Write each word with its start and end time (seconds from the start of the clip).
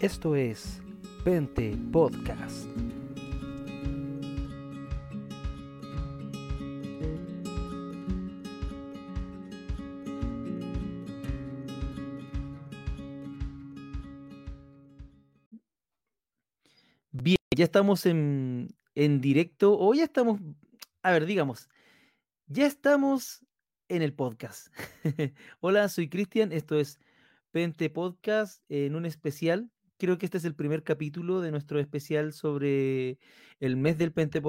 Esto 0.00 0.34
es 0.34 0.82
Pente 1.24 1.78
Podcast. 1.92 2.66
Bien, 17.12 17.36
ya 17.56 17.64
estamos 17.64 18.04
en, 18.04 18.74
en 18.96 19.20
directo, 19.20 19.78
o 19.78 19.94
ya 19.94 20.04
estamos, 20.04 20.40
a 21.02 21.12
ver, 21.12 21.24
digamos, 21.24 21.68
ya 22.46 22.66
estamos 22.66 23.46
en 23.88 24.02
el 24.02 24.12
podcast. 24.12 24.68
Hola, 25.60 25.88
soy 25.88 26.08
Cristian, 26.08 26.50
esto 26.50 26.78
es 26.78 26.98
Pente 27.52 27.88
Podcast 27.90 28.60
en 28.68 28.96
un 28.96 29.06
especial. 29.06 29.70
Creo 30.04 30.18
que 30.18 30.26
este 30.26 30.36
es 30.36 30.44
el 30.44 30.54
primer 30.54 30.82
capítulo 30.82 31.40
de 31.40 31.50
nuestro 31.50 31.80
especial 31.80 32.34
sobre 32.34 33.18
el 33.58 33.78
mes 33.78 33.96
del 33.96 34.12
Pente 34.12 34.42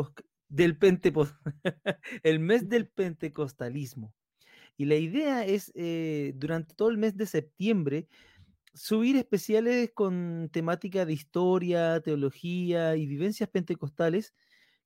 del 0.49 0.77
el 2.23 2.39
mes 2.39 2.67
del 2.67 2.89
pentecostalismo. 2.89 4.13
Y 4.75 4.83
la 4.83 4.95
idea 4.95 5.45
es 5.45 5.71
eh, 5.73 6.33
durante 6.35 6.75
todo 6.75 6.89
el 6.89 6.97
mes 6.97 7.15
de 7.15 7.25
septiembre 7.25 8.09
subir 8.73 9.15
especiales 9.15 9.91
con 9.93 10.49
temática 10.51 11.05
de 11.05 11.13
historia, 11.13 12.01
teología 12.01 12.97
y 12.97 13.07
vivencias 13.07 13.47
pentecostales 13.47 14.33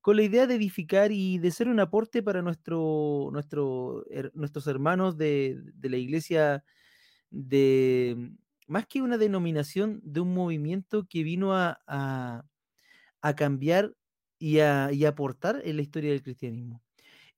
con 0.01 0.17
la 0.17 0.21
idea 0.21 0.45
de 0.45 0.53
edificar 0.53 1.11
y 1.11 1.39
de 1.39 1.49
ser 1.49 1.67
un 1.67 1.79
aporte 1.79 2.21
para 2.21 2.43
nuestro, 2.43 3.29
nuestro, 3.31 4.05
nuestros 4.35 4.67
hermanos 4.67 5.17
de, 5.17 5.59
la 5.81 5.97
iglesia, 5.97 6.63
de 7.31 8.33
más 8.69 8.87
que 8.87 9.01
una 9.01 9.17
denominación, 9.17 9.99
de 10.03 10.21
un 10.21 10.33
movimiento 10.33 11.07
que 11.09 11.23
vino 11.23 11.55
a, 11.55 11.81
a, 11.87 13.35
cambiar 13.35 13.93
y 14.39 14.59
y 14.59 15.05
aportar 15.05 15.61
en 15.65 15.75
la 15.75 15.81
historia 15.81 16.11
del 16.11 16.23
cristianismo. 16.23 16.81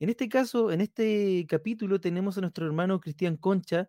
En 0.02 0.10
este 0.10 0.30
caso, 0.30 0.72
en 0.72 0.82
este 0.82 1.46
capítulo, 1.48 2.02
tenemos 2.02 2.38
a 2.38 2.42
nuestro 2.42 2.66
hermano 2.66 3.00
Cristian 3.00 3.38
Concha, 3.38 3.88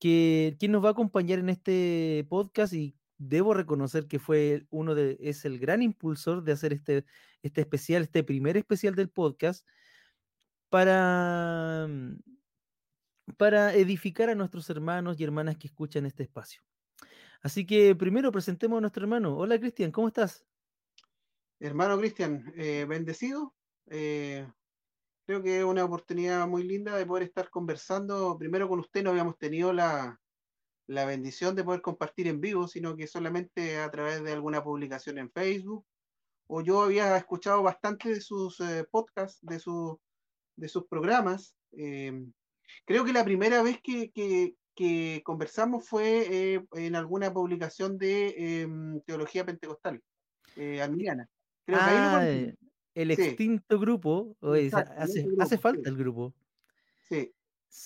que, 0.00 0.56
quien 0.58 0.72
nos 0.72 0.84
va 0.84 0.88
a 0.88 0.92
acompañar 0.92 1.38
en 1.38 1.50
este 1.50 2.26
podcast 2.28 2.72
y 2.74 2.96
debo 3.18 3.54
reconocer 3.54 4.08
que 4.08 4.18
fue 4.18 4.66
uno 4.70 4.94
de, 4.96 5.18
es 5.20 5.44
el 5.44 5.60
gran 5.60 5.82
impulsor 5.82 6.42
de 6.42 6.52
hacer 6.52 6.72
este, 6.72 7.04
este 7.42 7.60
especial, 7.60 8.02
este 8.02 8.24
primer 8.24 8.56
especial 8.56 8.96
del 8.96 9.10
podcast, 9.10 9.64
para, 10.68 11.88
para 13.36 13.74
edificar 13.74 14.30
a 14.30 14.34
nuestros 14.34 14.68
hermanos 14.70 15.18
y 15.18 15.24
hermanas 15.24 15.56
que 15.56 15.68
escuchan 15.68 16.06
este 16.06 16.22
espacio. 16.24 16.62
Así 17.42 17.66
que 17.66 17.94
primero 17.94 18.30
presentemos 18.30 18.78
a 18.78 18.80
nuestro 18.82 19.04
hermano. 19.04 19.36
Hola 19.36 19.58
Cristian, 19.58 19.90
¿cómo 19.90 20.08
estás? 20.08 20.44
Hermano 21.58 21.98
Cristian, 21.98 22.52
eh, 22.56 22.84
bendecido. 22.88 23.54
Eh, 23.86 24.46
creo 25.26 25.42
que 25.42 25.58
es 25.58 25.64
una 25.64 25.84
oportunidad 25.84 26.46
muy 26.46 26.64
linda 26.64 26.96
de 26.96 27.06
poder 27.06 27.24
estar 27.24 27.50
conversando. 27.50 28.36
Primero 28.38 28.68
con 28.68 28.80
usted 28.80 29.02
no 29.02 29.10
habíamos 29.10 29.38
tenido 29.38 29.72
la, 29.72 30.20
la 30.86 31.04
bendición 31.04 31.54
de 31.54 31.64
poder 31.64 31.80
compartir 31.80 32.28
en 32.28 32.40
vivo, 32.40 32.66
sino 32.66 32.96
que 32.96 33.06
solamente 33.06 33.78
a 33.78 33.90
través 33.90 34.22
de 34.22 34.32
alguna 34.32 34.62
publicación 34.62 35.18
en 35.18 35.30
Facebook. 35.30 35.86
O 36.46 36.62
yo 36.62 36.82
había 36.82 37.16
escuchado 37.16 37.62
bastante 37.62 38.08
de 38.08 38.20
sus 38.20 38.58
eh, 38.60 38.84
podcasts, 38.90 39.38
de, 39.42 39.60
su, 39.60 40.00
de 40.56 40.68
sus 40.68 40.86
programas. 40.88 41.54
Creo 42.84 43.04
que 43.04 43.12
la 43.12 43.24
primera 43.24 43.62
vez 43.62 43.80
que, 43.82 44.10
que, 44.12 44.54
conversamos 45.24 45.86
fue 45.86 46.54
eh, 46.54 46.64
en 46.72 46.96
alguna 46.96 47.30
publicación 47.32 47.98
de 47.98 48.62
em, 48.62 49.00
Teología 49.02 49.44
Pentecostal, 49.44 50.02
Adriana. 50.56 51.28
Creo 51.66 51.78
ah, 51.82 52.24
el 52.94 53.10
extinto 53.10 53.78
grupo, 53.78 54.36
hace, 54.96 55.26
hace, 55.38 55.58
falta 55.58 55.88
el 55.88 55.96
grupo. 55.96 56.34
Sí. 57.08 57.32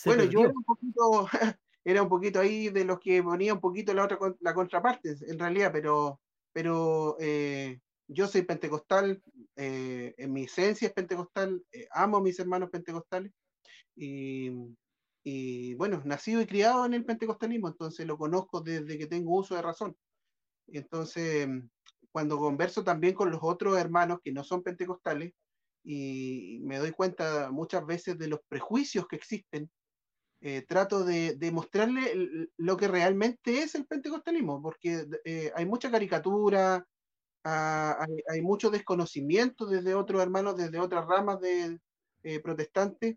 bueno, 0.06 0.24
yo 0.24 0.40
era 0.40 0.50
un 0.50 0.64
poquito, 0.64 1.28
era 1.84 2.02
un 2.02 2.08
poquito 2.08 2.40
ahí 2.40 2.70
de 2.70 2.84
los 2.84 2.98
que 2.98 3.22
ponía 3.22 3.54
un 3.54 3.60
poquito 3.60 3.92
la 3.92 4.04
otra 4.04 4.18
la 4.40 4.54
contraparte, 4.54 5.16
en 5.26 5.38
realidad, 5.38 5.70
pero, 5.72 6.20
pero 6.52 7.16
eh, 7.20 7.80
yo 8.08 8.26
soy 8.26 8.42
pentecostal, 8.42 9.22
eh, 9.56 10.14
en 10.16 10.32
mi 10.32 10.44
esencia 10.44 10.88
es 10.88 10.94
pentecostal, 10.94 11.62
eh, 11.72 11.86
amo 11.90 12.18
a 12.18 12.22
mis 12.22 12.38
hermanos 12.38 12.70
pentecostales 12.70 13.32
y, 13.96 14.50
y, 15.22 15.74
bueno, 15.74 16.02
nacido 16.04 16.40
y 16.40 16.46
criado 16.46 16.84
en 16.86 16.94
el 16.94 17.04
pentecostalismo, 17.04 17.68
entonces 17.68 18.06
lo 18.06 18.18
conozco 18.18 18.60
desde 18.60 18.98
que 18.98 19.06
tengo 19.06 19.36
uso 19.36 19.54
de 19.54 19.62
razón. 19.62 19.96
Entonces, 20.68 21.48
cuando 22.12 22.38
converso 22.38 22.84
también 22.84 23.14
con 23.14 23.30
los 23.30 23.40
otros 23.42 23.78
hermanos 23.78 24.20
que 24.22 24.32
no 24.32 24.44
son 24.44 24.62
pentecostales, 24.62 25.32
y 25.84 26.60
me 26.62 26.78
doy 26.78 26.92
cuenta 26.92 27.50
muchas 27.50 27.84
veces 27.84 28.18
de 28.18 28.28
los 28.28 28.40
prejuicios 28.48 29.06
que 29.06 29.16
existen 29.16 29.70
eh, 30.46 30.60
trato 30.60 31.04
de, 31.04 31.50
mostrarle 31.52 32.50
lo 32.58 32.76
que 32.76 32.86
realmente 32.86 33.62
es 33.62 33.74
el 33.74 33.86
pentecostalismo, 33.86 34.60
porque 34.60 35.06
eh, 35.24 35.50
hay 35.56 35.64
mucha 35.64 35.90
caricatura, 35.90 36.86
ah, 37.44 38.06
hay, 38.28 38.42
mucho 38.42 38.68
desconocimiento 38.68 39.64
desde 39.64 39.94
otros 39.94 40.20
hermanos, 40.20 40.54
desde 40.54 40.78
otras 40.78 41.06
ramas 41.06 41.40
de 41.40 41.80
eh, 42.24 42.40
protestantes, 42.40 43.16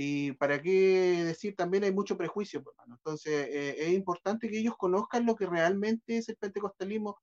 y 0.00 0.32
para 0.32 0.62
qué 0.62 1.24
decir, 1.24 1.56
también 1.56 1.82
hay 1.82 1.92
mucho 1.92 2.16
prejuicio, 2.16 2.62
pues, 2.62 2.74
hermano. 2.76 2.96
Entonces, 2.96 3.48
es 3.50 3.92
importante 3.92 4.48
que 4.48 4.58
ellos 4.58 4.76
conozcan 4.76 5.26
lo 5.26 5.34
que 5.34 5.46
realmente 5.46 6.18
es 6.18 6.28
el 6.28 6.36
pentecostalismo, 6.36 7.18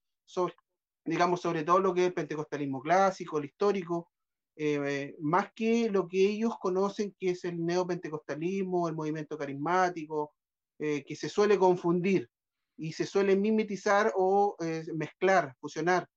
digamos, 1.06 1.40
sobre 1.40 1.64
todo 1.64 1.80
lo 1.80 1.94
que 1.94 2.02
es 2.02 2.08
el 2.08 2.14
pentecostalismo 2.14 2.81
clásico, 2.81 3.38
el 3.38 3.46
histórico, 3.46 4.09
eh, 4.58 5.16
más 5.19 5.52
que 5.53 5.90
lo 5.90 6.08
que 6.08 6.30
ellos 6.30 6.58
conocen 6.59 7.14
que 7.19 7.31
es 7.31 7.44
el 7.44 7.64
neopentecostalismo, 7.66 8.88
el 8.88 8.96
movimiento 8.96 9.38
carismático, 9.38 10.34
eh, 10.80 11.03
que 11.03 11.16
se 11.16 11.28
suele 11.30 11.58
confundir 11.58 12.30
y 12.78 12.94
se 12.94 13.06
suele 13.06 13.35
mimetizar 13.35 14.14
o 14.16 14.56
eh, 14.59 14.85
mezclar, 14.96 15.56
fusionar, 15.59 16.08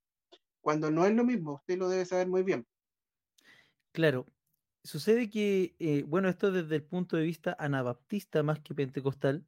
cuando 0.61 0.91
no 0.91 1.05
es 1.05 1.15
lo 1.15 1.25
mismo, 1.25 1.55
usted 1.55 1.79
lo 1.79 1.89
debe 1.89 2.05
saber 2.05 2.29
muy 2.29 2.43
bien. 2.43 2.67
Claro, 3.93 4.27
sucede 4.89 5.29
que, 5.31 6.05
bueno, 6.09 6.29
esto 6.29 6.51
desde 6.51 6.77
el 6.77 6.83
punto 6.83 7.17
de 7.17 7.23
vista 7.23 7.55
anabaptista 7.59 8.43
más 8.43 8.61
que 8.61 8.75
pentecostal, 8.75 9.45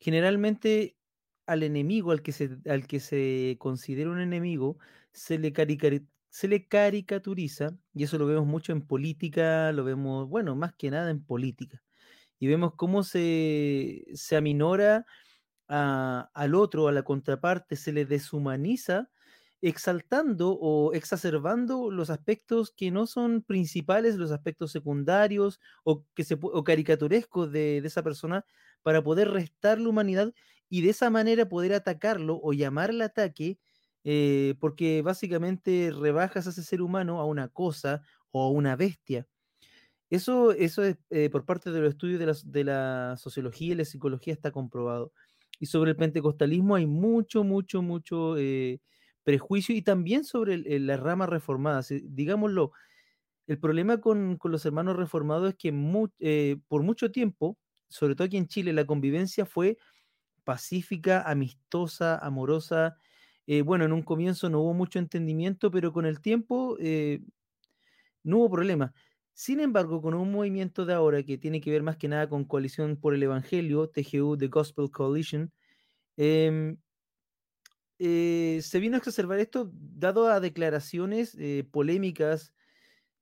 generalmente 0.00 0.96
al 1.46 1.62
enemigo, 1.62 2.10
al 2.12 2.22
que 2.22 2.32
se, 2.32 2.58
al 2.68 2.86
que 2.86 3.00
se 3.00 3.56
considera 3.58 4.10
un 4.10 4.20
enemigo, 4.20 4.78
se 5.12 5.38
le 5.38 5.52
se 6.30 6.48
le 6.48 6.66
caricaturiza, 6.66 7.78
y 7.94 8.04
eso 8.04 8.18
lo 8.18 8.26
vemos 8.26 8.46
mucho 8.46 8.72
en 8.72 8.82
política, 8.82 9.70
lo 9.72 9.84
vemos, 9.84 10.28
bueno, 10.28 10.56
más 10.56 10.74
que 10.74 10.90
nada 10.90 11.10
en 11.10 11.22
política, 11.22 11.82
y 12.40 12.46
vemos 12.48 12.74
cómo 12.74 13.04
se, 13.04 14.04
se 14.14 14.36
aminora 14.36 15.06
al 15.68 16.54
otro, 16.54 16.88
a 16.88 16.92
la 16.92 17.02
contraparte, 17.02 17.76
se 17.76 17.92
le 17.92 18.04
deshumaniza, 18.06 19.10
exaltando 19.64 20.58
o 20.60 20.92
exacerbando 20.92 21.90
los 21.90 22.10
aspectos 22.10 22.70
que 22.70 22.90
no 22.90 23.06
son 23.06 23.42
principales, 23.42 24.16
los 24.16 24.30
aspectos 24.30 24.70
secundarios 24.70 25.58
o, 25.84 26.04
que 26.14 26.22
se, 26.22 26.38
o 26.40 26.64
caricaturescos 26.64 27.50
de, 27.50 27.78
esa 27.78 28.02
persona 28.02 28.44
para 28.82 29.02
poder 29.02 29.30
restar 29.30 29.80
la 29.80 29.88
humanidad 29.88 30.34
y 30.68 30.82
de 30.82 30.90
esa 30.90 31.08
manera 31.08 31.48
poder 31.48 31.72
atacarlo 31.72 32.38
o 32.42 32.52
llamar 32.52 32.90
al 32.90 33.00
ataque 33.00 33.58
eh, 34.04 34.54
porque 34.60 35.00
básicamente 35.00 35.90
rebajas 35.98 36.46
a 36.46 36.50
ese 36.50 36.62
ser 36.62 36.82
humano 36.82 37.18
a 37.18 37.24
una 37.24 37.48
cosa 37.48 38.02
o 38.32 38.42
a 38.42 38.50
una 38.50 38.76
bestia. 38.76 39.26
Eso, 40.10 40.52
eso 40.52 40.84
es 40.84 40.98
eh, 41.08 41.30
por 41.30 41.46
parte 41.46 41.70
de 41.72 41.80
los 41.80 41.88
estudios 41.88 42.20
de 42.20 42.26
la, 42.26 42.36
de 42.44 42.64
la, 42.64 43.16
sociología 43.16 43.72
y 43.72 43.76
la 43.76 43.86
psicología 43.86 44.34
está 44.34 44.50
comprobado. 44.52 45.12
Y 45.58 45.66
sobre 45.66 45.92
el 45.92 45.96
pentecostalismo 45.96 46.74
hay 46.74 46.86
mucho, 46.86 47.44
mucho, 47.44 47.80
mucho 47.80 48.36
eh, 48.36 48.80
prejuicio 49.24 49.74
y 49.74 49.82
también 49.82 50.24
sobre 50.24 50.58
las 50.78 51.00
ramas 51.00 51.28
reformadas. 51.28 51.92
Digámoslo, 52.02 52.72
el 53.46 53.58
problema 53.58 54.00
con, 54.00 54.36
con, 54.36 54.52
los 54.52 54.64
hermanos 54.64 54.96
reformados 54.96 55.50
es 55.50 55.56
que 55.56 56.58
por 56.68 56.82
mucho 56.82 57.10
tiempo, 57.10 57.58
sobre 57.88 58.14
todo 58.14 58.26
aquí 58.26 58.36
en 58.36 58.48
Chile, 58.48 58.72
la 58.72 58.86
convivencia 58.86 59.44
fue 59.46 59.76
pacífica, 60.44 61.22
amistosa, 61.22 62.18
amorosa, 62.18 62.96
eh, 63.46 63.62
bueno, 63.62 63.84
en 63.84 63.92
un 63.92 64.02
comienzo 64.02 64.48
no 64.48 64.60
hubo 64.60 64.74
mucho 64.74 64.98
entendimiento, 64.98 65.70
pero 65.70 65.92
con 65.92 66.06
el 66.06 66.20
tiempo 66.20 66.76
eh, 66.80 67.20
no 68.22 68.38
hubo 68.38 68.50
problema. 68.50 68.94
Sin 69.34 69.60
embargo, 69.60 70.00
con 70.00 70.14
un 70.14 70.30
movimiento 70.30 70.86
de 70.86 70.94
ahora 70.94 71.22
que 71.24 71.38
tiene 71.38 71.60
que 71.60 71.70
ver 71.70 71.82
más 71.82 71.96
que 71.96 72.08
nada 72.08 72.28
con 72.28 72.44
Coalición 72.44 72.96
por 72.96 73.14
el 73.14 73.22
Evangelio, 73.22 73.88
TGU, 73.88 74.36
The 74.38 74.48
Gospel 74.48 74.90
Coalition, 74.90 75.52
em, 76.16 76.76
eh, 78.06 78.62
se 78.62 78.80
vino 78.80 78.96
a 78.96 78.98
exacerbar 78.98 79.38
esto 79.38 79.70
dado 79.72 80.28
a 80.28 80.40
declaraciones 80.40 81.36
polémicas 81.70 82.54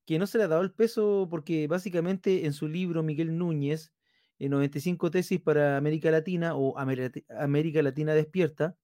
que 0.07 0.19
no 0.19 0.27
se 0.27 0.39
le 0.39 0.45
ha 0.45 0.49
dado 0.49 0.63
el 0.63 0.73
peso 0.73 1.29
porque 1.31 1.67
básicamente 1.67 2.47
en 2.47 2.53
su 2.53 2.69
libro 2.69 3.03
Miguel 3.03 3.39
Núñez, 3.39 3.93
95 4.39 5.11
tesis 5.11 5.41
para 5.41 5.77
América 5.77 6.11
Latina 6.11 6.55
o 6.57 6.77
América 6.79 7.83
Latina 7.83 8.15
despierta, 8.15 8.77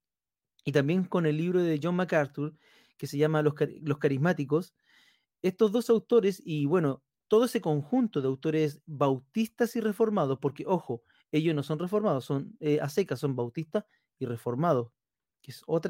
y 0.64 0.72
también 0.72 1.04
con 1.04 1.26
el 1.26 1.36
libro 1.36 1.62
de 1.62 1.80
John 1.82 1.96
MacArthur, 1.96 2.54
que 2.96 3.06
se 3.06 3.18
llama 3.18 3.42
Los, 3.42 3.54
Los 3.82 3.98
Carismáticos, 3.98 4.74
estos 5.42 5.72
dos 5.72 5.90
autores, 5.90 6.42
y 6.44 6.66
bueno, 6.66 7.02
todo 7.28 7.44
ese 7.44 7.60
conjunto 7.60 8.20
de 8.20 8.28
autores 8.28 8.80
bautistas 8.86 9.76
y 9.76 9.80
reformados, 9.80 10.38
porque 10.40 10.64
ojo, 10.66 11.02
ellos 11.32 11.54
no 11.54 11.62
son 11.62 11.78
reformados, 11.78 12.24
son 12.24 12.56
eh, 12.60 12.80
a 12.80 12.88
secas, 12.88 13.20
son 13.20 13.36
bautistas 13.36 13.84
y 14.18 14.26
reformados, 14.26 14.92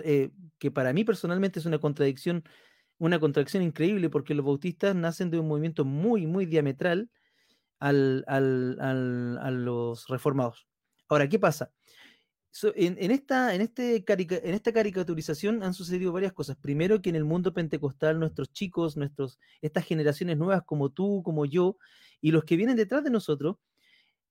eh, 0.05 0.31
que 0.59 0.71
para 0.71 0.93
mí 0.93 1.05
personalmente 1.05 1.59
es 1.59 1.67
una 1.67 1.79
contradicción, 1.79 2.45
una 2.99 3.19
contradicción 3.19 3.63
increíble, 3.63 4.11
porque 4.11 4.35
los 4.35 4.45
bautistas 4.45 4.95
nacen 4.95 5.31
de 5.31 5.39
un 5.39 5.49
movimiento 5.49 5.85
muy, 5.85 6.27
muy 6.27 6.47
diametral 6.47 7.11
al, 7.79 8.25
al, 8.27 8.79
al, 8.81 9.39
a 9.39 9.51
los 9.51 10.07
reformados. 10.09 10.67
Ahora, 11.09 11.29
¿qué 11.29 11.39
pasa? 11.39 11.73
en, 12.75 13.11
esta, 13.11 13.55
en, 13.55 13.61
este 13.61 14.05
en 14.07 14.55
esta 14.55 14.73
caricaturización 14.73 15.63
han 15.63 15.75
sucedido 15.75 16.13
varias 16.13 16.33
cosas. 16.33 16.57
Primero 16.57 17.01
que 17.01 17.11
en 17.11 17.17
el 17.17 17.25
mundo 17.25 17.53
pentecostal 17.53 18.19
nuestros 18.19 18.53
chicos, 18.53 18.97
nuestros, 18.97 19.39
estas 19.61 19.85
generaciones 19.85 20.37
nuevas 20.39 20.63
como 20.65 20.91
tú, 20.91 21.23
como 21.23 21.47
yo, 21.47 21.77
y 22.21 22.31
los 22.33 22.45
que 22.45 22.57
vienen 22.57 22.77
detrás 22.77 23.05
de 23.05 23.11
nosotros, 23.11 23.57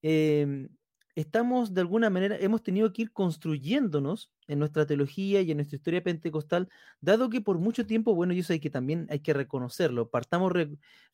em, 0.01 0.69
estamos 1.17 1.73
de 1.73 1.81
alguna 1.81 2.11
manera, 2.11 2.37
hemos 2.39 2.61
tenido 2.61 2.93
que 2.93 3.01
ir 3.01 3.11
construyéndonos 3.11 4.31
en 4.47 4.59
nuestra 4.59 4.85
teología 4.85 5.41
y 5.41 5.49
en 5.49 5.57
nuestra 5.57 5.77
historia 5.77 6.03
pentecostal, 6.03 6.69
dado 7.01 7.31
que 7.31 7.41
por 7.41 7.57
mucho 7.57 7.87
tiempo, 7.87 8.13
bueno, 8.13 8.33
yo 8.33 8.43
sé 8.43 8.59
que 8.59 8.69
también 8.69 9.07
hay 9.09 9.21
que 9.21 9.33
reconocerlo, 9.33 10.11
partamos 10.11 10.53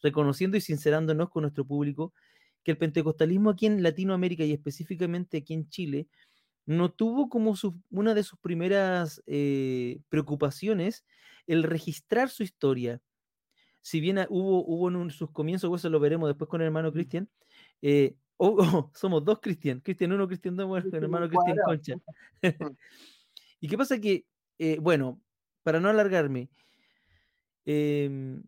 reconociendo 0.01 0.57
y 0.57 0.61
sincerándonos 0.61 1.29
con 1.29 1.43
nuestro 1.43 1.65
público, 1.65 2.13
que 2.63 2.71
el 2.71 2.77
pentecostalismo 2.77 3.49
aquí 3.51 3.65
en 3.65 3.81
Latinoamérica 3.81 4.43
y 4.43 4.51
específicamente 4.51 5.37
aquí 5.37 5.53
en 5.53 5.69
Chile, 5.69 6.07
no 6.65 6.91
tuvo 6.91 7.29
como 7.29 7.55
una 7.89 8.13
de 8.13 8.23
sus 8.23 8.37
primeras 8.39 9.23
eh, 9.25 10.01
preocupaciones 10.09 11.05
el 11.47 11.63
registrar 11.63 12.29
su 12.29 12.43
historia. 12.43 13.01
Si 13.81 14.01
bien 14.01 14.19
hubo, 14.29 14.65
hubo 14.65 14.89
en 14.89 15.11
sus 15.11 15.31
comienzos, 15.31 15.73
eso 15.73 15.89
lo 15.89 16.01
veremos 16.01 16.27
después 16.27 16.49
con 16.49 16.59
el 16.59 16.65
hermano. 16.65 16.91
Cristian, 16.91 17.29
eh, 17.81 18.15
somos 18.93 19.23
dos 19.23 19.39
Cristian, 19.39 19.79
Cristian 19.79 20.13
uno, 20.13 20.27
Cristian 20.27 20.55
dos, 20.55 20.67
bueno, 20.67 20.87
el 20.91 21.03
hermano 21.03 21.29
Cristian 21.29 21.57
Concha. 21.65 21.95
¿Y 23.59 23.67
qué 23.67 23.77
pasa 23.77 23.99
que, 23.99 24.25
eh, 24.59 24.77
bueno, 24.81 25.21
para 25.63 25.79
no 25.79 25.89
alargarme, 25.89 26.49
eh, 27.65 28.41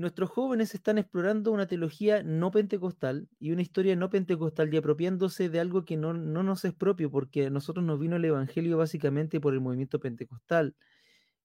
nuestros 0.00 0.30
jóvenes 0.30 0.74
están 0.74 0.98
explorando 0.98 1.52
una 1.52 1.66
teología 1.66 2.22
no 2.22 2.50
pentecostal 2.50 3.28
y 3.38 3.52
una 3.52 3.62
historia 3.62 3.94
no 3.96 4.08
pentecostal 4.08 4.72
y 4.72 4.76
apropiándose 4.76 5.48
de 5.48 5.60
algo 5.60 5.84
que 5.84 5.96
no, 5.96 6.14
nos 6.14 6.64
es 6.64 6.72
propio, 6.72 7.10
porque 7.10 7.46
a 7.46 7.50
nosotros 7.50 7.84
nos 7.84 8.00
vino 8.00 8.16
el 8.16 8.24
Evangelio 8.24 8.78
básicamente 8.78 9.40
por 9.40 9.52
el 9.52 9.60
movimiento 9.60 10.00
pentecostal. 10.00 10.74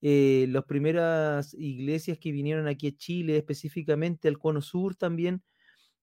Eh, 0.02 0.48
las 0.50 0.64
primeras 0.66 1.54
iglesias 1.56 2.18
que 2.18 2.32
vinieron 2.32 2.68
aquí 2.68 2.88
a 2.88 2.96
Chile, 2.96 3.38
específicamente 3.38 4.28
al 4.28 4.38
Cono 4.38 4.62
Sur 4.62 4.96
también, 4.96 5.44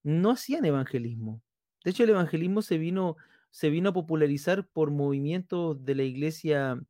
no 0.02 0.30
hacían 0.30 0.64
evangelismo. 0.64 1.42
De 1.84 1.90
hecho, 1.90 2.04
el 2.04 2.10
evangelismo 2.10 2.62
se 2.62 2.78
vino, 2.78 3.16
se 3.50 3.70
vino 3.70 3.90
a 3.90 3.92
popularizar 3.92 4.66
por 4.68 4.90
movimientos 4.90 5.84
de 5.84 5.94
la 5.94 6.02
iglesia 6.04 6.80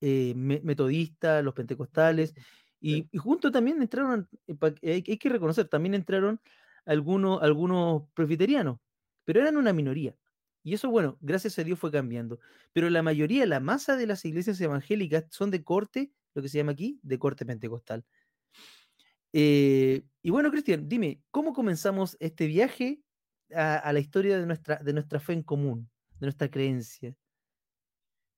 eh, 0.00 0.34
metodista, 0.36 1.42
los 1.42 1.54
pentecostales, 1.54 2.34
y, 2.80 3.08
junto 3.18 3.50
también 3.50 3.82
entraron, 3.82 4.28
eh, 4.82 5.02
hay, 5.06 5.18
que 5.18 5.28
reconocer, 5.28 5.68
también 5.68 5.94
entraron 5.94 6.40
algunos, 6.86 7.42
algunos 7.42 8.04
presbiterianos, 8.14 8.78
pero 9.24 9.40
eran 9.40 9.56
una 9.56 9.72
minoría. 9.72 10.14
Y 10.62 10.74
eso, 10.74 10.90
bueno, 10.90 11.18
gracias 11.20 11.58
a 11.58 11.64
Dios 11.64 11.78
fue 11.78 11.90
cambiando. 11.90 12.40
Pero 12.72 12.90
la 12.90 13.02
mayoría, 13.02 13.46
la 13.46 13.60
masa 13.60 13.96
de 13.96 14.06
las 14.06 14.24
iglesias 14.24 14.60
evangélicas 14.60 15.24
son 15.30 15.50
de 15.50 15.64
corte, 15.64 16.12
lo 16.34 16.42
que 16.42 16.48
se 16.48 16.58
llama 16.58 16.72
aquí, 16.72 17.00
de 17.02 17.18
corte 17.18 17.46
pentecostal. 17.46 18.04
Eh, 19.32 20.02
y 20.22 20.30
bueno, 20.30 20.50
Cristian, 20.50 20.88
dime, 20.88 21.22
¿cómo 21.30 21.52
comenzamos 21.52 22.16
este 22.20 22.46
viaje 22.46 23.00
a, 23.54 23.92
la 23.92 24.00
historia 24.00 24.38
de 24.38 24.46
nuestra, 24.46 24.76
de 24.76 24.92
nuestra 24.92 25.20
fe 25.20 25.34
en 25.34 25.42
común, 25.42 25.90
de 26.18 26.26
nuestra 26.26 26.50
creencia? 26.50 27.14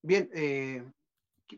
Bien, 0.01 0.29
eh, 0.33 0.83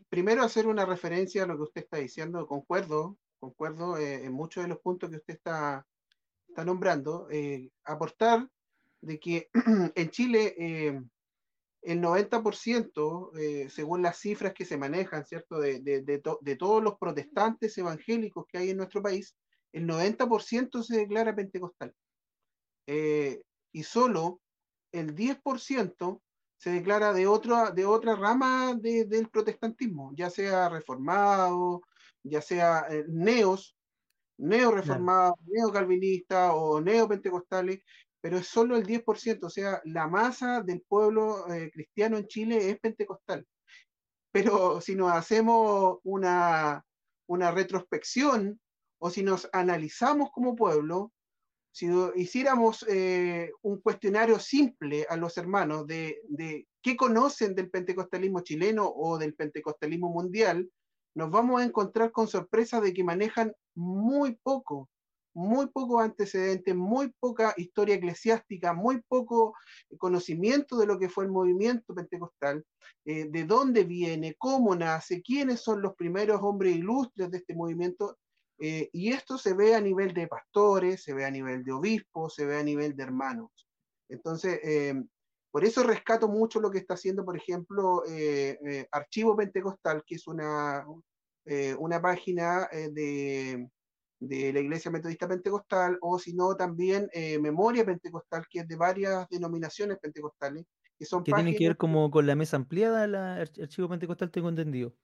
primero 0.08 0.42
hacer 0.42 0.66
una 0.66 0.84
referencia 0.84 1.44
a 1.44 1.46
lo 1.46 1.56
que 1.56 1.62
usted 1.62 1.82
está 1.82 1.98
diciendo, 1.98 2.46
concuerdo, 2.46 3.16
concuerdo 3.38 3.96
eh, 3.96 4.24
en 4.24 4.32
muchos 4.32 4.64
de 4.64 4.68
los 4.68 4.78
puntos 4.80 5.10
que 5.10 5.16
usted 5.16 5.34
está, 5.34 5.86
está 6.48 6.64
nombrando, 6.64 7.28
aportar 7.84 8.48
de 9.00 9.18
que 9.18 9.50
en 9.94 10.10
Chile 10.10 10.54
el 11.84 12.00
90%, 12.00 13.70
según 13.70 14.02
las 14.02 14.18
cifras 14.18 14.54
que 14.54 14.64
se 14.64 14.76
manejan, 14.76 15.24
¿cierto?, 15.24 15.58
de, 15.58 15.80
de, 15.80 16.02
de, 16.02 16.56
todos 16.56 16.82
los 16.82 16.96
protestantes 16.98 17.76
evangélicos 17.78 18.46
que 18.46 18.58
hay 18.58 18.70
en 18.70 18.78
nuestro 18.78 19.02
país, 19.02 19.36
el 19.72 19.86
90% 19.86 20.82
se 20.82 20.96
declara 20.96 21.34
pentecostal. 21.34 21.94
y 22.86 23.82
solo 23.82 24.40
el 24.92 25.14
10% 25.14 26.20
se 26.56 26.70
declara 26.70 27.12
de 27.12 27.26
otra, 27.26 27.70
de 27.72 27.84
otra 27.84 28.16
rama 28.16 28.74
del 28.74 29.28
protestantismo, 29.28 30.12
ya 30.16 30.30
sea 30.30 30.68
reformado, 30.68 31.82
ya 32.22 32.40
sea 32.40 32.86
eh, 32.88 33.04
neos, 33.08 33.76
neo-reformados, 34.38 35.36
neo-calvinistas 35.46 36.52
o 36.54 36.80
neo-pentecostales, 36.80 37.80
pero 38.24 38.38
es 38.38 38.46
solo 38.46 38.78
el 38.78 38.86
10%, 38.86 39.44
o 39.44 39.50
sea, 39.50 39.82
la 39.84 40.08
masa 40.08 40.62
del 40.62 40.80
pueblo 40.80 41.46
eh, 41.52 41.70
cristiano 41.70 42.16
en 42.16 42.26
Chile 42.26 42.70
es 42.70 42.80
pentecostal. 42.80 43.46
Pero 44.32 44.80
si 44.80 44.94
nos 44.94 45.12
hacemos 45.12 45.98
una, 46.04 46.82
una 47.26 47.50
retrospección 47.50 48.58
o 48.98 49.10
si 49.10 49.22
nos 49.22 49.46
analizamos 49.52 50.30
como 50.32 50.56
pueblo, 50.56 51.12
si 51.70 51.86
hiciéramos 52.14 52.86
eh, 52.88 53.50
un 53.60 53.82
cuestionario 53.82 54.38
simple 54.38 55.04
a 55.10 55.18
los 55.18 55.36
hermanos 55.36 55.86
de, 55.86 56.16
qué 56.80 56.96
conocen 56.96 57.54
del 57.54 57.68
pentecostalismo 57.68 58.40
chileno 58.40 58.88
o 58.88 59.18
del 59.18 59.34
pentecostalismo 59.34 60.08
mundial, 60.08 60.66
nos 61.14 61.30
vamos 61.30 61.60
a 61.60 61.64
encontrar 61.64 62.10
con 62.10 62.26
sorpresa 62.26 62.80
de 62.80 62.94
que 62.94 63.04
manejan 63.04 63.52
muy 63.74 64.36
poco, 64.42 64.88
muy 65.34 65.66
poco 65.66 66.00
antecedente, 66.00 66.74
muy 66.74 67.12
poca 67.20 67.54
historia 67.56 67.96
eclesiástica, 67.96 68.72
muy 68.72 69.02
poco 69.08 69.54
conocimiento 69.98 70.78
de 70.78 70.86
lo 70.86 70.98
que 70.98 71.08
fue 71.08 71.24
el 71.24 71.30
movimiento 71.30 71.94
pentecostal, 71.94 72.64
eh, 73.04 73.26
de 73.30 73.44
dónde 73.44 73.84
viene, 73.84 74.36
cómo 74.38 74.74
nace, 74.74 75.22
quiénes 75.22 75.60
son 75.60 75.82
los 75.82 75.94
primeros 75.94 76.40
hombres 76.42 76.76
ilustres 76.76 77.30
de 77.30 77.38
este 77.38 77.54
movimiento, 77.54 78.16
eh, 78.58 78.88
y 78.92 79.12
esto 79.12 79.36
se 79.36 79.54
ve 79.54 79.74
a 79.74 79.80
nivel 79.80 80.14
de 80.14 80.28
pastores, 80.28 81.02
se 81.02 81.12
ve 81.12 81.24
a 81.24 81.30
nivel 81.30 81.64
de 81.64 81.72
obispos, 81.72 82.34
se 82.34 82.46
ve 82.46 82.58
a 82.58 82.62
nivel 82.62 82.96
de 82.96 83.02
hermanos. 83.02 83.50
Entonces, 84.08 84.60
eh, 84.62 84.94
por 85.50 85.64
eso 85.64 85.82
rescato 85.82 86.28
mucho 86.28 86.60
lo 86.60 86.70
que 86.70 86.78
está 86.78 86.94
haciendo, 86.94 87.24
por 87.24 87.36
ejemplo, 87.36 88.02
eh, 88.08 88.86
Archivo 88.90 89.36
Pentecostal, 89.36 90.02
que 90.06 90.16
es 90.16 90.26
una, 90.26 90.86
una 91.78 92.02
página 92.02 92.68
de, 92.72 93.68
de, 94.28 94.52
la 94.52 94.60
Iglesia 94.60 94.90
Metodista 94.90 95.28
Pentecostal, 95.28 95.98
o 96.00 96.18
si 96.18 96.34
no, 96.34 96.54
también 96.56 97.08
Memoria 97.40 97.84
Pentecostal, 97.84 98.46
que 98.50 98.60
es 98.60 98.68
de 98.68 98.76
varias 98.76 99.28
denominaciones 99.28 99.98
pentecostales. 99.98 100.64
Que, 100.98 101.04
son 101.04 101.24
que 101.24 101.32
tienen 101.32 101.56
que 101.56 101.66
ver 101.66 101.76
como 101.76 102.10
con 102.10 102.26
la 102.26 102.36
mesa 102.36 102.56
ampliada, 102.56 103.04
el 103.04 103.14
Archivo 103.14 103.88
Pentecostal, 103.88 104.30
tengo 104.30 104.48
entendido 104.48 104.94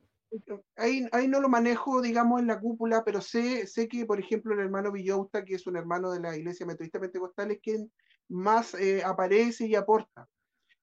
ahí, 0.77 1.07
ahí 1.13 1.29
no 1.29 1.41
lo 1.41 1.49
manejo, 1.49 2.01
digamos, 2.01 2.41
en 2.41 2.47
la 2.47 2.61
cúpula, 2.61 3.03
pero 3.05 3.21
sé, 3.21 3.67
sé 3.67 3.89
que, 3.89 4.07
por 4.07 4.21
ejemplo, 4.21 4.55
el 4.55 4.61
hermano 4.61 4.93
Villauta, 4.93 5.45
que 5.45 5.55
es 5.55 5.67
un 5.67 5.77
hermano 5.77 6.13
de 6.13 6.21
la 6.21 6.37
Iglesia 6.37 6.67
Metodista 6.67 7.01
Pentecostal, 7.01 7.51
es 7.51 7.61
quien 7.61 7.91
más 8.29 8.75
eh, 8.75 9.03
aparece 9.05 9.67
y 9.67 9.75
aporta. 9.75 10.29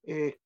Eh, 0.03 0.37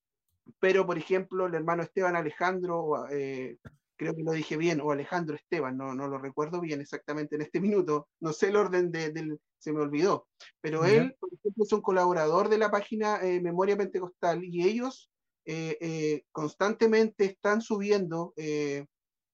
pero, 0.59 0.85
por 0.85 0.97
ejemplo, 0.97 1.47
el 1.47 1.55
hermano 1.55 1.83
Esteban 1.83 2.15
Alejandro, 2.15 3.07
eh, 3.09 3.57
creo 4.01 4.15
que 4.15 4.23
lo 4.23 4.31
dije 4.31 4.57
bien, 4.57 4.81
o 4.81 4.91
Alejandro 4.91 5.35
Esteban, 5.35 5.77
no, 5.77 5.93
no 5.93 6.07
lo 6.07 6.17
recuerdo 6.17 6.59
bien 6.59 6.81
exactamente 6.81 7.35
en 7.35 7.43
este 7.43 7.59
minuto, 7.61 8.07
no 8.19 8.33
sé 8.33 8.47
el 8.47 8.55
orden 8.55 8.91
de, 8.91 9.11
del, 9.11 9.39
se 9.59 9.71
me 9.71 9.81
olvidó, 9.81 10.27
pero 10.59 10.85
él, 10.85 11.15
por 11.19 11.29
ejemplo, 11.31 11.63
es 11.63 11.71
un 11.71 11.81
colaborador 11.81 12.49
de 12.49 12.57
la 12.57 12.71
página 12.71 13.19
Memoria 13.41 13.77
Pentecostal 13.77 14.43
y 14.43 14.63
ellos 14.67 15.11
constantemente 16.31 17.25
están 17.25 17.61
subiendo 17.61 18.33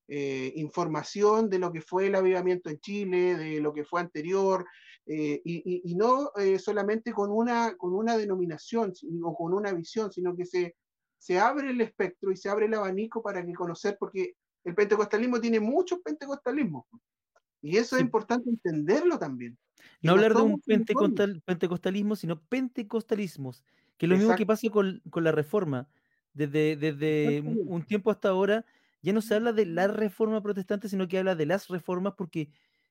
eh, 0.09 0.53
información 0.55 1.49
de 1.49 1.59
lo 1.59 1.71
que 1.71 1.81
fue 1.81 2.07
el 2.07 2.15
avivamiento 2.15 2.69
en 2.69 2.79
Chile, 2.79 3.37
de 3.37 3.61
lo 3.61 3.73
que 3.73 3.85
fue 3.85 4.01
anterior, 4.01 4.65
eh, 5.09 5.41
y, 5.45 5.95
no 5.95 6.31
eh, 6.35 6.59
solamente 6.59 7.13
con 7.13 7.31
una, 7.31 7.75
con 7.77 7.93
una 7.93 8.17
denominación 8.17 8.93
o 9.23 9.33
con 9.33 9.53
una 9.53 9.71
visión, 9.71 10.11
sino 10.11 10.35
que 10.35 10.45
se, 10.45 10.75
se 11.17 11.39
abre 11.39 11.71
el 11.71 11.79
espectro 11.79 12.29
y 12.29 12.35
se 12.35 12.49
abre 12.49 12.65
el 12.65 12.73
abanico 12.73 13.21
para 13.23 13.45
que 13.45 13.53
conocer, 13.53 13.95
porque 13.97 14.35
el 14.67 14.75
pentecostalismo 14.75 15.39
tiene 15.39 15.61
muchos 15.61 15.99
pentecostalismos. 15.99 16.83
Y 17.61 17.77
eso 17.77 17.95
es 17.95 18.01
importante 18.01 18.49
entenderlo 18.49 19.17
también. 19.17 19.57
No 20.01 20.11
hablar 20.11 20.33
de 20.33 20.41
un 20.41 20.59
pentecostal, 20.59 21.41
pentecostalismo, 21.45 22.17
sino 22.17 22.41
pentecostalismos, 22.41 23.63
que 23.97 24.05
es 24.05 24.09
lo 24.09 24.17
mismo 24.17 24.35
que 24.35 24.45
pasa 24.45 24.69
con, 24.69 25.01
con 25.09 25.23
la 25.23 25.31
reforma 25.31 25.87
Desde, 26.33 26.75
desde 26.75 27.41
un 27.41 27.81
tiempo 27.83 28.11
hasta 28.11 28.27
ahora 28.29 28.65
ya 29.01 29.13
no 29.13 29.21
se 29.21 29.35
habla 29.35 29.53
de 29.53 29.65
la 29.65 29.87
reforma 29.87 30.43
protestante, 30.43 30.89
sino 30.89 31.07
que 31.07 31.17
habla 31.17 31.35
de 31.35 31.45
las 31.45 31.69
reformas 31.69 32.15
porque 32.17 32.49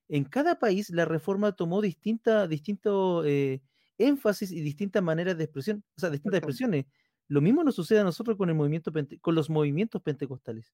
en 0.08 0.24
cada 0.24 0.58
país 0.58 0.88
la 0.88 1.04
reforma 1.04 1.52
tomó 1.52 1.82
distinta, 1.82 2.46
distinto 2.46 3.22
eh, 3.26 3.60
énfasis 3.98 4.50
y 4.50 4.62
distintas 4.62 5.02
maneras 5.02 5.36
de 5.36 5.44
expresión, 5.44 5.84
o 5.94 6.00
sea, 6.00 6.08
distintas 6.08 6.38
expresiones. 6.38 6.86
Lo 7.28 7.42
mismo 7.42 7.62
nos 7.62 7.74
sucede 7.74 8.00
a 8.00 8.04
nosotros 8.04 8.38
con 8.38 8.48
el 8.48 8.54
movimiento 8.54 8.90
con 9.20 9.34
los 9.34 9.50
movimientos 9.50 10.00
pentecostales. 10.00 10.72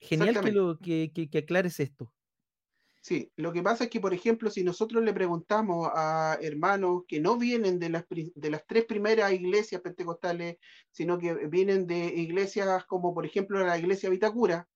Genial 0.00 0.40
que, 0.40 0.52
lo, 0.52 0.78
que, 0.78 1.12
que, 1.12 1.38
aclares 1.38 1.80
esto. 1.80 2.12
Sí, 3.00 3.32
lo 3.36 3.52
que 3.52 3.62
pasa 3.62 3.84
es 3.84 3.90
que, 3.90 4.00
por 4.00 4.12
ejemplo, 4.12 4.50
si 4.50 4.62
nosotros 4.62 5.02
le 5.02 5.12
preguntamos 5.12 5.88
a 5.94 6.36
hermanos 6.40 7.04
que 7.08 7.20
no 7.20 7.36
vienen 7.36 7.78
de 7.78 7.88
las, 7.88 8.04
de 8.08 8.50
las 8.50 8.66
tres 8.66 8.84
primeras 8.84 9.32
iglesias 9.32 9.80
pentecostales, 9.80 10.56
sino 10.90 11.18
que 11.18 11.34
vienen 11.46 11.86
de 11.86 12.06
iglesias 12.06 12.84
como, 12.86 13.14
por 13.14 13.24
ejemplo, 13.24 13.64
la 13.64 13.78
iglesia 13.78 14.10
Vitacura 14.10 14.68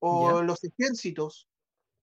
o 0.00 0.42
los 0.42 0.62
ejércitos, 0.64 1.48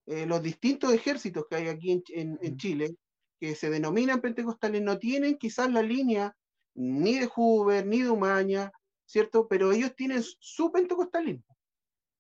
eh, 0.06 0.26
los 0.26 0.42
distintos 0.42 0.94
ejércitos 0.94 1.46
que 1.50 1.58
hay 1.58 1.68
aquí 1.68 2.04
en, 2.14 2.40
en, 2.42 2.58
Chile, 2.58 2.96
que 3.40 3.56
se 3.56 3.70
denominan 3.70 4.22
pentecostales, 4.22 4.82
no 4.82 4.98
tienen 4.98 5.38
quizás 5.38 5.72
la 5.72 5.82
línea 5.82 6.36
ni 6.74 7.20
de 7.20 7.30
Huber, 7.36 7.86
ni 7.86 8.02
de 8.02 8.10
Umaña, 8.10 8.72
¿cierto? 9.06 9.48
Pero 9.48 9.72
ellos 9.72 9.94
tienen 9.96 10.24
su 10.24 10.72
pentecostalismo. 10.72 11.59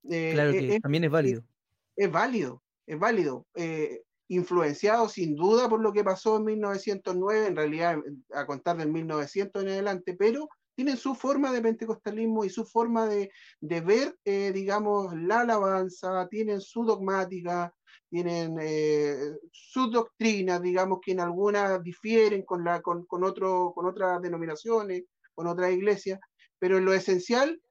Eh, 0.09 0.31
claro 0.33 0.51
que 0.51 0.75
eh, 0.75 0.79
también 0.79 1.03
es 1.03 1.11
válido. 1.11 1.43
Es, 1.95 2.11
válido, 2.11 2.63
es 2.85 2.99
válido. 2.99 3.45
influenciado 4.27 5.09
sin 5.09 5.35
duda 5.35 5.67
por 5.67 5.81
lo 5.81 5.91
que 5.91 6.03
pasó 6.03 6.37
en 6.37 6.45
1909, 6.45 7.47
en 7.47 7.55
realidad 7.55 7.97
a 8.33 8.45
contar 8.45 8.77
del 8.77 8.91
1900 8.91 9.63
en 9.63 9.69
adelante, 9.69 10.15
pero 10.15 10.47
tienen 10.75 10.97
su 10.97 11.13
forma 11.15 11.51
de 11.51 11.61
pentecostalismo 11.61 12.45
y 12.45 12.49
su 12.49 12.65
forma 12.65 13.05
de, 13.07 13.31
de 13.59 13.81
ver, 13.81 14.15
digamos, 14.53 15.13
la 15.13 15.41
alabanza, 15.41 16.25
tienen 16.29 16.61
su 16.61 16.85
dogmática, 16.85 17.73
tienen 18.09 18.57
eh, 18.59 19.15
sus 19.51 19.91
doctrinas, 19.91 20.61
digamos 20.61 20.99
que 21.01 21.11
en 21.11 21.19
algunas 21.19 21.81
difieren 21.83 22.41
con, 22.43 22.63
la, 22.63 22.81
con, 22.81 23.05
con, 23.05 23.23
otro, 23.23 23.71
con 23.73 23.85
otras 23.85 24.21
denominaciones, 24.21 25.03
con 25.33 25.47
otras 25.47 25.71
iglesias, 25.71 26.19
pero 26.57 26.77
en 26.77 26.85
lo 26.85 26.93
esencial 26.93 27.61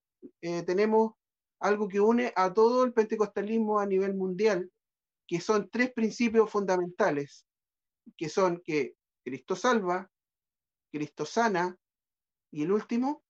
eh, 0.41 0.63
tenemos 0.63 1.13
algo 1.61 1.89
que 1.89 2.01
une 2.01 2.33
a 2.37 2.53
todo 2.53 2.85
el 2.85 2.93
pentecostalismo 2.93 3.81
a 3.81 3.87
nivel 3.87 4.15
mundial, 4.15 4.71
que 5.27 5.41
son 5.41 5.69
tres 5.71 5.93
principios 5.93 6.51
fundamentales, 6.51 7.47
que 8.17 8.29
son 8.29 8.63
que 8.65 8.95
Cristo 9.25 9.57
salva, 9.57 10.11
Cristo 10.91 11.25
sana, 11.25 11.77
y 12.51 12.63
el 12.63 12.73
último, 12.73 13.23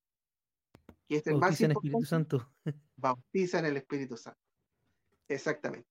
que 1.08 1.16
es 1.16 1.26
el 1.26 1.38
más 1.38 1.60
importante, 1.60 1.64
en 1.64 1.70
Espíritu 1.72 2.04
Santo. 2.04 2.52
bautiza 2.96 3.58
en 3.58 3.66
el 3.66 3.76
Espíritu 3.78 4.16
Santo. 4.16 4.40
Exactamente. 5.28 5.88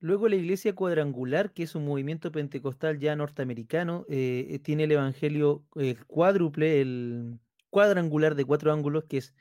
Luego 0.00 0.28
la 0.28 0.36
iglesia 0.36 0.74
cuadrangular, 0.74 1.54
que 1.54 1.62
es 1.62 1.74
un 1.74 1.86
movimiento 1.86 2.30
pentecostal 2.30 2.98
ya 2.98 3.16
norteamericano, 3.16 4.04
eh, 4.10 4.48
eh, 4.50 4.58
tiene 4.58 4.84
el 4.84 4.92
evangelio 4.92 5.64
cuádruple, 6.06 6.82
el 6.82 7.40
cuadrangular 7.70 8.34
de 8.34 8.44
cuatro 8.44 8.70
ángulos, 8.70 9.04
que 9.04 9.16
es 9.16 9.34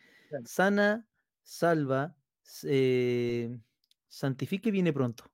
sana, 0.46 1.06
salva, 1.44 2.16
eh, 2.64 3.56
santifique 4.08 4.70
y 4.70 4.72
viene 4.72 4.94
pronto. 4.94 5.30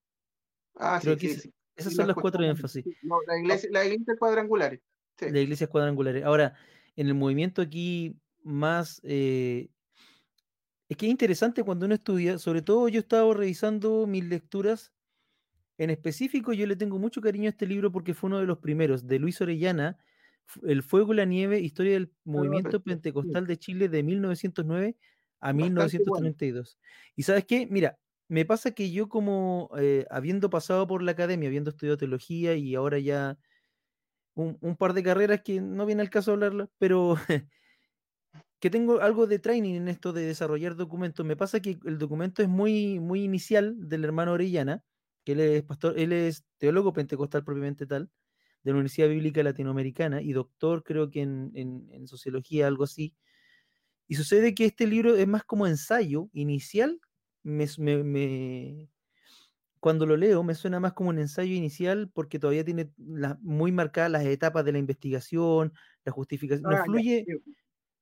Ah, 0.76 1.00
sí, 1.02 1.16
sí, 1.18 1.54
Esas 1.76 1.94
son 1.94 2.08
las 2.08 2.16
cuatro 2.16 2.44
énfasis. 2.44 2.86
No, 3.04 3.18
la 3.28 3.38
iglesia, 3.38 3.70
la 3.72 3.86
iglesia 3.86 4.16
cuadrangulares. 4.18 4.82
La 5.20 5.40
iglesia 5.40 5.68
cuadrangulares. 5.68 6.24
Ahora, 6.24 6.56
en 6.96 7.08
el 7.08 7.14
movimiento 7.14 7.62
aquí 7.62 8.16
más... 8.44 9.00
es 9.04 9.70
que 10.98 11.06
es 11.06 11.12
interesante 11.12 11.64
cuando 11.64 11.86
uno 11.86 11.96
estudia, 11.96 12.40
sobre 12.40 12.62
todo 12.62 12.88
yo 12.88 13.00
estaba 13.00 13.34
revisando 13.34 14.08
mis 14.08 14.26
lecturas 14.26 14.94
en 15.80 15.90
específico, 15.90 16.52
yo 16.52 16.68
le 16.68 16.76
tengo 16.76 17.00
mucho 17.00 17.22
cariño 17.22 17.48
a 17.48 17.52
este 17.52 17.66
libro 17.66 17.90
porque 17.90 18.14
fue 18.14 18.28
uno 18.28 18.40
de 18.40 18.46
los 18.46 18.58
primeros, 18.58 19.08
de 19.08 19.18
Luis 19.18 19.40
Orellana, 19.40 19.98
El 20.64 20.84
Fuego 20.84 21.14
y 21.14 21.16
la 21.16 21.26
Nieve, 21.26 21.60
Historia 21.62 21.94
del 21.94 22.12
Movimiento 22.26 22.84
Pentecostal 22.84 23.48
de 23.48 23.58
Chile 23.58 23.88
de 23.88 24.04
1909 24.04 24.98
a 25.40 25.54
1932. 25.54 26.78
Y 27.16 27.24
sabes 27.24 27.46
qué, 27.46 27.68
mira, 27.68 27.98
me 28.28 28.46
pasa 28.46 28.72
que 28.72 28.92
yo 28.92 29.10
como 29.10 29.70
eh, 29.78 30.06
habiendo 30.10 30.50
pasado 30.50 30.88
por 30.88 31.02
la 31.02 31.12
academia, 31.12 31.48
habiendo 31.50 31.72
estudiado 31.72 31.98
teología 31.98 32.56
y 32.56 32.76
ahora 32.76 33.00
ya 33.00 33.38
un, 34.36 34.76
par 34.78 34.94
de 34.94 35.04
carreras 35.04 35.42
que 35.44 35.60
no 35.60 35.86
viene 35.86 36.02
al 36.02 36.10
caso 36.10 36.32
hablarlas, 36.32 36.70
pero 36.78 37.16
que 38.60 38.70
tengo 38.70 39.02
algo 39.02 39.28
de 39.28 39.40
training 39.40 39.76
en 39.76 39.88
esto 39.90 40.14
de 40.14 40.26
desarrollar 40.26 40.76
documentos, 40.76 41.26
me 41.26 41.36
pasa 41.36 41.60
que 41.60 41.80
el 41.86 41.98
documento 41.98 42.42
es 42.42 42.50
muy, 42.50 43.00
muy 43.00 43.24
inicial 43.24 43.76
del 43.90 44.06
hermano 44.06 44.34
Orellana, 44.34 44.84
él 45.32 45.40
es 45.40 45.64
pastor, 45.64 45.98
él 45.98 46.12
es 46.12 46.46
teólogo 46.58 46.94
pentecostal 46.94 47.44
propiamente 47.44 47.86
tal, 47.86 48.10
de 48.64 48.72
la 48.72 48.76
Universidad 48.76 49.10
Bíblica 49.10 49.44
Latinoamericana 49.44 50.22
y 50.22 50.34
doctor 50.34 50.84
creo 50.84 51.10
que 51.10 51.22
en, 51.22 52.08
sociología, 52.08 52.68
algo 52.68 52.84
así. 52.84 53.16
Y 54.10 54.16
sucede 54.16 54.56
que 54.56 54.66
este 54.66 54.88
libro 54.88 55.16
es 55.16 55.28
más 55.28 55.44
como 55.44 55.68
ensayo 55.68 56.30
inicial, 56.34 57.00
cuando 59.80 60.06
lo 60.06 60.18
leo 60.18 60.44
me 60.44 60.56
suena 60.56 60.80
más 60.80 60.94
como 60.94 61.12
un 61.12 61.20
ensayo 61.20 61.54
inicial 61.54 62.10
porque 62.12 62.40
todavía 62.40 62.66
tiene 62.66 62.92
muy 63.40 63.72
marcadas 63.72 64.12
las 64.12 64.26
etapas 64.26 64.66
de 64.66 64.74
la 64.74 64.80
investigación, 64.80 65.74
la 66.04 66.12
justificación. 66.12 66.70
no 66.70 66.76
ah, 66.76 66.84
fluye, 66.84 67.24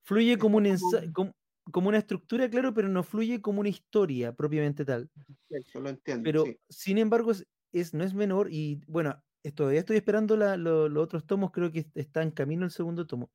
fluye 0.03 0.37
como 0.37 0.57
un 0.57 0.77
como, 1.13 1.35
como 1.71 1.89
una 1.89 1.97
estructura, 1.97 2.49
claro, 2.49 2.73
pero 2.73 2.87
no 2.87 3.03
fluye 3.03 3.41
como 3.41 3.59
una 3.59 3.69
historia 3.69 4.33
propiamente 4.33 4.85
tal. 4.85 5.09
lo 5.49 5.89
entiendo. 5.89 6.23
Pero, 6.23 6.45
sin 6.69 6.97
embargo, 6.97 7.33
es, 7.73 7.93
no 7.93 8.03
es 8.03 8.13
menor 8.13 8.47
y, 8.49 8.81
bueno, 8.87 9.21
todavía 9.55 9.81
estoy 9.81 9.97
esperando 9.97 10.37
los 10.37 11.03
otros 11.03 11.25
tomos, 11.25 11.51
creo 11.51 11.71
que 11.71 11.85
está 11.95 12.23
en 12.23 12.31
camino 12.31 12.65
el 12.65 12.71
segundo 12.71 13.05
tomo. 13.05 13.29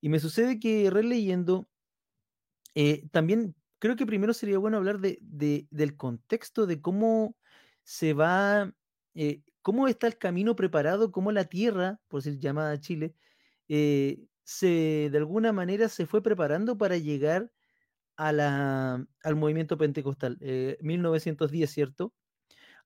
Y 0.00 0.10
me 0.10 0.20
sucede 0.20 0.60
que 0.60 0.90
releyendo, 0.90 1.66
eh, 2.74 3.08
también 3.12 3.54
creo 3.78 3.96
que 3.96 4.06
primero 4.06 4.32
sería 4.34 4.58
bueno 4.58 4.78
hablar 4.78 4.98
de, 5.00 5.18
del 5.70 5.96
contexto 5.96 6.66
de 6.66 6.80
cómo 6.80 7.36
se 7.82 8.14
va, 8.14 8.72
eh, 9.14 9.42
cómo 9.62 9.88
está 9.88 10.06
el 10.06 10.18
camino 10.18 10.56
preparado, 10.56 11.12
cómo 11.12 11.32
la 11.32 11.44
tierra, 11.44 12.00
por 12.08 12.22
decir 12.22 12.40
llamada 12.40 12.80
Chile, 12.80 13.14
eh, 13.68 14.26
se, 14.44 15.10
de 15.10 15.18
alguna 15.18 15.52
manera 15.52 15.88
se 15.88 16.06
fue 16.06 16.22
preparando 16.22 16.78
para 16.78 16.96
llegar 16.98 17.52
al 18.16 19.08
movimiento 19.36 19.78
pentecostal, 19.78 20.38
1910, 20.80 21.70
eh, 21.70 21.74
¿cierto? 21.74 22.14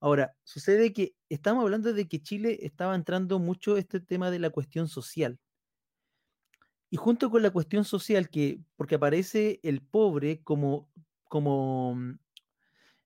Ahora, 0.01 0.35
sucede 0.43 0.93
que 0.93 1.15
estamos 1.29 1.63
hablando 1.63 1.93
de 1.93 2.07
que 2.07 2.21
Chile 2.21 2.59
estaba 2.63 2.95
entrando 2.95 3.39
mucho 3.39 3.77
este 3.77 3.99
tema 3.99 4.31
de 4.31 4.39
la 4.39 4.49
cuestión 4.51 4.87
social. 4.87 5.39
Y 6.89 6.97
junto 6.97 7.29
con 7.29 7.43
la 7.43 7.51
cuestión 7.51 7.85
social, 7.85 8.29
que, 8.29 8.61
porque 8.75 8.95
aparece 8.95 9.59
el 9.63 9.81
pobre 9.81 10.41
como, 10.43 10.89
como, 11.25 11.95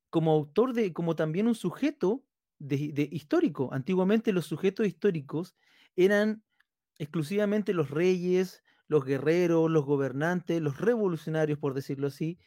como 0.09 0.31
autor 0.31 0.73
de, 0.73 0.93
como 0.93 1.15
también 1.15 1.47
un 1.47 1.55
sujeto 1.55 2.23
de 2.59 3.09
histórico. 3.11 3.69
Antiguamente 3.73 4.31
los 4.31 4.45
sujetos 4.45 4.87
históricos 4.87 5.55
eran 5.97 6.43
exclusivamente 6.97 7.73
los 7.73 7.89
reyes, 7.89 8.63
los 8.87 9.05
guerreros, 9.05 9.69
los 9.69 9.85
gobernantes, 9.85 10.61
los 10.61 10.79
revolucionarios, 10.79 11.59
por 11.59 11.73
decirlo 11.73 12.07
así, 12.07 12.39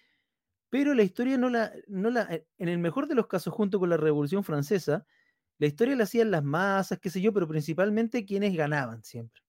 pero 0.70 0.94
la 0.94 1.02
historia 1.02 1.38
no 1.38 1.50
la, 1.50 1.72
no 1.88 2.10
la, 2.10 2.22
eh, 2.24 2.46
en 2.58 2.68
el 2.68 2.78
mejor 2.78 3.08
de 3.08 3.14
los 3.14 3.26
casos, 3.28 3.54
junto 3.54 3.78
con 3.78 3.90
la 3.90 3.96
Revolución 3.96 4.44
Francesa, 4.44 5.06
la 5.58 5.66
historia 5.66 5.96
la 5.96 6.04
hacían 6.04 6.30
las 6.30 6.44
masas, 6.44 6.98
qué 7.00 7.10
sé 7.10 7.20
yo, 7.20 7.32
pero 7.32 7.48
principalmente 7.48 8.26
quienes 8.26 8.54
ganaban 8.56 9.02
siempre. 9.04 9.42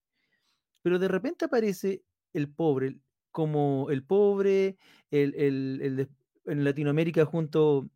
Pero 0.88 1.00
de 1.00 1.10
repente 1.10 1.44
aparece 1.44 2.06
el 2.32 2.50
pobre, 2.50 2.98
como 3.30 3.90
el 3.90 4.06
pobre, 4.06 4.78
el, 5.12 5.36
el, 5.36 6.10
en 6.46 6.64
Latinoamérica 6.64 7.26
junto 7.26 7.90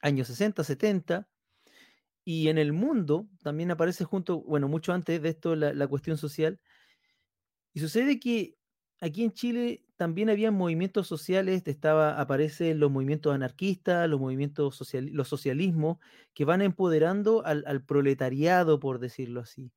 años 0.00 0.26
60, 0.26 0.64
70, 0.64 1.28
y 2.24 2.48
en 2.48 2.58
el 2.58 2.72
mundo 2.72 3.28
también 3.44 3.70
aparece 3.70 4.02
junto, 4.02 4.40
bueno, 4.40 4.66
mucho 4.66 4.92
antes 4.92 5.22
de 5.22 5.28
esto 5.28 5.54
la, 5.54 5.86
cuestión 5.86 6.18
social. 6.18 6.58
Y 7.72 7.78
sucede 7.78 8.18
que 8.18 8.56
aquí 9.00 9.22
en 9.22 9.30
Chile 9.30 9.86
también 9.94 10.28
había 10.28 10.50
movimientos 10.50 11.06
sociales, 11.06 11.62
estaba, 11.64 12.20
aparecen 12.20 12.80
los 12.80 12.90
movimientos 12.90 13.32
anarquistas, 13.32 14.10
los 14.10 14.18
movimientos 14.18 14.74
social, 14.74 15.10
los 15.12 15.28
socialismos, 15.28 15.98
que 16.34 16.44
van 16.44 16.60
empoderando 16.60 17.46
al, 17.46 17.62
al, 17.68 17.84
proletariado, 17.84 18.80
por 18.80 18.98
decirlo 18.98 19.42
así. 19.42 19.70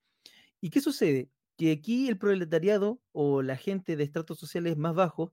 ¿Y 0.60 0.72
qué 0.72 0.82
sucede? 0.82 1.30
Que 1.60 1.72
aquí 1.72 2.08
el 2.08 2.18
proletariado 2.18 3.00
o 3.12 3.44
la 3.44 3.56
gente 3.56 3.96
de 3.96 4.04
estratos 4.04 4.40
sociales 4.40 4.78
más 4.78 4.96
bajos 4.96 5.32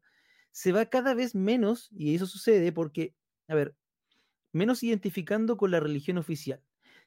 se 0.51 0.73
va 0.73 0.87
cada 0.87 1.15
vez 1.15 1.35
menos, 1.35 1.89
y 1.97 2.15
eso 2.15 2.27
sucede 2.27 2.71
porque, 2.73 3.15
a 3.49 3.55
ver, 3.55 3.75
menos 4.53 4.83
identificando 4.83 5.57
con 5.57 5.71
la 5.71 5.81
religión 5.81 6.19
oficial 6.19 6.61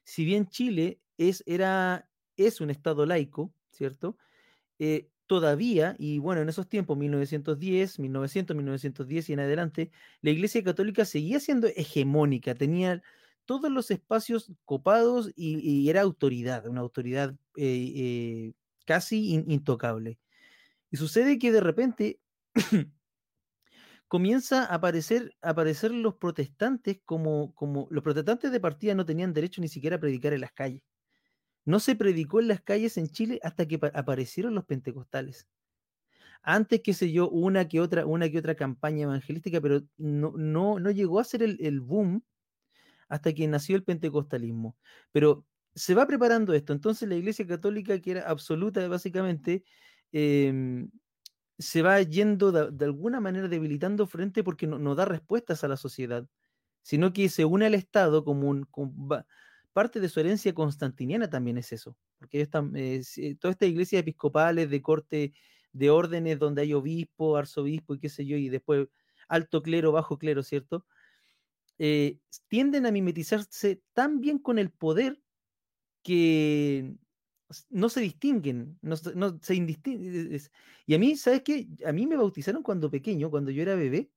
si 0.04 0.24
bien 0.24 0.48
Chile 0.48 1.00
es, 1.18 1.42
era, 1.46 2.08
es 2.36 2.60
un 2.60 2.70
Estado 2.70 3.06
laico, 3.06 3.52
¿cierto? 3.70 4.16
Eh, 4.78 5.08
todavía, 5.26 5.94
y 5.98 6.18
bueno, 6.18 6.42
en 6.42 6.48
esos 6.48 6.68
tiempos, 6.68 6.98
1910, 6.98 7.98
1900, 7.98 8.56
1910 8.56 9.30
y 9.30 9.32
en 9.32 9.40
adelante, 9.40 9.90
la 10.22 10.30
Iglesia 10.30 10.64
Católica 10.64 11.04
seguía 11.04 11.38
siendo 11.40 11.68
hegemónica, 11.68 12.54
tenía 12.54 13.02
todos 13.44 13.70
los 13.70 13.90
espacios 13.90 14.52
copados 14.64 15.32
y, 15.36 15.88
era 15.88 16.02
autoridad, 16.02 16.66
una 16.66 16.80
autoridad 16.80 17.34
eh, 17.56 17.92
eh, 17.94 18.52
casi 18.86 19.34
intocable. 19.46 20.18
Y 20.90 20.96
sucede 20.96 21.38
que 21.38 21.52
de 21.52 21.60
repente 21.60 22.20
comienza 24.08 24.64
a 24.64 24.74
aparecer, 24.74 25.36
aparecer 25.40 25.92
los 25.92 26.16
protestantes 26.16 27.00
como, 27.04 27.54
como 27.54 27.86
los 27.90 28.02
protestantes 28.02 28.50
de 28.50 28.60
partida 28.60 28.94
no 28.94 29.04
tenían 29.06 29.32
derecho 29.32 29.60
ni 29.60 29.68
siquiera 29.68 29.96
a 29.96 30.00
predicar 30.00 30.32
en 30.32 30.40
las 30.40 30.52
calles. 30.52 30.82
No 31.64 31.78
se 31.78 31.94
predicó 31.94 32.40
en 32.40 32.48
las 32.48 32.60
calles 32.62 32.96
en 32.96 33.08
Chile 33.08 33.38
hasta 33.42 33.66
que 33.68 33.78
aparecieron 33.94 34.54
los 34.54 34.64
pentecostales. 34.64 35.46
Antes, 36.42 36.80
qué 36.82 36.94
sé 36.94 37.12
yo, 37.12 37.28
una 37.28 37.68
que 37.68 37.80
otra, 37.80 38.06
una 38.06 38.30
que 38.30 38.38
otra 38.38 38.54
campaña 38.54 39.02
evangelística, 39.02 39.60
pero 39.60 39.82
no, 39.98 40.32
no, 40.36 40.80
no 40.80 40.90
llegó 40.90 41.20
a 41.20 41.24
ser 41.24 41.42
el, 41.42 41.80
boom 41.80 42.24
hasta 43.08 43.34
que 43.34 43.46
nació 43.46 43.76
el 43.76 43.84
pentecostalismo. 43.84 44.76
Pero 45.12 45.44
se 45.74 45.94
va 45.94 46.06
preparando 46.06 46.52
esto. 46.54 46.72
Entonces 46.72 47.08
la 47.08 47.16
Iglesia 47.16 47.46
Católica, 47.46 47.98
que 48.00 48.12
era 48.12 48.28
absoluta 48.28 48.86
básicamente, 48.88 49.64
em, 50.12 50.90
se 51.58 51.82
va 51.82 52.00
yendo 52.02 52.52
de, 52.52 52.84
alguna 52.84 53.20
manera 53.20 53.48
debilitando 53.48 54.06
frente 54.06 54.42
porque 54.44 54.66
no, 54.66 54.94
da 54.94 55.04
respuestas 55.04 55.64
a 55.64 55.68
la 55.68 55.76
sociedad, 55.76 56.26
sino 56.82 57.12
que 57.12 57.28
se 57.28 57.44
une 57.44 57.66
al 57.66 57.74
Estado 57.74 58.24
como 58.24 58.66
parte 59.72 60.00
de 60.00 60.08
su 60.08 60.20
herencia 60.20 60.54
constantiniana 60.54 61.30
también 61.30 61.58
es 61.58 61.72
eso, 61.72 61.96
porque 62.18 62.40
están, 62.40 62.72
eh, 62.76 63.02
toda 63.40 63.52
esta 63.52 63.66
iglesia 63.66 63.98
episcopales 64.00 64.70
de 64.70 64.82
corte 64.82 65.32
de 65.72 65.90
órdenes 65.90 66.38
donde 66.38 66.62
hay 66.62 66.74
obispo, 66.74 67.36
arzobispo 67.36 67.94
y 67.94 68.00
qué 68.00 68.08
sé 68.08 68.26
yo, 68.26 68.36
y 68.36 68.48
después 68.48 68.88
alto 69.28 69.62
clero, 69.62 69.92
bajo 69.92 70.18
clero, 70.18 70.42
¿cierto? 70.42 70.86
Eh, 71.78 72.18
tienden 72.48 72.86
a 72.86 72.90
mimetizarse 72.92 73.82
tan 73.94 74.20
bien 74.20 74.38
con 74.38 74.58
el 74.58 74.70
poder 74.70 75.20
que 76.02 76.94
no 77.68 77.88
se 77.88 78.00
distinguen, 78.00 78.78
no, 78.82 78.96
se 78.96 79.54
indistinguen. 79.54 80.40
Y 80.86 80.94
a 80.94 80.98
mí, 80.98 81.16
¿sabes 81.16 81.42
qué? 81.42 81.68
A 81.84 81.92
mí 81.92 82.06
me 82.06 82.16
bautizaron 82.16 82.62
cuando 82.62 82.90
pequeño, 82.90 83.30
cuando 83.30 83.50
yo 83.50 83.62
era 83.62 83.74
bebé, 83.74 84.10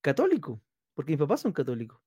católico, 0.00 0.62
porque 0.94 1.12
mis 1.12 1.18
papás 1.18 1.42
son 1.42 1.52
católicos. 1.52 2.00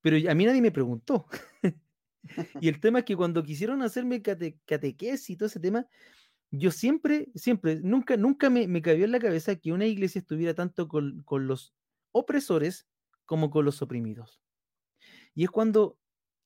Pero 0.00 0.30
a 0.30 0.34
mí 0.34 0.44
nadie 0.44 0.60
me 0.60 0.72
preguntó. 0.72 1.26
y 2.60 2.68
el 2.68 2.80
tema 2.80 3.00
es 3.00 3.04
que 3.04 3.16
cuando 3.16 3.42
quisieron 3.42 3.82
hacerme 3.82 4.22
catequesis 4.22 5.30
y 5.30 5.36
todo 5.36 5.46
ese 5.46 5.60
tema, 5.60 5.86
yo 6.50 6.70
siempre, 6.70 7.28
siempre, 7.34 7.80
nunca, 7.80 8.16
nunca 8.16 8.50
me, 8.50 8.68
me 8.68 8.82
cabió 8.82 9.04
en 9.04 9.12
la 9.12 9.18
cabeza 9.18 9.56
que 9.56 9.72
una 9.72 9.86
iglesia 9.86 10.20
estuviera 10.20 10.54
tanto 10.54 10.88
con 10.88 11.46
los 11.46 11.74
opresores 12.12 12.86
como 13.24 13.50
con 13.50 13.64
los 13.64 13.82
oprimidos. 13.82 14.40
Y 15.34 15.44
es 15.44 15.50
cuando 15.50 15.98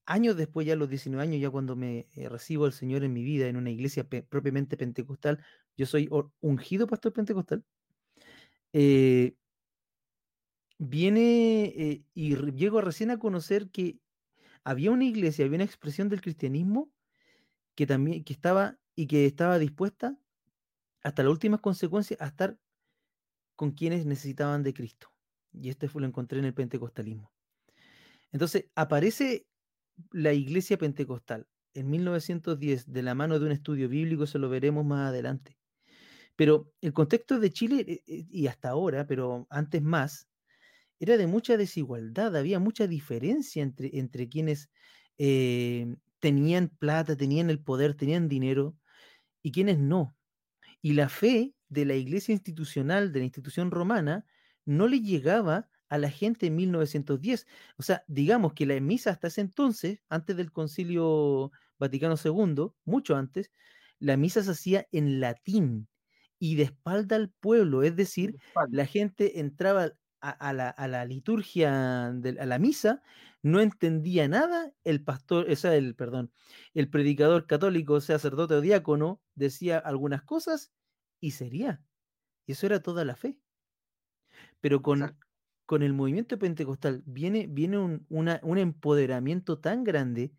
años 0.09 0.37
después, 0.37 0.67
ya 0.67 0.73
a 0.73 0.77
los 0.77 0.89
19 0.89 1.23
años, 1.23 1.41
ya 1.41 1.51
cuando 1.51 1.77
me 1.77 2.09
eh, 2.15 2.29
recibo 2.29 2.65
al 2.65 2.73
Señor 2.73 3.05
en 3.05 3.13
mi 3.13 3.23
vida 3.23 3.47
en 3.47 3.57
una 3.57 3.71
iglesia 3.71 4.09
propiamente 4.09 4.77
pentecostal, 4.77 5.45
yo 5.77 5.87
soy 5.87 6.09
ungido 6.41 6.87
pastor 6.87 7.13
pentecostal, 7.13 7.65
eh, 8.73 9.35
viene 10.79 11.65
eh, 11.77 12.05
y 12.15 12.37
llego 12.53 12.81
recién 12.81 13.11
a 13.11 13.19
conocer 13.19 13.71
que 13.71 14.01
había 14.65 14.91
una 14.91 15.05
iglesia, 15.05 15.45
había 15.45 15.57
una 15.57 15.65
expresión 15.65 16.09
del 16.09 16.23
cristianismo 16.23 16.91
que 17.75 17.87
también 17.87 18.25
que 18.25 18.33
estaba 18.33 18.79
y 18.95 19.07
que 19.07 19.27
estaba 19.27 19.59
dispuesta 19.59 20.19
hasta 21.03 21.23
las 21.23 21.33
últimas 21.33 21.61
consecuencias 21.61 22.21
a 22.21 22.27
estar 22.27 22.59
con 23.57 23.73
quienes 23.73 24.07
necesitaban 24.07 24.63
de 24.63 24.73
Cristo. 24.73 25.13
Y 25.53 25.69
este 25.69 25.89
fue 25.89 26.01
lo 26.01 26.07
encontré 26.07 26.39
en 26.39 26.47
el 26.47 26.55
pentecostalismo. 26.55 27.33
Entonces 28.33 28.67
aparece 28.75 29.48
la 30.13 30.33
iglesia 30.33 30.79
pentecostal 30.79 31.47
en 31.75 31.91
1910 31.91 32.93
de 32.93 33.03
la 33.03 33.15
mano 33.15 33.39
de 33.39 33.47
un 33.47 33.53
estudio 33.53 33.89
bíblico, 33.89 34.25
eso 34.25 34.39
lo 34.39 34.49
veremos 34.49 34.85
más 34.85 35.09
adelante. 35.09 35.59
Pero 36.37 36.73
el 36.81 36.93
contexto 36.93 37.39
de 37.41 37.51
Chile, 37.53 37.85
eh, 37.89 38.03
eh, 38.07 38.27
y 38.31 38.47
hasta 38.47 38.71
ahora, 38.71 39.07
pero 39.07 39.47
antes 39.51 39.83
más, 39.83 40.29
era 41.01 41.17
de 41.17 41.27
mucha 41.27 41.57
desigualdad, 41.57 42.37
había 42.37 42.59
mucha 42.59 42.87
diferencia 42.87 43.63
entre, 43.63 43.91
entre 43.99 44.29
quienes 44.29 44.71
eh, 45.19 45.97
tenían 46.21 46.69
plata, 46.69 47.17
tenían 47.17 47.51
el 47.51 47.61
poder, 47.61 47.95
tenían 47.95 48.29
dinero, 48.29 48.77
y 49.43 49.53
quienes 49.53 49.79
no. 49.79 50.17
Y 50.83 50.95
la 50.95 51.09
fe 51.09 51.55
de 51.69 51.85
la 51.85 51.95
iglesia 51.95 52.33
institucional, 52.33 53.13
de 53.13 53.21
la 53.21 53.25
institución 53.27 53.71
romana, 53.71 54.25
no 54.65 54.89
le 54.89 55.01
llegaba 55.01 55.69
a 55.89 55.99
la 55.99 56.11
gente 56.11 56.47
en 56.47 56.57
1910. 56.57 57.47
O 57.77 57.83
sea, 57.83 58.05
digamos 58.07 58.55
que 58.55 58.67
la 58.67 58.79
misa 58.81 59.11
hasta 59.11 59.29
ese 59.29 59.41
entonces, 59.41 60.01
antes 60.09 60.37
del 60.37 60.53
concilio 60.53 61.53
Vaticano 61.79 62.17
II, 62.23 62.73
mucho 62.85 63.17
antes, 63.17 63.51
la 63.99 64.17
misa 64.17 64.43
se 64.43 64.53
hacía 64.53 64.87
en 64.93 65.21
latín 65.21 65.89
y 66.39 66.57
de 66.57 66.65
espalda 66.65 67.17
al 67.17 67.31
pueblo, 67.31 67.83
es 67.83 67.97
decir, 67.97 68.37
la 68.71 68.87
gente 68.87 69.41
entraba 69.41 69.93
a, 70.21 70.53
la, 70.53 71.05
liturgia, 71.05 72.13
de, 72.15 72.41
a 72.41 72.47
la 72.47 72.59
misa, 72.59 73.03
no 73.43 73.61
entendía 73.61 74.29
nada, 74.29 74.73
el 74.85 75.03
pastor, 75.03 75.51
o 75.51 75.57
sea, 75.57 75.75
el, 75.75 75.95
perdón, 75.95 76.33
el 76.75 76.91
predicador 76.91 77.47
católico, 77.47 78.01
sacerdote 78.01 78.55
o 78.55 78.61
diácono, 78.61 79.21
decía 79.35 79.79
algunas 79.79 80.23
cosas 80.23 80.73
y 81.21 81.33
sería. 81.33 81.83
Y 82.47 82.53
eso 82.53 82.67
era 82.67 82.81
toda 82.81 83.05
la 83.05 83.17
fe. 83.17 83.39
Pero 84.61 84.83
con, 84.83 85.17
con 85.69 85.83
el 85.83 85.93
movimiento 85.93 86.39
pentecostal 86.39 87.03
viene, 87.05 87.47
viene 87.47 87.77
un, 87.77 88.07
un 88.09 88.59
empoderamiento 88.59 89.61
tan 89.61 89.85
grande, 89.85 90.33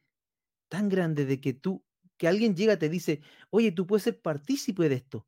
tan 0.70 0.90
grande 0.90 1.26
de 1.26 1.40
que 1.40 1.54
tú, 1.54 1.86
que 2.18 2.28
alguien 2.28 2.56
llega 2.56 2.80
te 2.80 2.90
dice, 2.90 3.22
oye, 3.52 3.72
tú 3.72 3.86
puedes 3.86 4.06
ser 4.06 4.24
partícipe 4.24 4.90
de 4.90 4.96
esto, 4.96 5.28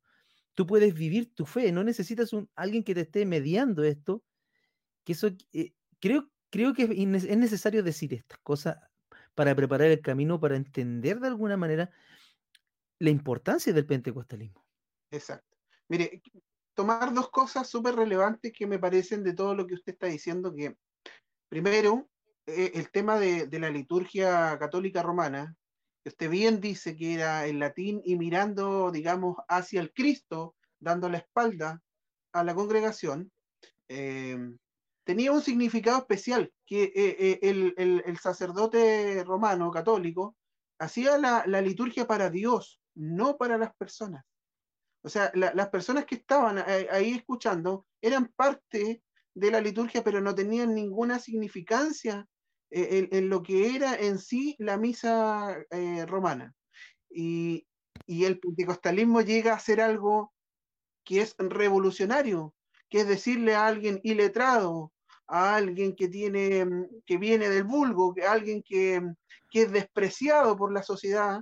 tú 0.54 0.66
puedes 0.66 0.94
vivir 0.94 1.32
tu 1.36 1.46
fe, 1.46 1.70
no 1.70 1.84
necesitas 1.84 2.32
un, 2.32 2.50
alguien 2.56 2.82
que 2.82 2.96
te 2.96 3.02
esté 3.02 3.26
mediando 3.26 3.84
esto, 3.84 4.24
que 5.04 5.12
eso, 5.12 5.28
eh, 5.52 5.74
creo, 6.00 6.32
creo 6.50 6.74
que 6.74 6.82
es 6.82 7.38
necesario 7.38 7.84
decir 7.84 8.12
estas 8.12 8.40
cosas 8.42 8.78
para 9.36 9.54
preparar 9.54 9.92
el 9.92 10.02
camino, 10.02 10.40
para 10.40 10.56
entender 10.56 11.20
de 11.20 11.28
alguna 11.28 11.56
manera 11.56 11.92
la 12.98 13.10
importancia 13.10 13.72
del 13.72 13.86
pentecostalismo. 13.86 14.66
Exacto. 15.12 15.56
Mire, 15.88 16.22
tomar 16.74 17.12
dos 17.12 17.30
cosas 17.30 17.68
súper 17.68 17.94
relevantes 17.96 18.52
que 18.56 18.66
me 18.66 18.78
parecen 18.78 19.22
de 19.22 19.34
todo 19.34 19.54
lo 19.54 19.66
que 19.66 19.74
usted 19.74 19.92
está 19.92 20.06
diciendo, 20.06 20.54
que 20.54 20.76
primero, 21.48 22.08
eh, 22.46 22.72
el 22.74 22.90
tema 22.90 23.18
de, 23.18 23.48
la 23.58 23.70
liturgia 23.70 24.58
católica 24.58 25.02
romana, 25.02 25.54
que 26.02 26.08
usted 26.08 26.30
bien 26.30 26.60
dice 26.60 26.96
que 26.96 27.14
era 27.14 27.46
en 27.46 27.58
latín 27.58 28.00
y 28.04 28.16
mirando, 28.16 28.90
digamos, 28.90 29.36
hacia 29.48 29.80
el 29.80 29.92
Cristo, 29.92 30.56
dando 30.80 31.08
la 31.08 31.18
espalda 31.18 31.80
a 32.32 32.42
la 32.42 32.54
congregación, 32.54 33.30
eh, 33.88 34.38
tenía 35.04 35.32
un 35.32 35.42
significado 35.42 35.98
especial, 35.98 36.52
que 36.66 36.92
eh, 36.94 37.38
el, 37.42 38.18
sacerdote 38.18 39.22
romano 39.24 39.70
católico 39.70 40.36
hacía 40.78 41.18
la 41.18 41.60
liturgia 41.60 42.06
para 42.06 42.30
Dios, 42.30 42.80
no 42.94 43.36
para 43.36 43.58
las 43.58 43.74
personas. 43.76 44.24
O 45.02 45.08
sea, 45.08 45.32
las 45.34 45.68
personas 45.68 46.04
que 46.04 46.14
estaban 46.14 46.58
ahí, 46.58 47.12
escuchando 47.12 47.86
eran 48.00 48.32
parte 48.36 49.02
de 49.34 49.50
la 49.50 49.60
liturgia, 49.60 50.04
pero 50.04 50.20
no 50.20 50.34
tenían 50.34 50.74
ninguna 50.74 51.18
significancia 51.18 52.28
eh, 52.70 53.08
en, 53.10 53.28
lo 53.28 53.42
que 53.42 53.74
era 53.74 53.96
en 53.96 54.18
sí 54.18 54.54
la 54.58 54.76
misa 54.76 55.56
eh, 55.70 56.06
romana. 56.06 56.54
Y, 57.10 57.66
el 58.06 58.38
pentecostalismo 58.40 59.22
llega 59.22 59.54
a 59.54 59.58
ser 59.58 59.80
algo 59.80 60.32
que 61.04 61.22
es 61.22 61.34
revolucionario, 61.38 62.54
que 62.88 63.00
es 63.00 63.08
decirle 63.08 63.54
a 63.54 63.66
alguien 63.66 64.00
iletrado, 64.02 64.92
a 65.26 65.56
alguien 65.56 65.96
que 65.96 66.08
tiene, 66.08 66.66
que 67.06 67.16
viene 67.16 67.48
del 67.48 67.64
vulgo, 67.64 68.14
a 68.26 68.32
alguien 68.32 68.62
que, 68.62 69.00
que 69.50 69.62
es 69.62 69.72
despreciado 69.72 70.56
por 70.56 70.72
la 70.72 70.82
sociedad, 70.82 71.40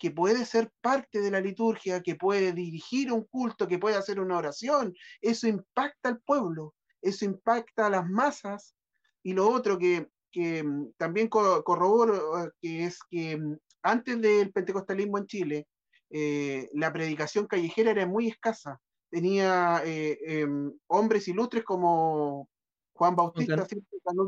que 0.00 0.10
puede 0.10 0.46
ser 0.46 0.72
parte 0.80 1.20
de 1.20 1.30
la 1.30 1.42
liturgia, 1.42 2.00
que 2.00 2.14
puede 2.14 2.54
dirigir 2.54 3.12
un 3.12 3.24
culto, 3.24 3.68
que 3.68 3.78
puede 3.78 3.96
hacer 3.96 4.18
una 4.18 4.38
oración. 4.38 4.94
Eso 5.20 5.46
impacta 5.46 6.08
al 6.08 6.20
pueblo, 6.20 6.74
eso 7.02 7.26
impacta 7.26 7.86
a 7.86 7.90
las 7.90 8.08
masas. 8.08 8.74
Y 9.22 9.34
lo 9.34 9.46
otro 9.46 9.78
que, 9.78 10.08
mm, 10.34 10.92
también 10.96 11.28
corroboro, 11.28 12.42
eh, 12.42 12.50
que 12.62 12.84
es 12.84 12.98
que 13.10 13.36
mm, 13.36 13.58
antes 13.82 14.20
del 14.22 14.50
pentecostalismo 14.50 15.18
en 15.18 15.26
Chile, 15.26 15.68
eh, 16.08 16.70
la 16.72 16.90
predicación 16.94 17.46
callejera 17.46 17.90
era 17.90 18.06
muy 18.06 18.28
escasa. 18.28 18.80
Tenía 19.10 19.82
eh, 19.84 20.18
em, 20.22 20.72
hombres 20.86 21.28
ilustres 21.28 21.62
como 21.62 22.48
Juan 22.94 23.14
Bautista 23.14 23.66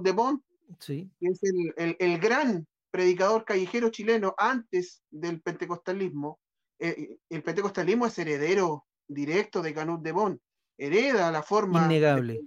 de 0.02 0.12
Bon, 0.12 0.44
sí. 0.80 1.10
que 1.18 1.28
es 1.28 1.40
el, 1.42 1.96
el 1.98 2.18
gran 2.18 2.66
predicador 2.92 3.44
callejero 3.44 3.88
chileno 3.88 4.34
antes 4.38 5.02
del 5.10 5.40
pentecostalismo, 5.40 6.38
eh, 6.78 7.16
el 7.28 7.42
pentecostalismo 7.42 8.06
es 8.06 8.18
heredero 8.18 8.86
directo 9.08 9.62
de 9.62 9.74
Canut 9.74 10.02
de 10.02 10.12
Bon, 10.12 10.40
hereda 10.78 11.30
la 11.32 11.42
forma. 11.42 11.86
Innegable. 11.86 12.44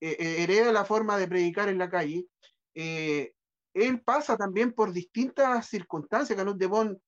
Eh, 0.00 0.16
eh, 0.18 0.42
hereda 0.42 0.72
la 0.72 0.84
forma 0.84 1.16
de 1.16 1.28
predicar 1.28 1.68
en 1.68 1.78
la 1.78 1.88
calle. 1.88 2.26
Eh, 2.74 3.32
él 3.74 4.02
pasa 4.02 4.36
también 4.36 4.72
por 4.72 4.92
distintas 4.92 5.68
circunstancias. 5.68 6.36
Canut 6.36 6.58
de 6.58 6.66
Bon 6.66 7.02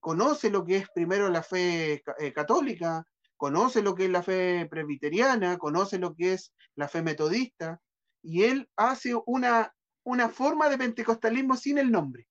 conoce 0.00 0.50
lo 0.50 0.64
que 0.64 0.78
es 0.78 0.88
primero 0.92 1.28
la 1.28 1.42
fe 1.42 2.02
católica, 2.34 3.06
conoce 3.36 3.80
lo 3.80 3.94
que 3.94 4.06
es 4.06 4.10
la 4.10 4.24
fe 4.24 4.66
presbiteriana, 4.68 5.56
conoce 5.56 6.00
lo 6.00 6.16
que 6.16 6.32
es 6.32 6.52
la 6.74 6.88
fe 6.88 7.02
metodista, 7.02 7.80
y 8.22 8.42
él 8.42 8.68
hace 8.74 9.14
una, 9.24 9.72
una 10.06 10.28
forma 10.28 10.68
de 10.68 10.78
pentecostalismo 10.78 11.56
sin 11.56 11.78
el 11.78 11.90
nombre. 11.90 12.26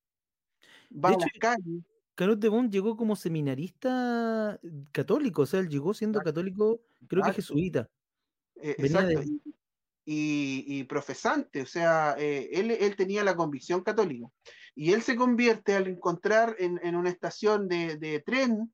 Va 0.92 1.10
a 1.10 1.12
las 1.14 1.30
calles. 1.40 1.84
Canut 2.16 2.40
de 2.40 2.50
Bon 2.50 2.72
llegó 2.72 2.96
como 2.96 3.16
seminarista 3.16 4.60
católico, 4.92 5.42
o 5.42 5.46
sea, 5.46 5.60
él 5.60 5.68
llegó 5.68 5.94
siendo 5.94 6.22
católico, 6.22 6.82
creo 7.08 7.24
que 7.24 7.34
jesuita. 7.34 7.90
exacto 8.56 9.22
y, 10.06 10.84
profesante, 10.84 11.62
o 11.62 11.66
sea, 11.66 12.16
eh, 12.18 12.50
él, 12.54 12.96
tenía 12.96 13.24
la 13.24 13.36
convicción 13.36 13.82
católica. 13.82 14.28
Y 14.76 14.94
él 14.94 15.02
se 15.02 15.16
convierte 15.16 15.74
al 15.76 15.88
encontrar 15.88 16.56
en, 16.60 16.96
una 16.96 17.10
estación 17.10 17.68
de, 17.68 18.24
tren 18.26 18.72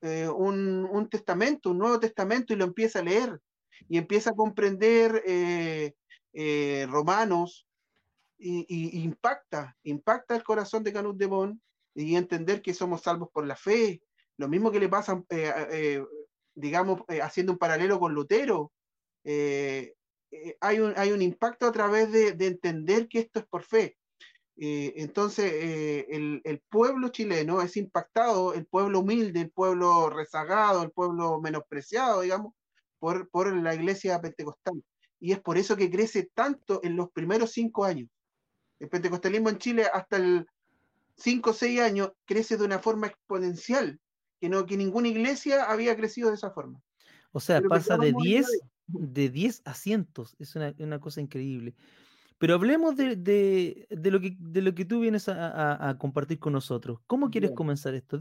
eh, 0.00 0.28
un, 0.28 1.08
testamento, 1.08 1.70
un 1.70 1.78
nuevo 1.78 2.00
testamento, 2.00 2.52
y 2.52 2.56
lo 2.56 2.64
empieza 2.64 2.98
a 2.98 3.04
leer. 3.04 3.40
Y 3.88 3.98
empieza 3.98 4.30
a 4.30 4.34
comprender 4.34 5.22
eh, 5.24 6.86
romanos, 6.88 7.66
y, 8.42 9.02
impacta, 9.04 9.76
impacta 9.84 10.34
el 10.34 10.42
corazón 10.42 10.82
de 10.82 10.92
Canut 10.92 11.16
de 11.16 11.26
Bon, 11.26 11.62
y 11.94 12.16
entender 12.16 12.62
que 12.62 12.74
somos 12.74 13.02
salvos 13.02 13.28
por 13.32 13.46
la 13.46 13.56
fe. 13.56 14.02
Lo 14.38 14.48
mismo 14.48 14.70
que 14.70 14.80
le 14.80 14.88
pasa, 14.88 15.22
digamos, 16.54 17.02
haciendo 17.22 17.52
un 17.52 17.58
paralelo 17.58 18.00
con 18.00 18.14
Lutero. 18.14 18.72
Eh, 20.32 20.56
hay, 20.60 20.80
un, 20.80 20.94
hay 20.96 21.12
un 21.12 21.22
impacto 21.22 21.66
a 21.66 21.72
través 21.72 22.10
de, 22.10 22.28
entender 22.46 23.08
que 23.08 23.20
esto 23.20 23.40
es 23.40 23.46
por 23.46 23.62
fe. 23.62 23.98
Eh, 24.56 24.94
entonces, 24.96 25.50
eh, 25.54 26.06
el, 26.10 26.62
pueblo 26.70 27.08
chileno 27.08 27.62
es 27.62 27.76
impactado, 27.76 28.54
el 28.54 28.66
pueblo 28.66 29.00
humilde, 29.00 29.40
el 29.40 29.50
pueblo 29.50 30.10
rezagado, 30.10 30.82
el 30.82 30.90
pueblo 30.90 31.40
menospreciado, 31.40 32.22
digamos, 32.22 32.54
por, 32.98 33.28
por 33.30 33.54
la 33.54 33.74
iglesia 33.74 34.20
pentecostal. 34.20 34.82
Y 35.20 35.32
es 35.32 35.40
por 35.40 35.58
eso 35.58 35.76
que 35.76 35.90
crece 35.90 36.30
tanto 36.34 36.80
en 36.82 36.96
los 36.96 37.10
primeros 37.10 37.52
cinco 37.52 37.84
años. 37.84 38.08
El 38.82 38.88
pentecostalismo 38.88 39.48
en 39.48 39.58
Chile 39.58 39.86
hasta 39.92 40.16
el 40.16 40.44
cinco 41.16 41.50
o 41.50 41.54
seis 41.54 41.78
años 41.80 42.10
crece 42.24 42.56
de 42.56 42.64
una 42.64 42.80
forma 42.80 43.06
exponencial, 43.06 44.00
que, 44.40 44.48
no, 44.48 44.66
que 44.66 44.76
ninguna 44.76 45.06
iglesia 45.06 45.70
había 45.70 45.96
crecido 45.96 46.30
de 46.30 46.34
esa 46.34 46.50
forma. 46.50 46.82
O 47.30 47.38
sea, 47.38 47.62
pasa 47.62 47.96
de 47.96 48.12
10 48.12 48.46
de 48.88 49.28
10 49.30 49.62
asientos. 49.64 50.34
Es 50.40 50.56
una, 50.56 50.98
cosa 50.98 51.20
increíble. 51.20 51.76
Pero 52.38 52.54
hablemos 52.54 52.96
de, 52.96 53.86
lo, 53.88 54.20
que, 54.20 54.36
de 54.36 54.62
lo 54.62 54.74
que 54.74 54.84
tú 54.84 54.98
vienes 54.98 55.28
a, 55.28 55.96
compartir 56.00 56.40
con 56.40 56.54
nosotros. 56.54 56.98
¿Cómo 57.06 57.30
quieres 57.30 57.52
comenzar 57.52 57.94
esto? 57.94 58.18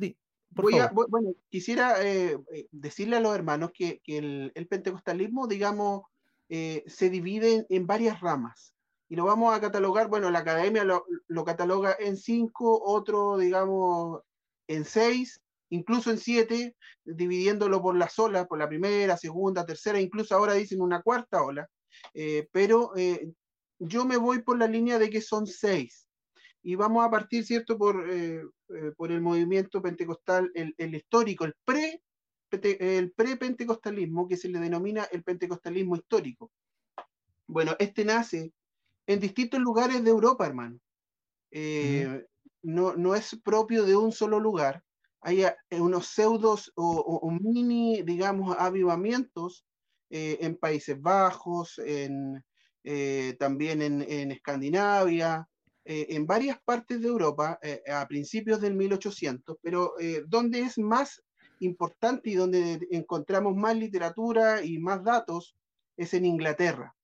bueno, 0.52 1.34
quisiera 1.50 2.04
eh, 2.04 2.38
eh, 2.54 2.67
decirle 2.71 3.17
a 3.17 3.19
los 3.19 3.34
hermanos 3.34 3.71
que, 3.74 4.00
el, 4.06 4.67
pentecostalismo, 4.69 5.47
digamos, 5.47 6.04
eh, 6.50 6.84
se 6.86 7.10
divide 7.10 7.65
en, 7.67 7.88
varias 7.88 8.21
ramas. 8.21 8.76
Y 9.12 9.17
lo 9.17 9.26
vamos 9.26 9.54
a 9.54 9.60
catalogar, 9.60 10.08
bueno, 10.08 10.32
la 10.32 10.39
academia 10.39 10.86
lo, 10.86 11.04
lo 11.28 11.43
cataloga 11.43 11.97
en 12.00 12.15
cinco, 12.15 12.82
otro, 12.82 13.38
digamos, 13.38 14.21
en 14.67 14.86
seis, 14.86 15.41
incluso 15.67 16.12
en 16.12 16.17
siete, 16.17 16.78
dividiéndolo 17.04 17.82
por 17.82 17.97
las 17.97 18.17
olas, 18.19 18.47
por 18.47 18.58
la 18.58 18.69
primera, 18.69 19.17
segunda, 19.17 19.65
tercera, 19.65 20.00
incluso 20.00 20.34
ahora 20.34 20.54
dicen 20.54 20.80
una 20.80 21.02
cuarta 21.02 21.43
ola, 21.43 21.67
eh, 22.13 22.47
pero 22.54 22.95
eh, 22.95 23.34
yo 23.80 24.06
me 24.06 24.15
voy 24.15 24.43
por 24.43 24.58
la 24.58 24.67
línea 24.67 24.97
de 24.97 25.10
que 25.10 25.19
son 25.19 25.45
seis. 25.45 26.08
Y 26.63 26.76
vamos 26.76 27.06
a 27.06 27.12
partir, 27.12 27.45
¿cierto?, 27.45 27.78
por, 27.78 28.10
eh, 28.10 28.41
por 28.95 29.12
el 29.12 29.19
movimiento 29.19 29.82
pentecostal, 29.82 30.50
el, 30.54 30.95
histórico, 30.95 31.43
el 31.43 31.56
pre 31.65 32.02
el 32.50 33.12
pre-pentecostalismo, 33.12 34.30
que 34.30 34.38
se 34.38 34.47
le 34.47 34.60
denomina 34.60 35.04
el 35.12 35.21
pentecostalismo 35.21 35.97
histórico. 35.97 36.50
Bueno, 37.45 37.76
este 37.78 38.06
nace 38.06 38.54
en 39.07 39.19
distintos 39.19 39.59
lugares 39.59 40.03
de 40.03 40.09
Europa, 40.09 40.45
hermano. 40.45 40.79
no, 42.63 42.95
no 42.95 43.15
es 43.15 43.39
propio 43.43 43.85
de 43.85 43.95
un 43.95 44.11
solo 44.11 44.39
lugar, 44.39 44.83
hay 45.21 45.43
eh, 45.43 45.55
unos 45.79 46.07
pseudos 46.07 46.71
o, 46.75 47.31
mini, 47.31 48.01
digamos, 48.01 48.55
avivamientos 48.57 49.65
eh, 50.09 50.39
en 50.41 50.57
Países 50.57 50.99
Bajos, 50.99 51.79
en, 51.79 52.43
eh, 52.83 53.35
también 53.39 53.81
en, 53.81 54.31
Escandinavia, 54.31 55.47
en 55.83 56.27
varias 56.27 56.61
partes 56.63 57.01
de 57.01 57.07
Europa 57.07 57.59
a 57.91 58.07
principios 58.07 58.61
del 58.61 58.75
1800, 58.75 59.57
pero 59.63 59.95
donde 60.27 60.61
es 60.61 60.77
más 60.77 61.23
importante 61.59 62.29
y 62.29 62.35
donde 62.35 62.87
encontramos 62.91 63.55
más 63.55 63.75
literatura 63.75 64.63
y 64.63 64.77
más 64.77 65.03
datos 65.03 65.55
es 65.97 66.13
en 66.13 66.25
Inglaterra. 66.25 66.95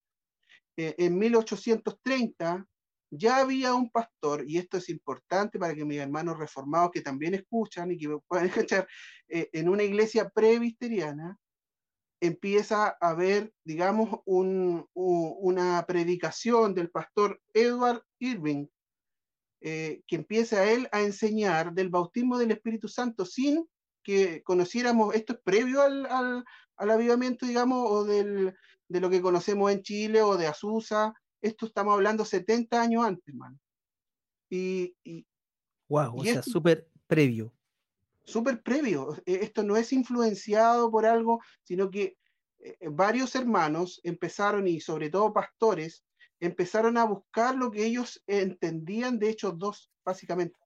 En 0.78 1.18
1830 1.18 2.68
ya 3.10 3.38
había 3.38 3.74
un 3.74 3.90
pastor, 3.90 4.44
y 4.48 4.58
esto 4.58 4.78
es 4.78 4.90
importante 4.90 5.60
para 5.60 5.74
que 5.74 5.86
mis 5.86 6.00
hermanos 6.00 6.38
reformados 6.38 6.92
que 6.92 7.02
también 7.02 7.34
escuchan 7.34 7.92
y 7.92 7.98
que 7.98 8.10
puedan 8.28 8.48
escuchar, 8.68 8.88
eh, 9.30 9.50
en 9.54 9.70
una 9.70 9.84
iglesia 9.84 10.30
previsteriana 10.30 11.38
empieza 12.20 12.98
a 13.00 13.10
haber, 13.10 13.54
digamos, 13.64 14.22
una 14.26 15.86
predicación 15.88 16.74
del 16.74 16.90
pastor 16.90 17.40
Edward 17.54 18.02
Irving, 18.20 18.66
eh, 19.62 20.02
que 20.08 20.16
empieza 20.16 20.70
él 20.72 20.90
a 20.92 21.02
enseñar 21.02 21.74
del 21.74 21.90
bautismo 21.90 22.40
del 22.40 22.52
Espíritu 22.52 22.88
Santo 22.88 23.24
sin 23.24 23.68
que 24.04 24.42
conociéramos, 24.44 25.14
esto 25.14 25.34
es 25.34 25.40
previo 25.44 25.82
al, 25.82 26.08
al, 26.08 26.90
avivamiento, 26.90 27.46
digamos, 27.46 27.88
o 27.88 28.04
del, 28.04 28.56
de 28.90 29.00
lo 29.00 29.10
que 29.10 29.22
conocemos 29.22 29.72
en 29.72 29.82
Chile 29.82 30.22
o 30.22 30.38
de 30.38 30.48
Azusa, 30.48 31.14
esto 31.42 31.66
estamos 31.66 31.94
hablando 31.94 32.26
70 32.26 32.82
años 32.82 33.06
antes, 33.06 33.28
hermano. 33.28 33.58
Y, 34.50 34.96
wow, 35.90 36.20
o 36.20 36.24
sea, 36.24 36.42
súper 36.42 36.90
previo. 37.06 37.54
Súper 38.24 38.62
previo. 38.62 39.16
E, 39.26 39.36
esto 39.36 39.64
no 39.64 39.78
es 39.78 39.94
influenciado 39.94 40.90
por 40.92 41.06
algo, 41.06 41.42
sino 41.64 41.90
que 41.90 42.18
eh, 42.60 42.78
eh, 42.80 42.90
varios 42.90 43.36
hermanos 43.36 44.00
empezaron, 44.04 44.68
y 44.68 44.80
sobre 44.80 45.10
todo 45.10 45.34
pastores, 45.34 46.04
empezaron 46.40 46.98
a 46.98 47.06
buscar 47.06 47.56
lo 47.56 47.72
que 47.72 47.86
ellos 47.86 48.24
entendían 48.28 49.20
de 49.20 49.30
Hechos 49.30 49.58
dos, 49.58 49.92
básicamente. 50.04 50.58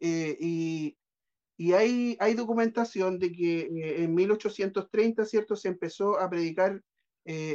Eh, 0.00 0.36
y, 0.40 0.94
hay, 1.72 2.16
hay, 2.20 2.34
documentación 2.34 3.18
de 3.18 3.32
que 3.32 3.68
en 4.04 4.14
1830, 4.14 5.24
¿cierto?, 5.24 5.56
se 5.56 5.66
empezó 5.66 6.18
a 6.20 6.30
predicar 6.30 6.80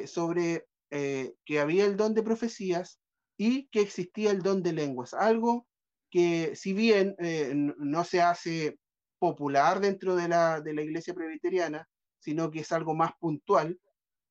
sobre 0.06 0.66
eh, 0.96 1.34
que 1.44 1.60
había 1.60 1.86
el 1.86 1.98
don 1.98 2.14
de 2.14 2.22
profecías 2.22 3.00
y 3.36 3.66
que 3.70 3.82
existía 3.82 4.30
el 4.30 4.44
don 4.44 4.62
de 4.62 4.74
lenguas, 4.74 5.16
algo 5.16 5.66
que 6.12 6.56
si 6.56 6.72
bien 6.74 7.16
eh, 7.18 7.52
no 7.56 8.04
se 8.04 8.22
hace 8.22 8.78
popular 9.18 9.80
dentro 9.80 10.16
de 10.16 10.28
la, 10.28 10.62
de 10.62 10.76
la 10.76 10.84
iglesia 10.84 11.16
presbiteriana, 11.16 11.90
sino 12.20 12.52
que 12.52 12.60
es 12.60 12.72
algo 12.72 12.94
más 12.94 13.14
puntual, 13.20 13.80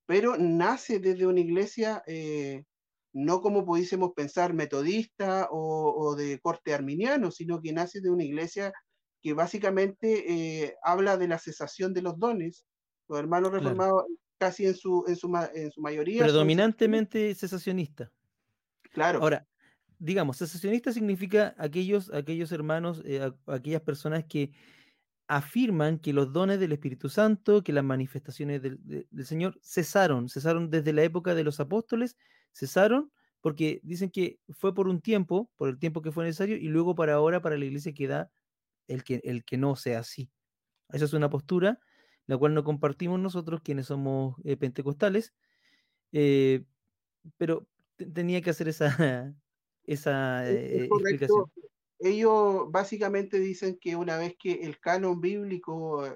pero 0.07 0.37
nace 0.39 1.01
desde 1.01 1.27
una 1.27 1.41
iglesia 1.41 2.05
eh, 2.07 2.63
no 3.13 3.41
como 3.41 3.67
pudiésemos 3.67 4.13
pensar 4.15 4.55
metodista 4.55 5.49
o, 5.51 6.15
de 6.15 6.39
corte 6.39 6.75
arminiano, 6.75 7.33
sino 7.33 7.61
que 7.61 7.73
nace 7.73 8.01
de 8.01 8.11
una 8.11 8.23
iglesia 8.23 8.73
que 9.21 9.33
básicamente 9.33 10.77
habla 10.85 11.17
de 11.17 11.27
la 11.27 11.41
cesación 11.41 11.93
de 11.93 12.03
los 12.03 12.19
dones. 12.21 12.65
Los 13.09 13.19
hermanos 13.19 13.51
reformados 13.51 14.05
casi 14.43 14.67
en 14.67 14.75
su, 14.75 15.05
en 15.07 15.15
su, 15.15 15.33
en 15.55 15.71
su 15.71 15.81
mayoría. 15.81 16.25
Predominantemente 16.25 17.33
cesacionista. 17.37 18.11
Claro. 18.91 19.21
Ahora, 19.23 19.47
digamos, 20.01 20.39
cesacionista 20.39 20.93
significa 20.93 21.55
aquellos, 21.59 22.13
aquellos 22.13 22.51
hermanos, 22.51 23.03
eh, 23.05 23.31
aquellas 23.47 23.83
personas 23.83 24.25
que 24.25 24.51
afirman 25.29 26.01
que 26.01 26.13
los 26.13 26.33
dones 26.33 26.59
del 26.59 26.73
Espíritu 26.73 27.09
Santo, 27.09 27.63
que 27.63 27.73
las 27.73 27.85
manifestaciones 27.85 28.61
del, 28.61 28.81
del, 28.83 29.25
Señor 29.25 29.61
cesaron, 29.63 30.29
cesaron 30.29 30.71
desde 30.71 30.93
la 30.93 31.05
época 31.05 31.37
de 31.37 31.45
los 31.45 31.61
apóstoles, 31.61 32.17
cesaron 32.53 33.13
porque 33.41 33.81
dicen 33.85 34.11
que 34.11 34.41
fue 34.51 34.75
por 34.75 34.89
un 34.89 35.01
tiempo, 35.01 35.53
por 35.55 35.69
el 35.69 35.79
tiempo 35.79 36.03
que 36.03 36.11
fue 36.11 36.25
necesario, 36.25 36.57
y 36.57 36.67
luego 36.67 36.97
para 36.97 37.15
ahora, 37.15 37.41
para 37.41 37.57
la 37.57 37.65
iglesia 37.65 37.95
queda 37.95 38.33
el 38.89 39.05
que, 39.05 39.21
el 39.23 39.45
que 39.45 39.57
no 39.57 39.77
sea 39.77 40.01
así. 40.01 40.33
Esa 40.91 41.05
es 41.05 41.13
una 41.13 41.31
postura 41.31 41.79
la 42.33 42.39
cual 42.39 42.55
no 42.55 42.65
compartimos 42.65 43.21
nosotros, 43.21 43.61
quienes 43.63 43.89
somos 43.89 44.37
eh, 44.45 44.57
pentecostales, 44.57 45.35
eh, 46.13 46.65
pero 47.37 47.67
tenía 48.15 48.41
que 48.41 48.49
hacer 48.49 48.69
esa, 48.69 48.87
esa 49.85 50.51
eh, 50.51 50.85
explicación. 50.85 51.45
Ellos 51.99 52.71
básicamente 52.71 53.39
dicen 53.39 53.79
que 53.79 53.97
una 53.97 54.17
vez 54.17 54.35
que 54.39 54.63
el 54.63 54.81
canon 54.81 55.21
bíblico 55.21 56.07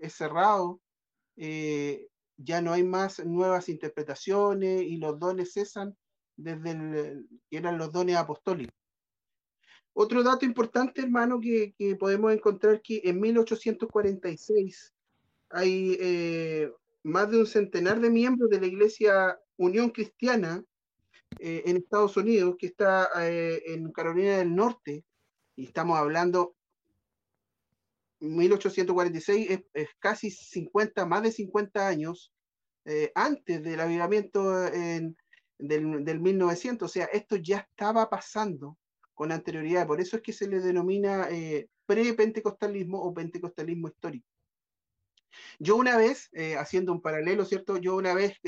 es 0.00 0.14
cerrado, 0.14 0.80
ya 1.36 2.62
no 2.62 2.72
hay 2.72 2.82
más 2.82 3.22
nuevas 3.26 3.68
interpretaciones 3.68 4.80
y 4.80 4.96
los 4.96 5.18
dones 5.18 5.52
cesan 5.52 5.94
desde 6.36 6.70
el, 6.70 7.28
que 7.50 7.58
eran 7.58 7.76
los 7.76 7.92
dones 7.92 8.16
apostólicos. 8.16 8.74
Otro 9.92 10.22
dato 10.22 10.46
importante, 10.46 11.02
hermano, 11.02 11.38
que, 11.38 11.74
podemos 12.00 12.32
encontrar 12.32 12.80
que 12.80 13.02
en 13.04 13.20
1846 13.20 14.95
hay 15.50 15.96
eh, 16.00 16.70
más 17.02 17.30
de 17.30 17.38
un 17.38 17.46
centenar 17.46 18.00
de 18.00 18.10
miembros 18.10 18.50
de 18.50 18.60
la 18.60 18.66
Iglesia 18.66 19.38
Unión 19.56 19.90
Cristiana 19.90 20.62
eh, 21.38 21.62
en 21.66 21.76
Estados 21.76 22.16
Unidos, 22.16 22.56
que 22.58 22.66
está 22.66 23.08
eh, 23.20 23.62
en 23.66 23.92
Carolina 23.92 24.38
del 24.38 24.54
Norte, 24.54 25.04
y 25.56 25.64
estamos 25.64 25.98
hablando 25.98 26.56
1846 28.20 29.50
es, 29.50 29.60
es, 29.74 29.88
casi 29.98 30.30
50, 30.30 31.06
más 31.06 31.22
de 31.22 31.32
50 31.32 31.86
años 31.86 32.32
eh, 32.84 33.12
antes 33.14 33.62
del 33.62 33.80
avivamiento 33.80 34.50
del, 34.52 35.14
del, 35.58 36.20
1900. 36.20 36.88
O 36.88 36.92
sea, 36.92 37.06
esto 37.06 37.36
ya 37.36 37.58
estaba 37.58 38.08
pasando 38.08 38.78
con 39.14 39.32
anterioridad. 39.32 39.86
Por 39.86 40.00
eso 40.00 40.16
es 40.16 40.22
que 40.22 40.32
se 40.32 40.48
le 40.48 40.60
denomina 40.60 41.28
eh, 41.30 41.68
pre-pentecostalismo 41.86 43.00
o 43.00 43.12
pentecostalismo 43.12 43.88
histórico. 43.88 44.28
Yo 45.58 45.76
una 45.76 45.96
vez, 45.96 46.28
eh, 46.32 46.56
haciendo 46.56 46.92
un 46.92 47.00
paralelo, 47.00 47.44
¿cierto? 47.44 47.76
Yo 47.76 47.96
una 47.96 48.14
vez 48.14 48.38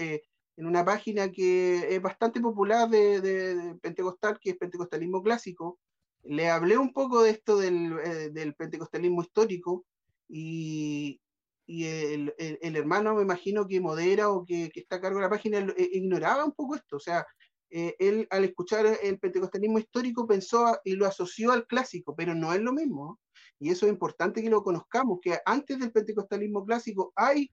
en 0.59 0.67
una 0.67 0.85
página 0.85 1.31
que 1.31 1.95
es 1.95 2.03
bastante 2.03 2.41
popular 2.41 2.89
de, 2.91 3.79
pentecostal, 3.81 4.39
que 4.41 4.51
es 4.51 4.57
pentecostalismo 4.57 5.23
clásico, 5.23 5.79
le 6.25 6.51
hablé 6.51 6.77
un 6.77 6.93
poco 6.93 7.23
de 7.23 7.31
esto 7.31 7.59
del, 7.59 7.97
eh, 8.05 8.53
pentecostalismo 8.59 9.23
histórico 9.23 9.87
y, 10.29 11.21
el, 11.69 12.35
el, 12.39 12.77
hermano 12.77 13.15
me 13.15 13.23
imagino 13.23 13.69
que 13.69 13.81
modera 13.81 14.31
o 14.31 14.45
que, 14.45 14.71
está 14.75 14.97
a 14.97 15.01
cargo 15.01 15.19
de 15.19 15.25
la 15.25 15.31
página 15.31 15.59
eh, 15.59 15.91
ignoraba 15.93 16.45
un 16.45 16.53
poco 16.53 16.75
esto, 16.75 16.97
o 16.97 17.01
sea, 17.01 17.25
eh, 17.71 17.95
él 17.99 18.27
al 18.31 18.45
escuchar 18.45 18.87
el 19.03 19.19
pentecostalismo 19.19 19.79
histórico 19.79 20.27
pensó 20.27 20.79
y 20.85 20.95
lo 20.95 21.07
asoció 21.07 21.53
al 21.53 21.67
clásico, 21.67 22.17
pero 22.17 22.35
no 22.35 22.53
es 22.53 22.61
lo 22.61 22.73
mismo. 22.73 23.21
Y 23.61 23.71
eso 23.71 23.87
es 23.87 23.93
importante 23.93 24.43
que 24.43 24.51
lo 24.51 24.63
conozcamos, 24.63 25.19
que 25.21 25.39
antes 25.45 25.79
del 25.79 25.93
pentecostalismo 25.93 26.65
clásico 26.65 27.13
hay 27.17 27.51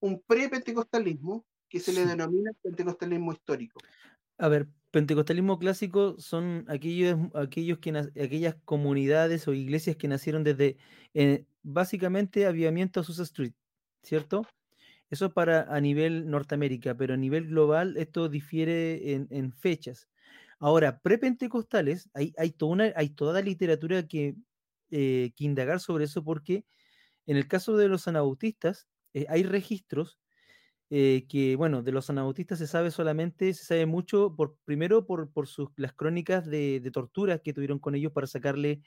un 0.00 0.22
pre-pentecostalismo 0.26 1.46
que 1.68 1.80
se 1.80 1.92
le 1.92 2.04
denomina 2.04 2.50
pentecostalismo 2.62 3.32
histórico. 3.32 3.80
A 4.38 4.48
ver, 4.48 4.68
pentecostalismo 4.90 5.58
clásico 5.58 6.16
son 6.18 6.64
aquellos, 6.68 7.18
aquellos 7.34 7.78
que 7.78 7.90
aquellas 7.90 8.56
comunidades 8.64 9.48
o 9.48 9.54
iglesias 9.54 9.96
que 9.96 10.08
nacieron 10.08 10.44
desde 10.44 10.76
eh, 11.14 11.46
básicamente 11.62 12.46
Avivamiento 12.46 13.00
Azusa 13.00 13.22
Street, 13.22 13.54
¿cierto? 14.02 14.46
Eso 15.10 15.32
para 15.32 15.62
a 15.74 15.80
nivel 15.80 16.28
Norteamérica, 16.28 16.96
pero 16.96 17.14
a 17.14 17.16
nivel 17.16 17.48
global 17.48 17.96
esto 17.96 18.28
difiere 18.28 19.14
en, 19.14 19.52
fechas. 19.52 20.08
Ahora, 20.58 21.00
prepentecostales, 21.00 22.10
hay, 22.14 22.32
hay, 22.36 22.50
toda 22.50 22.72
una, 22.72 22.92
hay 22.96 23.10
toda 23.10 23.34
la 23.34 23.40
literatura 23.42 24.06
que, 24.06 24.34
eh, 24.94 25.32
que 25.36 25.44
indagar 25.44 25.80
sobre 25.80 26.04
eso 26.06 26.24
porque 26.24 26.66
en 27.26 27.36
el 27.38 27.48
caso 27.48 27.76
de 27.76 27.88
los 27.88 28.08
anabautistas 28.08 28.88
eh, 29.14 29.26
hay 29.28 29.44
registros 29.44 30.20
eh, 30.90 31.26
que, 31.28 31.56
bueno, 31.56 31.82
de 31.82 31.92
los 31.92 32.10
anabautistas 32.10 32.58
se 32.58 32.66
sabe 32.68 32.90
solamente, 32.90 33.54
se 33.54 33.64
sabe 33.64 33.86
mucho, 33.86 34.34
por, 34.36 34.56
primero 34.64 35.06
por, 35.06 35.32
por 35.32 35.48
sus, 35.48 35.70
las 35.76 35.94
crónicas 35.94 36.46
de, 36.46 36.80
de 36.80 36.90
torturas 36.92 37.40
que 37.42 37.52
tuvieron 37.54 37.78
con 37.80 37.94
ellos 37.94 38.12
para 38.12 38.26
sacarle, 38.28 38.82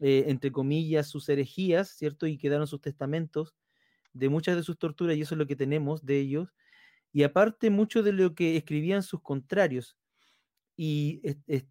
entre 0.00 0.52
comillas, 0.52 1.08
sus 1.08 1.28
herejías, 1.28 1.90
¿cierto? 1.90 2.26
Y 2.26 2.38
quedaron 2.38 2.66
sus 2.66 2.80
testamentos 2.80 3.54
de 4.14 4.28
muchas 4.28 4.56
de 4.56 4.62
sus 4.64 4.78
torturas, 4.78 5.16
y 5.16 5.22
eso 5.22 5.34
es 5.34 5.38
lo 5.38 5.46
que 5.46 5.56
tenemos 5.56 6.04
de 6.04 6.20
ellos. 6.20 6.54
Y 7.12 7.22
aparte, 7.24 7.70
mucho 7.70 8.02
de 8.02 8.12
lo 8.12 8.34
que 8.34 8.56
escribían 8.56 9.02
sus 9.02 9.22
contrarios. 9.22 9.96
Y 10.76 11.22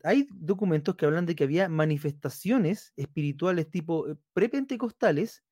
hay 0.03 0.27
documentos 0.31 0.95
que 0.95 1.05
hablan 1.05 1.25
de 1.25 1.35
que 1.35 1.43
había 1.43 1.67
manifestaciones 1.67 2.93
espirituales 2.95 3.69
tipo 3.69 4.07
eh, 4.07 4.15
prepentecostales, 4.33 5.43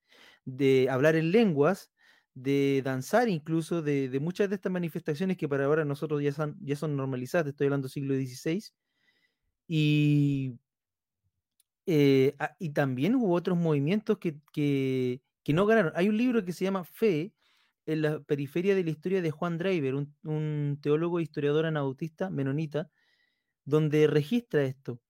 de 0.46 0.90
hablar 0.90 1.16
en 1.16 1.32
lenguas, 1.32 1.92
de 2.34 2.82
danzar 2.84 3.30
incluso, 3.30 3.82
de, 3.82 4.18
muchas 4.22 4.50
de 4.50 4.56
estas 4.56 4.72
manifestaciones 4.72 5.38
que 5.38 5.50
para 5.50 5.66
ahora 5.66 5.86
nosotros 5.86 6.24
ya 6.24 6.32
son, 6.32 6.58
ya 6.62 6.76
son 6.76 6.96
normalizadas, 6.96 7.48
estoy 7.48 7.68
hablando 7.68 7.90
siglo 7.90 8.16
XVI, 8.16 8.64
y, 9.68 10.58
eh, 11.86 12.36
ah, 12.40 12.56
y 12.60 12.70
también 12.72 13.16
hubo 13.16 13.34
otros 13.34 13.58
movimientos 13.58 14.18
que, 14.18 14.40
que, 14.54 15.22
no 15.54 15.66
ganaron. 15.66 15.92
Hay 15.96 16.08
un 16.10 16.18
libro 16.18 16.46
que 16.46 16.54
se 16.54 16.66
llama 16.66 16.84
Fe, 16.84 17.34
en 17.86 18.02
la 18.04 18.20
periferia 18.22 18.76
de 18.76 18.84
la 18.84 18.92
historia 18.92 19.22
de 19.22 19.32
Juan 19.32 19.58
Driver, 19.58 19.96
un, 19.96 20.16
un 20.24 20.80
teólogo 20.82 21.20
e 21.20 21.24
historiador 21.24 21.66
anabautista 21.66 22.30
menonita, 22.30 22.90
donde 23.72 24.06
registra 24.06 24.64
esto. 24.64 25.02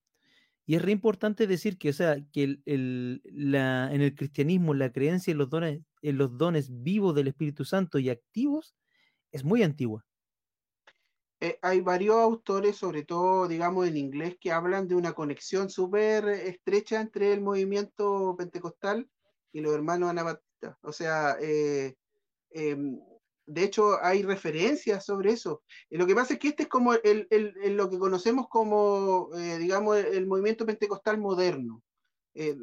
Y 0.64 0.76
es 0.76 0.82
re 0.82 0.92
importante 0.92 1.46
decir 1.46 1.76
que, 1.76 1.90
o 1.90 1.92
sea, 1.92 2.16
que 2.32 2.44
el, 2.44 2.62
en 2.64 4.00
el 4.00 4.14
cristianismo 4.14 4.72
la 4.72 4.92
creencia 4.92 5.32
en 5.32 5.38
los, 5.38 5.50
dones, 5.50 5.82
en 6.00 6.16
los 6.16 6.38
dones 6.38 6.70
vivos 6.82 7.14
del 7.14 7.28
Espíritu 7.28 7.64
Santo 7.64 7.98
y 7.98 8.08
activos 8.08 8.74
es 9.32 9.44
muy 9.44 9.62
antigua. 9.62 10.06
Eh, 11.40 11.58
hay 11.60 11.80
varios 11.80 12.16
autores, 12.16 12.76
sobre 12.76 13.04
todo, 13.04 13.48
digamos, 13.48 13.88
en 13.88 13.96
inglés, 13.96 14.36
que 14.40 14.52
hablan 14.52 14.86
de 14.86 14.94
una 14.94 15.12
conexión 15.12 15.68
súper 15.68 16.28
estrecha 16.28 17.00
entre 17.00 17.32
el 17.32 17.40
movimiento 17.40 18.36
pentecostal 18.38 19.10
y 19.52 19.60
los 19.60 19.74
hermanos 19.74 20.10
anabatistas. 20.10 20.76
O 20.82 20.92
sea, 20.92 21.36
eh, 21.40 21.96
em, 22.50 23.00
de 23.46 23.64
hecho, 23.64 24.02
hay 24.02 24.22
referencias 24.22 25.04
sobre 25.04 25.32
eso. 25.32 25.62
Y 25.90 25.96
lo 25.96 26.06
que 26.06 26.14
pasa 26.14 26.34
es 26.34 26.40
que 26.40 26.48
este 26.48 26.64
es 26.64 26.68
como 26.68 26.94
el, 26.94 27.26
el, 27.30 27.76
lo 27.76 27.90
que 27.90 27.98
conocemos 27.98 28.46
como, 28.48 29.30
eh, 29.36 29.58
digamos, 29.58 29.96
el 29.96 30.26
movimiento 30.26 30.64
pentecostal 30.64 31.18
moderno, 31.18 31.82
eh, 32.34 32.56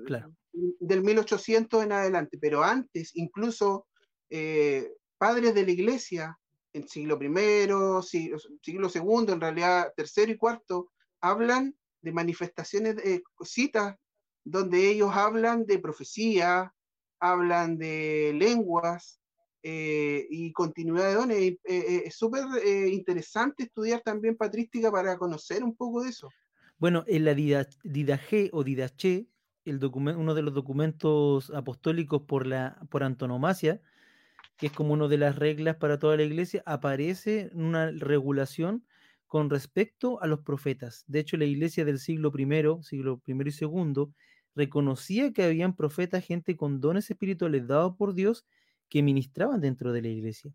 del 0.79 1.03
1800 1.03 1.83
en 1.83 1.91
adelante. 1.91 2.37
Pero 2.39 2.63
antes, 2.63 3.11
incluso 3.15 3.87
eh, 4.29 4.93
padres 5.17 5.53
de 5.53 5.65
la 5.65 5.71
iglesia, 5.71 6.39
en 6.73 6.87
siglo 6.87 7.19
I, 7.21 7.67
siglo, 8.03 8.39
siglo 8.61 8.89
II, 8.93 9.33
en 9.33 9.41
realidad 9.41 9.93
tercero 9.95 10.31
y 10.31 10.37
cuarto, 10.37 10.91
hablan 11.19 11.75
de 12.01 12.11
manifestaciones, 12.13 12.95
de 12.95 13.21
citas, 13.43 13.95
donde 14.45 14.87
ellos 14.87 15.11
hablan 15.13 15.65
de 15.65 15.79
profecía, 15.79 16.73
hablan 17.19 17.77
de 17.77 18.33
lenguas, 18.35 19.18
eh, 19.61 20.25
y 20.29 20.51
continuidad 20.53 21.09
de 21.09 21.13
dones. 21.15 21.37
Eh, 21.37 21.59
eh, 21.65 22.03
es 22.05 22.15
súper 22.15 22.43
interesante 22.91 23.63
estudiar 23.63 24.01
también 24.01 24.37
patrística 24.37 24.91
para 24.91 25.17
conocer 25.17 25.63
un 25.63 25.75
poco 25.75 26.03
de 26.03 26.09
eso. 26.09 26.29
Bueno, 26.77 27.03
en 27.07 27.25
la 27.25 27.33
Didache 27.33 28.49
o 28.53 28.63
Didache, 28.63 29.27
el 29.65 29.83
uno 29.83 30.33
de 30.33 30.41
los 30.41 30.53
documentos 30.53 31.49
apostólicos 31.51 32.21
por, 32.21 32.47
la, 32.47 32.79
por 32.89 33.03
antonomasia, 33.03 33.81
que 34.57 34.67
es 34.67 34.71
como 34.71 34.93
una 34.93 35.07
de 35.07 35.17
las 35.17 35.35
reglas 35.35 35.75
para 35.75 35.99
toda 35.99 36.15
la 36.15 36.23
iglesia, 36.23 36.63
aparece 36.65 37.49
una 37.53 37.91
regulación 37.91 38.85
con 39.27 39.49
respecto 39.49 40.21
a 40.21 40.27
los 40.27 40.39
profetas. 40.39 41.03
De 41.07 41.19
hecho, 41.19 41.37
la 41.37 41.45
iglesia 41.45 41.85
del 41.85 41.99
siglo 41.99 42.31
I, 42.35 42.83
siglo 42.83 43.21
I 43.25 43.31
y 43.33 43.65
II, 43.65 44.07
reconocía 44.55 45.31
que 45.31 45.43
habían 45.43 45.75
profetas, 45.75 46.25
gente 46.25 46.57
con 46.57 46.79
dones 46.79 47.09
espirituales 47.11 47.67
dados 47.67 47.95
por 47.95 48.13
Dios, 48.13 48.45
que 48.89 49.03
ministraban 49.03 49.61
dentro 49.61 49.93
de 49.93 50.01
la 50.01 50.07
iglesia. 50.09 50.53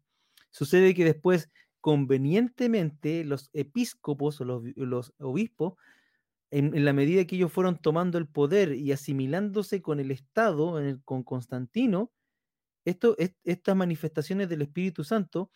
Sucede 0.51 0.95
que 0.95 1.05
después, 1.05 1.51
convenientemente, 1.81 3.25
los 3.25 3.51
episcopos 3.53 4.41
o 4.41 4.45
los, 4.45 5.15
obispos, 5.19 5.75
en, 6.51 6.85
la 6.85 6.93
medida 6.93 7.25
que 7.25 7.37
ellos 7.37 7.53
fueron 7.53 7.79
tomando 7.79 8.19
el 8.19 8.29
poder 8.29 8.75
y 8.75 8.93
asimilándose 8.93 9.83
con 9.83 10.01
el 10.01 10.11
Estado, 10.11 10.81
con 11.05 11.23
Constantino, 11.25 12.13
esto, 12.85 13.17
estas 13.45 13.77
manifestaciones 13.77 14.49
del 14.49 14.63
Espíritu 14.63 15.05
Santo 15.05 15.51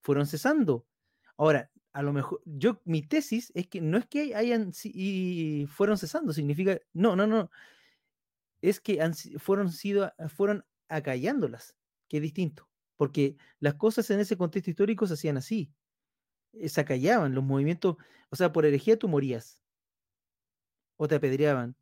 fueron 0.00 0.26
cesando. 0.26 0.86
Ahora, 1.36 1.70
a 1.92 2.02
lo 2.02 2.12
mejor, 2.12 2.40
yo, 2.44 2.80
mi 2.84 3.02
tesis 3.02 3.52
es 3.54 3.66
que 3.68 3.80
no 3.80 3.98
es 3.98 4.06
que 4.06 4.34
hayan 4.34 4.72
y 4.84 5.66
fueron 5.68 5.98
cesando, 5.98 6.32
significa, 6.32 6.78
no, 6.92 7.16
no, 7.16 7.26
no, 7.26 7.50
es 8.62 8.80
que 8.80 8.98
fueron, 9.38 9.70
sido, 9.70 10.12
fueron 10.28 10.64
acallándolas 10.88 11.76
que 12.10 12.16
es 12.16 12.22
distinto, 12.22 12.68
porque 12.96 13.36
las 13.60 13.74
cosas 13.74 14.10
en 14.10 14.20
ese 14.20 14.36
contexto 14.36 14.68
histórico 14.68 15.06
se 15.06 15.14
hacían 15.14 15.36
así, 15.38 15.72
eh, 16.52 16.68
se 16.68 16.80
acallaban 16.80 17.34
los 17.34 17.44
movimientos, 17.44 17.96
o 18.30 18.36
sea, 18.36 18.52
por 18.52 18.66
herejía 18.66 18.98
tú 18.98 19.08
morías, 19.08 19.62
o 20.96 21.06
te 21.08 21.14
apedreaban. 21.14 21.76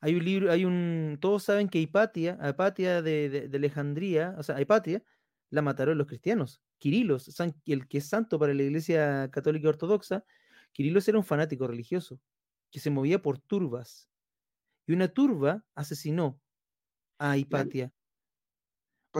Hay 0.00 0.16
un 0.16 0.24
libro, 0.24 0.52
hay 0.52 0.64
un, 0.64 1.18
todos 1.20 1.44
saben 1.44 1.68
que 1.68 1.78
Hipatia, 1.80 2.38
Hipatia 2.42 3.02
de, 3.02 3.48
Alejandría, 3.54 4.34
o 4.36 4.42
sea, 4.42 4.60
Hipatia, 4.60 5.02
la 5.50 5.62
mataron 5.62 5.96
los 5.96 6.06
cristianos. 6.08 6.60
Quirilos, 6.78 7.32
el 7.66 7.88
que 7.88 7.98
es 7.98 8.08
santo 8.08 8.38
para 8.38 8.52
la 8.54 8.62
iglesia 8.62 9.30
católica 9.30 9.68
ortodoxa, 9.68 10.24
Quirilos 10.72 11.08
era 11.08 11.18
un 11.18 11.24
fanático 11.24 11.66
religioso, 11.68 12.20
que 12.70 12.80
se 12.80 12.90
movía 12.90 13.22
por 13.22 13.38
turbas. 13.38 14.10
Y 14.86 14.92
una 14.92 15.08
turba 15.08 15.64
asesinó 15.74 16.40
a 17.18 17.36
Hipatia 17.36 17.92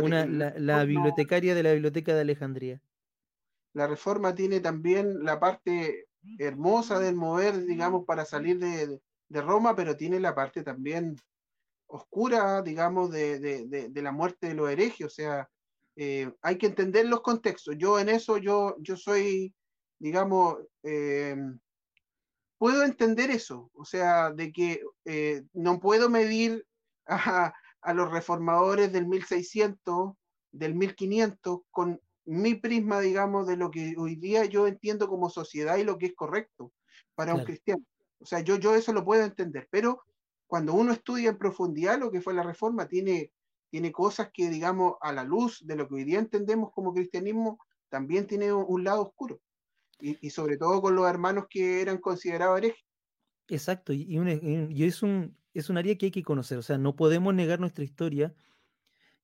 la, 0.00 0.84
bibliotecaria 0.84 1.54
de 1.54 1.62
la 1.62 1.72
Biblioteca 1.72 2.14
de 2.14 2.20
Alejandría. 2.20 2.80
La 3.74 3.86
reforma 3.86 4.34
tiene 4.34 4.60
también 4.60 5.24
la 5.24 5.38
parte 5.38 6.08
hermosa 6.38 6.98
del 6.98 7.14
mover, 7.14 7.64
digamos, 7.64 8.04
para 8.04 8.24
salir 8.24 8.58
de, 8.58 9.00
Roma, 9.40 9.76
pero 9.76 9.96
tiene 9.96 10.20
la 10.20 10.34
parte 10.34 10.62
también 10.62 11.16
oscura, 11.86 12.62
digamos, 12.62 13.10
de, 13.10 13.90
la 13.94 14.12
muerte 14.12 14.48
de 14.48 14.54
los 14.54 14.70
herejes. 14.70 15.06
O 15.06 15.10
sea, 15.10 15.48
eh, 15.96 16.32
hay 16.42 16.58
que 16.58 16.66
entender 16.66 17.06
los 17.06 17.20
contextos. 17.20 17.76
Yo 17.78 17.98
en 17.98 18.08
eso, 18.08 18.38
yo, 18.38 18.76
yo 18.80 18.96
soy, 18.96 19.54
digamos, 19.98 20.58
eh, 20.82 21.36
puedo 22.58 22.84
entender 22.84 23.30
eso. 23.30 23.70
O 23.74 23.84
sea, 23.84 24.30
de 24.30 24.52
que 24.52 24.82
eh, 25.04 25.42
no 25.52 25.80
puedo 25.80 26.10
medir 26.10 26.66
a, 27.06 27.54
a 27.82 27.94
los 27.94 28.10
reformadores 28.10 28.92
del 28.92 29.06
1600, 29.06 30.14
del 30.52 30.74
1500, 30.74 31.60
con 31.70 32.00
mi 32.24 32.54
prisma, 32.54 33.00
digamos, 33.00 33.46
de 33.46 33.56
lo 33.56 33.70
que 33.70 33.94
hoy 33.96 34.16
día 34.16 34.44
yo 34.44 34.66
entiendo 34.66 35.08
como 35.08 35.30
sociedad 35.30 35.76
y 35.76 35.84
lo 35.84 35.96
que 35.96 36.06
es 36.06 36.14
correcto 36.14 36.72
para 37.14 37.34
un 37.34 37.44
cristiano. 37.44 37.82
O 38.20 38.26
sea, 38.26 38.40
yo, 38.40 38.56
yo 38.56 38.74
eso 38.74 38.92
lo 38.92 39.04
puedo 39.04 39.24
entender, 39.24 39.66
pero 39.70 40.02
cuando 40.46 40.74
uno 40.74 40.92
estudia 40.92 41.30
en 41.30 41.38
profundidad 41.38 41.98
lo 41.98 42.10
que 42.10 42.20
fue 42.20 42.34
la 42.34 42.42
reforma, 42.42 42.88
tiene, 42.88 43.32
tiene 43.70 43.92
cosas 43.92 44.30
que, 44.32 44.48
digamos, 44.48 44.94
a 45.00 45.12
la 45.12 45.24
luz 45.24 45.60
de 45.64 45.76
lo 45.76 45.88
que 45.88 45.96
hoy 45.96 46.04
día 46.04 46.18
entendemos 46.18 46.70
como 46.72 46.94
cristianismo, 46.94 47.58
también 47.88 48.26
tiene 48.26 48.52
un, 48.52 48.84
lado 48.84 49.02
oscuro. 49.02 49.40
Y, 50.00 50.30
sobre 50.30 50.56
todo 50.56 50.80
con 50.80 50.94
los 50.94 51.08
hermanos 51.08 51.46
que 51.50 51.82
eran 51.82 51.98
considerados 51.98 52.58
herejes. 52.58 52.84
Exacto, 53.50 53.92
y, 53.94 54.02
y 54.02 54.84
es, 54.84 55.02
un, 55.02 55.38
es 55.54 55.70
un 55.70 55.78
área 55.78 55.96
que 55.96 56.06
hay 56.06 56.12
que 56.12 56.22
conocer, 56.22 56.58
o 56.58 56.62
sea, 56.62 56.76
no 56.76 56.96
podemos 56.96 57.34
negar 57.34 57.60
nuestra 57.60 57.82
historia 57.82 58.34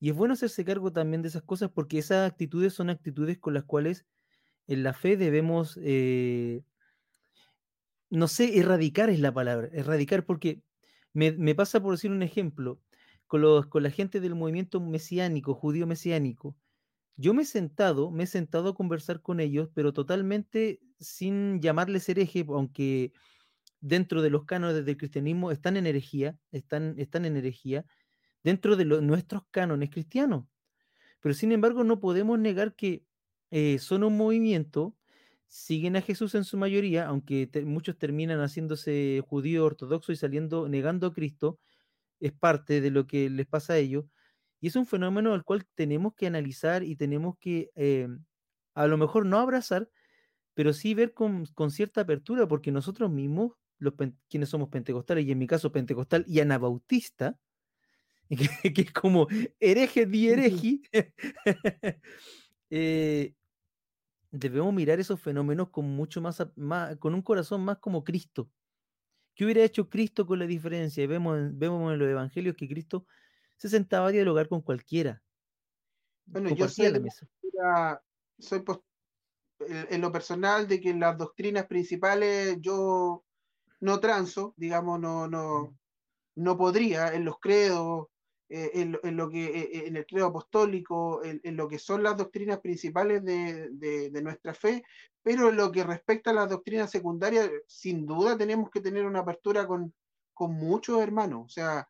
y 0.01 0.11
es 0.11 0.17
bueno 0.17 0.35
hacerse 0.35 0.65
cargo 0.65 0.93
también 0.93 1.23
de 1.23 1.29
esas 1.29 1.43
cosas 1.43 1.71
porque 1.71 1.99
esas 1.99 2.31
actitudes 2.31 2.75
son 2.75 2.91
actitudes 2.91 3.39
con 3.39 3.55
las 3.55 3.65
cuales 3.65 4.07
en 4.69 4.83
la 4.85 4.95
fe 4.95 5.17
debemos, 5.17 5.79
eh, 5.83 6.65
no 8.11 8.29
sé, 8.29 8.59
erradicar 8.59 9.11
es 9.11 9.21
la 9.21 9.33
palabra, 9.33 9.69
erradicar 9.73 10.25
porque 10.25 10.63
me, 11.13 11.55
pasa 11.55 11.81
por 11.81 11.93
decir 11.93 12.11
un 12.11 12.23
ejemplo, 12.23 12.81
con, 13.27 13.41
los, 13.43 13.67
con 13.67 13.83
la 13.83 13.91
gente 13.91 14.21
del 14.21 14.35
movimiento 14.35 14.81
mesiánico, 14.81 15.55
judío 15.55 15.87
mesiánico, 15.87 16.57
yo 17.17 17.35
me 17.35 17.43
he 17.43 17.47
sentado, 17.47 18.11
me 18.11 18.25
he 18.25 18.27
sentado 18.27 18.71
a 18.71 18.75
conversar 18.75 19.23
con 19.23 19.41
ellos, 19.41 19.71
pero 19.75 19.93
totalmente 19.93 20.81
sin 21.01 21.61
llamarles 21.61 22.09
hereje, 22.09 22.45
aunque 22.49 23.13
dentro 23.85 24.23
de 24.23 24.31
los 24.31 24.47
cánones 24.47 24.85
del 24.85 24.97
cristianismo 24.97 25.51
están 25.51 25.77
en 25.77 25.87
herejía, 25.87 26.39
están, 26.53 26.95
están 26.99 27.27
en 27.27 27.37
herejía, 27.37 27.85
dentro 28.43 28.77
de 28.77 28.85
nuestros 28.85 29.43
cánones 29.51 29.91
cristianos. 29.91 30.47
Pero 31.21 31.35
sin 31.35 31.53
embargo 31.53 31.85
no 31.85 32.01
podemos 32.01 32.39
negar 32.39 32.75
que 32.75 33.05
eh, 33.51 33.79
son 33.79 34.05
un 34.05 34.17
movimiento, 34.17 34.97
siguen 35.47 35.97
a 35.97 36.01
Jesús 36.01 36.35
en 36.35 36.45
su 36.45 36.57
mayoría, 36.57 37.07
aunque 37.07 37.49
muchos 37.67 37.99
terminan 37.99 38.41
haciéndose 38.41 39.23
judíos 39.27 39.65
ortodoxos 39.65 40.15
y 40.15 40.17
saliendo 40.17 40.69
negando 40.69 41.09
a 41.09 41.13
Cristo, 41.13 41.61
es 42.21 42.33
parte 42.33 42.81
de 42.81 42.91
lo 42.91 43.07
que 43.07 43.29
les 43.29 43.47
pasa 43.47 43.75
a 43.75 43.79
ellos. 43.79 44.07
Y 44.61 44.69
es 44.69 44.77
un 44.77 44.87
fenómeno 44.87 45.35
al 45.35 45.45
cual 45.45 45.67
tenemos 45.75 46.15
que 46.15 46.27
analizar 46.27 46.83
y 46.83 46.97
tenemos 46.97 47.37
que 47.39 47.71
eh, 47.75 48.09
a 48.75 48.87
lo 48.87 48.97
mejor 48.97 49.27
no 49.27 49.39
abrazar, 49.39 49.91
pero 50.55 50.73
sí 50.73 50.95
ver 50.95 51.13
con, 51.13 51.47
cierta 51.71 52.01
apertura, 52.01 52.49
porque 52.49 52.73
nosotros 52.73 53.11
mismos, 53.11 53.53
los 53.79 53.95
quienes 54.29 54.49
somos 54.49 54.69
pentecostales, 54.69 55.25
y 55.25 55.33
en 55.33 55.39
mi 55.39 55.47
caso 55.47 55.73
pentecostal 55.73 56.25
y 56.27 56.41
anabautista, 56.41 57.39
que, 58.75 58.83
es 58.83 58.93
como 58.93 59.29
hereje 59.61 60.07
di 60.07 60.29
hereji, 60.29 60.83
eh, 62.71 63.35
debemos 64.31 64.75
mirar 64.75 65.01
esos 65.01 65.21
fenómenos 65.21 65.71
con 65.71 65.85
mucho 65.87 66.21
más, 66.21 66.43
con 66.99 67.15
un 67.15 67.23
corazón 67.23 67.65
más 67.65 67.79
como 67.79 68.05
Cristo. 68.05 68.51
¿Qué 69.35 69.45
hubiera 69.45 69.65
hecho 69.65 69.89
Cristo 69.89 70.27
con 70.27 70.39
la 70.39 70.47
diferencia? 70.47 71.07
vemos, 71.07 71.39
vemos 71.53 71.93
en 71.93 71.99
los 71.99 72.09
evangelios 72.09 72.57
que 72.57 72.69
Cristo 72.69 73.07
se 73.57 73.69
sentaba 73.69 74.09
a 74.09 74.13
dialogar 74.13 74.49
con 74.49 74.63
cualquiera. 74.63 75.23
Bueno, 76.27 76.55
yo 76.55 76.69
soy, 76.69 76.93
soy 78.39 78.65
en 79.59 80.01
lo 80.01 80.13
personal 80.13 80.67
de 80.69 80.81
que 80.81 80.91
en 80.91 81.01
las 81.01 81.17
doctrinas 81.17 81.67
principales 81.67 82.57
yo 82.61 83.24
no 83.85 84.01
transo, 84.01 84.55
digamos, 84.57 84.99
no, 84.99 85.29
no, 85.29 85.77
no 86.37 86.57
podría, 86.57 87.13
en 87.13 87.27
los 87.27 87.39
credos, 87.39 88.07
eh, 88.49 88.71
en, 88.73 89.17
lo 89.17 89.29
que, 89.29 89.45
eh, 89.45 89.71
eh, 89.73 89.85
en 89.89 89.97
el 89.97 90.07
credo 90.07 90.29
apostólico, 90.29 91.23
en, 91.23 91.55
lo 91.55 91.69
que 91.69 91.79
son 91.79 92.03
las 92.03 92.17
doctrinas 92.17 92.61
principales 92.61 93.23
de, 93.23 94.11
nuestra 94.23 94.55
fe, 94.55 94.83
pero 95.23 95.51
en 95.51 95.57
lo 95.57 95.71
que 95.71 95.85
respecta 95.85 96.31
a 96.31 96.35
las 96.35 96.49
doctrinas 96.49 96.91
secundarias, 96.91 97.51
sin 97.67 98.07
duda 98.07 98.39
tenemos 98.39 98.71
que 98.71 98.81
tener 98.81 99.05
una 99.05 99.21
apertura 99.21 99.67
con, 99.67 99.93
muchos 100.39 101.03
hermanos. 101.03 101.45
O 101.45 101.49
sea, 101.51 101.87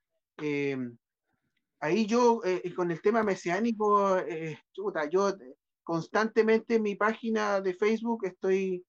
ahí 1.79 2.07
yo, 2.07 2.41
con 2.75 2.91
el 2.91 3.01
tema 3.03 3.23
mesiánico, 3.23 4.19
yo 5.13 5.33
constantemente 5.85 6.75
en 6.75 6.83
mi 6.83 6.97
página 6.97 7.61
de 7.61 7.75
Facebook 7.75 8.27
estoy 8.27 8.85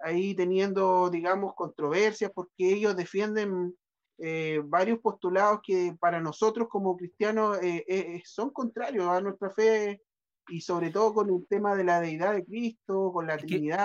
ahí 0.00 0.34
teniendo, 0.34 1.10
digamos, 1.10 1.54
controversias 1.54 2.30
porque 2.34 2.72
ellos 2.72 2.96
defienden 2.96 3.74
eh, 4.18 4.60
varios 4.64 4.98
postulados 4.98 5.60
que 5.64 5.96
para 5.98 6.20
nosotros 6.20 6.68
como 6.68 6.96
cristianos 6.96 7.58
eh, 7.62 7.84
eh, 7.86 8.22
son 8.24 8.50
contrarios 8.50 9.06
a 9.06 9.20
nuestra 9.20 9.50
fe 9.50 10.02
y 10.48 10.60
sobre 10.60 10.90
todo 10.90 11.14
con 11.14 11.30
el 11.30 11.46
tema 11.46 11.76
de 11.76 11.84
la 11.84 12.00
deidad 12.00 12.34
de 12.34 12.44
Cristo, 12.44 13.12
con 13.12 13.26
la 13.26 13.36
Trinidad. 13.36 13.84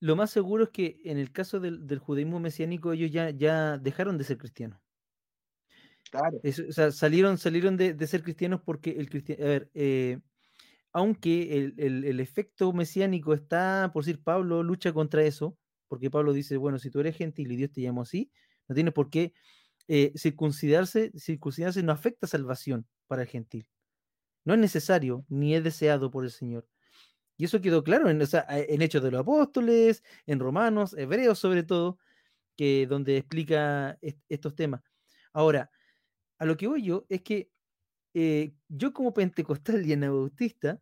Lo 0.00 0.16
más 0.16 0.30
seguro 0.30 0.64
es 0.64 0.70
que 0.70 1.00
en 1.04 1.18
el 1.18 1.32
caso 1.32 1.60
del, 1.60 1.98
judaísmo 1.98 2.40
mesiánico 2.40 2.92
ellos 2.92 3.10
ya, 3.10 3.30
ya 3.30 3.78
dejaron 3.78 4.18
de 4.18 4.24
ser 4.24 4.38
cristianos. 4.38 4.78
Claro. 6.10 6.40
o 6.42 6.72
sea, 6.72 6.90
salieron, 6.90 7.36
salieron 7.36 7.76
de, 7.76 8.06
ser 8.06 8.22
cristianos 8.22 8.62
porque 8.64 8.90
el 8.90 9.10
cristiano, 9.10 9.44
a 9.44 9.48
ver, 9.48 9.70
aunque 10.98 11.56
el, 11.56 12.04
el, 12.04 12.18
efecto 12.18 12.72
mesiánico 12.72 13.32
está, 13.32 13.90
por 13.92 14.04
decir 14.04 14.20
Pablo, 14.20 14.64
lucha 14.64 14.92
contra 14.92 15.22
eso, 15.22 15.56
porque 15.86 16.10
Pablo 16.10 16.32
dice, 16.32 16.56
bueno, 16.56 16.80
si 16.80 16.90
tú 16.90 16.98
eres 16.98 17.16
gentil 17.16 17.52
y 17.52 17.56
Dios 17.56 17.70
te 17.70 17.80
llamó 17.82 18.02
así, 18.02 18.32
no 18.66 18.74
tiene 18.74 18.90
por 18.90 19.08
qué 19.08 19.32
eh, 19.86 20.12
circuncidarse, 20.16 21.12
circuncidarse 21.16 21.84
no 21.84 21.92
afecta 21.92 22.26
salvación 22.26 22.84
para 23.06 23.22
el 23.22 23.28
gentil. 23.28 23.68
No 24.44 24.54
es 24.54 24.60
necesario 24.60 25.24
ni 25.28 25.54
es 25.54 25.62
deseado 25.62 26.10
por 26.10 26.24
el 26.24 26.32
Señor. 26.32 26.66
Y 27.36 27.44
eso 27.44 27.60
quedó 27.60 27.84
claro 27.84 28.10
en, 28.10 28.20
en 28.20 28.82
Hechos 28.82 29.02
de 29.02 29.12
los 29.12 29.20
Apóstoles, 29.20 30.02
en 30.26 30.40
Romanos, 30.40 30.96
Hebreos 30.98 31.38
sobre 31.38 31.62
todo, 31.62 32.00
que 32.56 32.88
donde 32.88 33.18
explica 33.18 34.00
estos 34.28 34.56
temas. 34.56 34.82
Ahora, 35.32 35.70
a 36.38 36.44
lo 36.44 36.56
que 36.56 36.66
voy 36.66 36.82
yo 36.82 37.06
es 37.08 37.22
que 37.22 37.50
eh, 38.14 38.52
yo 38.66 38.92
como 38.92 39.14
pentecostal 39.14 39.86
y 39.86 39.92
anabautista 39.92 40.80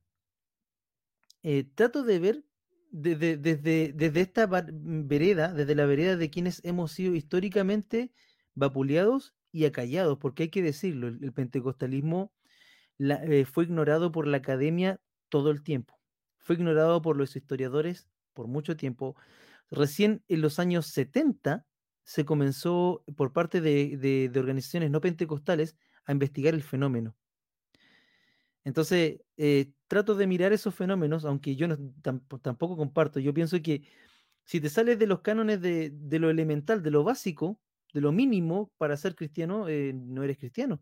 eh, 1.42 1.64
trato 1.75 2.03
de 2.03 2.18
ver 2.18 2.44
desde, 2.90 3.37
desde, 3.37 4.20
esta 4.20 4.46
vereda, 4.46 5.53
desde 5.53 5.75
la 5.75 5.87
vereda 5.87 6.16
de 6.16 6.31
quienes 6.31 6.61
hemos 6.64 6.92
sido 6.92 7.14
históricamente 7.14 8.12
vapuleados 8.55 9.35
y 9.53 9.66
acallados, 9.66 10.18
porque 10.18 10.44
hay 10.44 10.49
que 10.49 10.62
decirlo, 10.62 11.09
el, 11.09 11.33
pentecostalismo 11.33 12.33
eh, 12.99 13.44
fue 13.44 13.64
ignorado 13.64 14.12
por 14.12 14.27
la 14.27 14.38
academia 14.38 15.01
todo 15.29 15.51
el 15.51 15.62
tiempo, 15.62 15.99
fue 16.38 16.57
ignorado 16.57 17.03
por 17.03 17.16
los 17.16 17.37
historiadores 17.37 18.09
por 18.33 18.49
mucho 18.49 18.77
tiempo. 18.77 19.16
Recién 19.70 20.22
en 20.29 20.40
los 20.40 20.59
años 20.59 20.87
70 20.87 21.66
se 22.05 22.25
comenzó 22.25 23.05
por 23.16 23.33
parte 23.33 23.61
de 23.61 24.31
organizaciones 24.37 24.90
no 24.90 25.01
pentecostales 25.01 25.77
a 26.07 26.12
investigar 26.12 26.55
el 26.55 26.62
fenómeno. 26.62 27.16
Entonces, 28.67 29.21
eh, 29.37 29.71
trato 29.87 30.17
de 30.17 30.27
mirar 30.27 30.52
esos 30.52 30.75
fenómenos, 30.75 31.25
aunque 31.25 31.54
yo 31.54 31.69
tampoco 32.42 32.77
comparto. 32.77 33.21
Yo 33.21 33.33
pienso 33.33 33.62
que 33.62 33.83
si 34.44 34.60
te 34.60 34.69
sales 34.69 34.98
de 34.98 35.06
los 35.06 35.21
cánones 35.21 35.60
de, 35.60 36.19
lo 36.19 36.31
elemental, 36.31 36.83
de 36.83 36.90
lo 36.90 37.04
básico, 37.04 37.60
de 37.94 38.00
lo 38.00 38.10
mínimo 38.10 38.73
para 38.77 38.96
ser 38.96 39.14
cristiano, 39.14 39.69
eh, 39.69 39.92
no 39.94 40.25
eres 40.25 40.38
cristiano. 40.38 40.81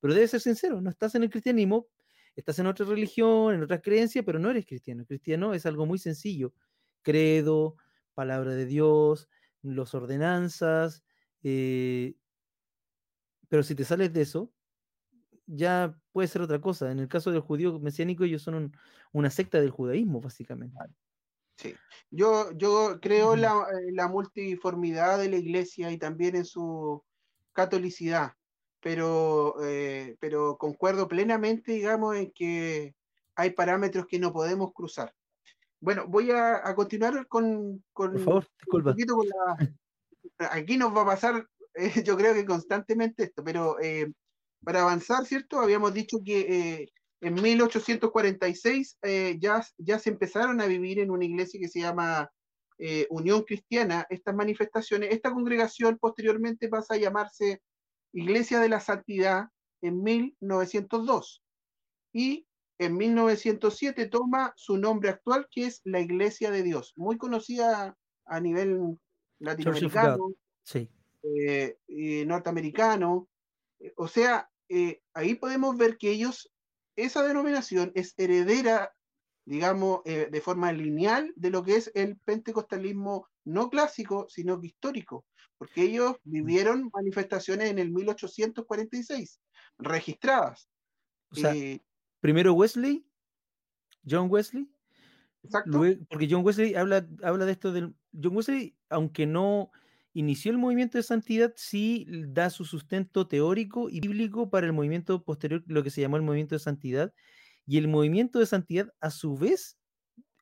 Pero 0.00 0.12
debes 0.12 0.32
ser 0.32 0.40
sincero, 0.40 0.80
no 0.80 0.90
estás 0.90 1.14
en 1.14 1.22
el 1.22 1.30
cristianismo, 1.30 1.86
estás 2.34 2.58
en 2.58 2.66
otra 2.66 2.84
religión, 2.84 3.54
en 3.54 3.62
otra 3.62 3.80
creencia, 3.80 4.24
pero 4.24 4.40
no 4.40 4.50
eres 4.50 4.66
cristiano. 4.66 5.06
cristiano 5.06 5.54
es 5.54 5.66
algo 5.66 5.86
muy 5.86 6.00
sencillo. 6.00 6.52
Credo, 7.02 7.76
palabra 8.14 8.56
de 8.56 8.66
Dios, 8.66 9.28
los 9.62 9.94
ordenanzas. 9.94 11.04
Eh, 11.44 12.16
pero 13.48 13.62
si 13.62 13.76
te 13.76 13.84
sales 13.84 14.12
de 14.12 14.22
eso, 14.22 14.52
ya 15.50 15.94
puede 16.12 16.28
ser 16.28 16.42
otra 16.42 16.60
cosa. 16.60 16.90
En 16.90 16.98
el 16.98 17.08
caso 17.08 17.30
del 17.30 17.40
judío 17.40 17.78
mesiánico, 17.78 18.24
ellos 18.24 18.42
son 18.42 18.76
una 19.12 19.30
secta 19.30 19.60
del 19.60 19.70
judaísmo, 19.70 20.20
básicamente. 20.20 20.76
Sí, 21.56 21.74
yo, 22.10 22.52
yo 22.52 22.98
creo 23.00 23.34
en 23.34 23.42
la, 23.42 23.66
la, 23.92 24.08
multiformidad 24.08 25.18
de 25.18 25.28
la 25.28 25.36
iglesia 25.36 25.90
y 25.90 25.98
también 25.98 26.36
en 26.36 26.44
su 26.44 27.04
catolicidad. 27.52 28.32
pero, 28.80 29.56
eh, 29.62 30.16
pero 30.20 30.56
concuerdo 30.56 31.06
plenamente, 31.06 31.72
digamos, 31.72 32.16
en 32.16 32.30
que 32.32 32.94
hay 33.34 33.50
parámetros 33.50 34.06
que 34.06 34.18
no 34.18 34.32
podemos 34.32 34.72
cruzar. 34.72 35.14
Bueno, 35.80 36.06
voy 36.06 36.30
a, 36.30 36.74
continuar 36.74 37.26
con, 37.26 37.82
con, 37.92 38.12
Por 38.12 38.20
favor, 38.20 38.46
un 38.72 38.82
poquito 38.84 39.16
con 39.16 39.28
la... 39.28 39.56
Aquí 40.52 40.78
nos 40.78 40.96
va 40.96 41.02
a 41.02 41.06
pasar, 41.06 41.46
eh, 41.74 41.92
yo 42.06 42.16
creo 42.16 42.32
que 42.34 42.46
constantemente 42.46 43.24
esto, 43.24 43.44
pero 43.44 43.78
eh, 43.80 44.12
para 44.64 44.82
avanzar, 44.82 45.24
¿cierto? 45.26 45.60
Habíamos 45.60 45.94
dicho 45.94 46.18
que 46.24 46.88
en 47.20 47.34
1846 47.34 48.98
ya, 49.38 49.66
ya 49.78 49.98
se 49.98 50.10
empezaron 50.10 50.60
a 50.60 50.66
vivir 50.66 50.98
en 50.98 51.10
una 51.10 51.24
iglesia 51.24 51.60
que 51.60 51.68
se 51.68 51.80
llama 51.80 52.30
Unión 53.10 53.42
Cristiana, 53.42 54.06
estas 54.08 54.34
manifestaciones. 54.34 55.10
Esta 55.12 55.32
congregación 55.32 55.98
posteriormente 55.98 56.68
pasa 56.68 56.94
a 56.94 56.98
llamarse 56.98 57.62
Iglesia 58.12 58.60
de 58.60 58.68
la 58.68 58.80
Santidad 58.80 59.48
en 59.82 60.02
1902 60.02 61.42
y 62.12 62.46
en 62.78 62.96
1907 62.96 64.06
toma 64.06 64.52
su 64.56 64.78
nombre 64.78 65.10
actual 65.10 65.46
que 65.50 65.66
es 65.66 65.80
la 65.84 66.00
Iglesia 66.00 66.50
de 66.50 66.62
Dios, 66.62 66.94
muy 66.96 67.18
conocida 67.18 67.96
a 68.26 68.40
nivel 68.40 68.98
latinoamericano, 69.38 70.32
eh, 71.22 71.76
y 71.86 72.24
norteamericano. 72.24 73.28
O 73.96 74.08
sea, 74.08 74.49
eh, 74.70 75.02
ahí 75.12 75.34
podemos 75.34 75.76
ver 75.76 75.98
que 75.98 76.10
ellos, 76.10 76.50
esa 76.96 77.22
denominación 77.22 77.92
es 77.94 78.14
heredera, 78.16 78.94
digamos, 79.44 80.00
eh, 80.06 80.28
de 80.30 80.40
forma 80.40 80.72
lineal 80.72 81.32
de 81.36 81.50
lo 81.50 81.62
que 81.62 81.76
es 81.76 81.90
el 81.94 82.16
pentecostalismo 82.18 83.28
no 83.44 83.68
clásico, 83.68 84.26
sino 84.28 84.58
que 84.60 84.68
histórico 84.68 85.26
porque 85.60 85.82
ellos 85.82 86.16
vivieron 86.24 86.90
manifestaciones 86.90 87.70
en 87.70 87.78
el 87.78 87.90
1846, 87.90 89.40
registradas. 89.76 90.70
O 91.30 91.34
sea, 91.34 91.54
eh, 91.54 91.84
primero 92.20 92.54
Wesley, 92.54 93.06
John 94.08 94.28
Wesley. 94.30 94.72
Exacto. 95.42 95.82
porque 96.08 96.28
John 96.30 96.46
Wesley 96.46 96.74
habla, 96.74 97.06
habla 97.22 97.44
de 97.44 97.52
esto 97.52 97.72
del. 97.72 97.94
John 98.10 98.34
Wesley, 98.36 98.74
aunque 98.88 99.26
no 99.26 99.70
inició 100.12 100.52
el 100.52 100.58
movimiento 100.58 100.98
de 100.98 101.02
santidad, 101.02 101.52
sí 101.56 102.06
da 102.08 102.50
su 102.50 102.64
sustento 102.64 103.28
teórico 103.28 103.88
y 103.88 104.00
bíblico 104.00 104.50
para 104.50 104.66
el 104.66 104.72
movimiento 104.72 105.22
posterior, 105.24 105.62
lo 105.66 105.82
que 105.82 105.90
se 105.90 106.00
llamó 106.00 106.16
el 106.16 106.22
movimiento 106.22 106.54
de 106.54 106.60
santidad. 106.60 107.12
Y 107.66 107.78
el 107.78 107.88
movimiento 107.88 108.38
de 108.38 108.46
santidad, 108.46 108.92
a 109.00 109.10
su 109.10 109.36
vez, 109.36 109.78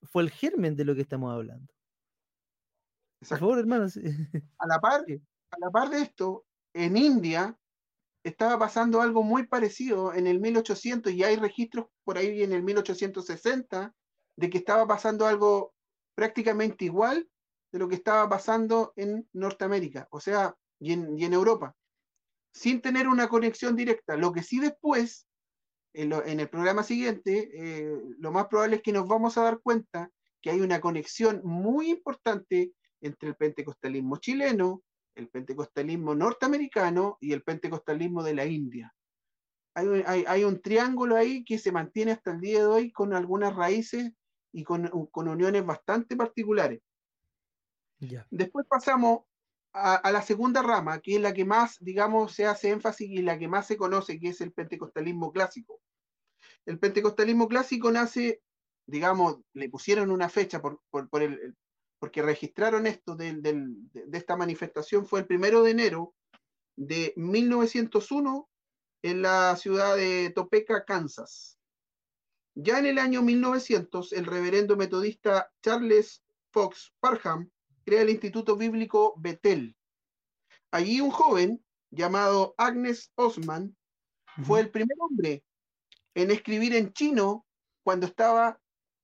fue 0.03 0.23
el 0.23 0.31
germen 0.31 0.77
de 0.77 0.85
lo 0.85 0.95
que 0.95 1.03
estamos 1.03 1.33
hablando. 1.33 1.73
Por 3.29 3.39
favor, 3.39 3.59
hermanos. 3.59 3.97
A 4.59 4.67
la 4.67 4.81
par, 4.81 5.05
a 5.51 5.59
la 5.59 5.71
par 5.71 5.91
de 5.91 6.03
esto, 6.03 6.47
en 6.73 6.97
India 6.97 7.59
estaba 8.23 8.59
pasando 8.59 9.01
algo 9.01 9.23
muy 9.23 9.47
parecido 9.47 10.15
en 10.15 10.27
el 10.27 10.41
1800 10.41 11.13
y 11.13 11.25
hay 11.25 11.37
registros 11.37 11.87
por 12.05 12.19
ahí 12.19 12.43
en 12.43 12.53
el 12.53 12.63
1860 12.63 13.95
de 14.37 14.51
que 14.51 14.59
estaba 14.59 14.87
pasando 14.87 15.27
algo 15.27 15.75
prácticamente 16.15 16.85
igual 16.85 17.29
de 17.73 17.79
lo 17.79 17.89
que 17.89 17.97
estaba 17.97 18.29
pasando 18.29 18.93
en 18.97 19.29
Norteamérica, 19.33 20.09
o 20.11 20.21
sea, 20.21 20.55
y 20.81 20.93
en, 20.93 21.33
Europa, 21.33 21.75
sin 22.53 22.81
tener 22.81 23.09
una 23.09 23.29
conexión 23.29 23.77
directa. 23.77 24.17
Lo 24.17 24.33
que 24.33 24.43
sí 24.43 24.61
después, 24.61 25.27
en, 25.93 26.13
el 26.13 26.49
programa 26.49 26.83
siguiente, 26.83 27.51
eh, 27.53 28.01
lo 28.19 28.33
más 28.33 28.47
probable 28.47 28.77
es 28.77 28.83
que 28.83 28.93
nos 28.93 29.09
vamos 29.09 29.37
a 29.37 29.43
dar 29.43 29.61
cuenta 29.61 30.11
que 30.41 30.51
hay 30.51 30.61
una 30.61 30.81
conexión 30.81 31.41
muy 31.45 31.91
importante 31.91 32.73
entre 33.01 33.31
el 33.31 33.37
pentecostalismo 33.37 34.17
chileno, 34.19 34.83
el 35.15 35.29
pentecostalismo 35.29 36.15
norteamericano 36.15 37.19
y 37.21 37.33
el 37.33 37.43
pentecostalismo 37.43 38.23
de 38.23 38.35
la 38.35 38.47
India. 38.47 38.95
Hay, 39.75 40.43
un 40.43 40.61
triángulo 40.61 41.15
ahí 41.15 41.45
que 41.45 41.57
se 41.57 41.71
mantiene 41.71 42.11
hasta 42.11 42.33
el 42.33 42.41
día 42.41 42.61
de 42.61 42.67
hoy 42.67 42.91
con 42.91 43.15
algunas 43.15 43.55
raíces 43.55 44.11
y 44.53 44.65
con, 44.65 44.91
uniones 45.15 45.65
bastante 45.65 46.17
particulares. 46.17 46.81
Después 48.31 48.67
pasamos 48.69 49.21
a, 49.73 50.11
la 50.11 50.23
segunda 50.23 50.63
rama, 50.63 51.01
que 51.01 51.17
es 51.17 51.21
la 51.21 51.35
que 51.35 51.45
más, 51.45 51.79
digamos, 51.81 52.33
se 52.33 52.47
hace 52.47 52.71
énfasis 52.71 53.11
y 53.11 53.23
la 53.23 53.39
que 53.39 53.49
más 53.49 53.67
se 53.67 53.77
conoce, 53.77 54.19
que 54.19 54.29
es 54.29 54.41
el 54.41 54.53
pentecostalismo 54.53 55.33
clásico. 55.33 55.81
El 56.67 56.79
pentecostalismo 56.79 57.49
clásico 57.49 57.91
nace, 57.91 58.43
digamos, 58.87 59.39
le 59.53 59.69
pusieron 59.69 60.11
una 60.11 60.29
fecha 60.29 60.61
por, 60.61 60.81
por 60.91 61.23
el, 61.23 61.57
porque 61.99 62.23
registraron 62.23 62.87
esto 62.87 63.17
de, 63.17 63.41
esta 64.13 64.37
manifestación, 64.37 65.07
fue 65.07 65.21
el 65.21 65.27
primero 65.27 65.63
de 65.63 65.73
enero 65.73 66.15
de 66.77 67.13
1901 67.17 68.49
en 69.03 69.23
la 69.23 69.57
ciudad 69.57 69.97
de 69.97 70.31
Topeka, 70.35 70.85
Kansas. 70.85 71.59
Ya 72.55 72.79
en 72.79 72.87
el 72.87 72.99
año 72.99 73.23
1900, 73.23 74.13
el 74.13 74.27
reverendo 74.27 74.77
metodista 74.77 75.51
Charles 75.63 76.23
Fox 76.51 76.93
Parham 77.01 77.51
crea 77.89 78.03
el 78.03 78.11
Instituto 78.11 78.55
Bíblico 78.55 79.15
Betel. 79.17 79.75
Allí 80.71 81.01
un 81.01 81.11
joven 81.11 81.65
llamado 81.91 82.55
Agnes 82.59 83.11
Osman 83.15 83.75
fue 84.45 84.61
el 84.61 84.71
primer 84.71 84.95
hombre 85.01 85.43
en 86.15 86.31
escribir 86.31 86.75
en 86.77 86.93
chino 86.93 87.47
cuando 87.83 88.05
estaba 88.05 88.61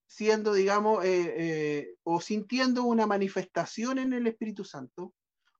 siendo, 0.06 0.52
digamos, 0.52 1.02
eh, 1.02 1.34
eh, 1.38 1.94
o 2.02 2.20
sintiendo 2.20 2.82
una 2.84 3.06
manifestación 3.06 3.98
en 3.98 4.12
el 4.12 4.26
Espíritu 4.26 4.64
Santo, 4.64 5.14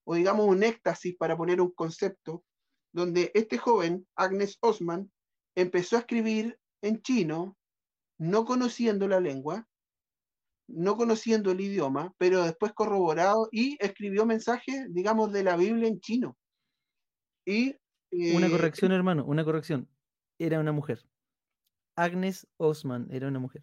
o 0.05 0.17
digamos 0.17 0.47
un 0.47 0.63
éxtasis 0.63 1.17
para 1.17 1.35
poner 1.35 1.63
un 1.63 1.71
concepto, 1.71 2.45
donde 2.93 3.31
este 3.33 3.57
joven, 3.57 4.07
Agnes 4.17 4.59
Osman, 4.61 5.11
empezó 5.55 5.97
a 5.97 6.01
escribir 6.01 6.59
en 6.83 7.01
chino, 7.01 7.57
no 8.19 8.45
conociendo 8.45 9.09
la 9.09 9.19
lengua, 9.19 9.67
no 10.67 10.97
conociendo 10.97 11.51
el 11.51 11.61
idioma, 11.61 12.13
pero 12.19 12.45
después 12.45 12.73
corroborado 12.73 13.49
y 13.53 13.77
escribió 13.81 14.27
mensajes, 14.27 14.87
digamos, 14.93 15.33
de 15.33 15.45
la 15.45 15.57
Biblia 15.57 15.89
en 15.89 16.01
chino. 16.01 16.37
Y, 17.47 17.77
una 18.11 18.47
eh, 18.47 18.51
corrección, 18.51 18.93
hermano, 18.93 19.25
una 19.25 19.45
corrección. 19.45 19.89
Era 20.39 20.61
una 20.61 20.73
mujer. 20.73 21.05
Agnes 21.97 22.47
Osman 22.57 23.09
era 23.11 23.29
una 23.29 23.39
mujer. 23.39 23.63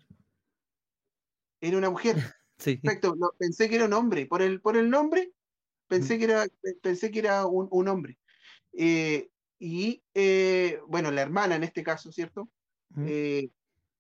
Era 1.61 1.77
una 1.77 1.89
mujer. 1.89 2.15
Sí. 2.61 2.77
Perfecto. 2.77 3.15
pensé 3.39 3.67
que 3.67 3.77
era 3.77 3.85
un 3.85 3.93
hombre. 3.93 4.27
Por 4.27 4.43
el, 4.43 4.61
por 4.61 4.77
el 4.77 4.87
nombre, 4.87 5.33
pensé 5.87 6.19
que 6.19 6.25
era, 6.25 6.45
pensé 6.83 7.09
que 7.09 7.17
era 7.17 7.47
un, 7.47 7.87
hombre. 7.87 8.19
Eh, 8.73 9.31
y 9.57 10.03
eh, 10.13 10.79
bueno, 10.87 11.09
la 11.09 11.23
hermana 11.23 11.55
en 11.55 11.63
este 11.63 11.81
caso, 11.81 12.11
¿cierto? 12.11 12.51
Eh, 12.99 13.49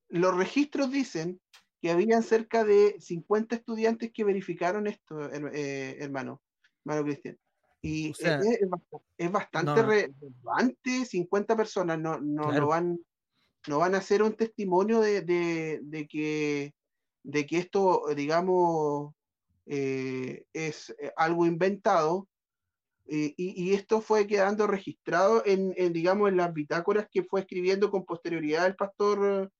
los 0.09 0.37
registros 0.37 0.91
dicen 0.91 1.41
que 1.81 1.91
habían 1.91 2.23
cerca 2.23 2.63
de 2.63 2.95
50 2.99 3.55
estudiantes 3.55 4.11
que 4.13 4.23
verificaron 4.23 4.87
esto, 4.87 5.19
hermano, 5.31 6.41
hermano 6.85 7.03
Cristian. 7.03 7.37
Y 7.81 8.11
es, 9.17 9.31
bastante 9.31 9.81
relevante, 9.81 11.05
50 11.05 11.57
personas 11.57 11.99
no, 11.99 12.19
no, 12.19 12.67
van, 12.67 12.99
no 13.67 13.79
van 13.79 13.95
a 13.95 13.97
hacer 13.97 14.21
un 14.21 14.35
testimonio 14.35 14.99
de, 14.99 15.21
de 15.23 16.07
que 16.07 16.73
de 17.23 17.45
que 17.45 17.57
esto, 17.57 18.05
digamos, 18.15 19.13
eh, 19.65 20.45
es 20.53 20.89
eh, 20.99 21.11
algo 21.15 21.45
inventado. 21.45 22.27
Eh, 23.07 23.33
y, 23.35 23.73
esto 23.73 23.99
fue 23.99 24.25
quedando 24.25 24.67
registrado 24.67 25.43
en, 25.45 25.73
digamos, 25.91 26.29
en 26.29 26.37
las 26.37 26.53
bitácoras 26.53 27.07
que 27.11 27.23
fue 27.23 27.41
escribiendo 27.41 27.91
con 27.91 28.05
posterioridad 28.05 28.67
el 28.67 28.75
pastor 28.75 29.51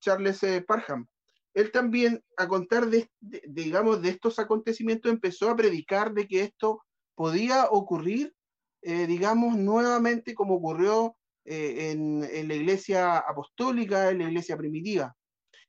Charles 0.00 0.40
Parham. 0.66 1.06
Él 1.54 1.70
también, 1.70 2.22
a 2.36 2.48
contar 2.48 2.86
de, 2.88 3.10
digamos, 3.20 4.00
de 4.00 4.10
estos 4.10 4.38
acontecimientos, 4.38 5.12
empezó 5.12 5.50
a 5.50 5.56
predicar 5.56 6.12
de 6.14 6.26
que 6.26 6.42
esto 6.42 6.82
podía 7.14 7.66
ocurrir, 7.66 8.34
digamos, 8.80 9.56
nuevamente 9.56 10.34
como 10.34 10.54
ocurrió 10.54 11.14
en, 11.44 12.24
en 12.24 12.48
la 12.48 12.54
iglesia 12.54 13.18
apostólica, 13.18 14.10
en 14.10 14.18
la 14.18 14.24
iglesia 14.24 14.56
primitiva 14.56 15.14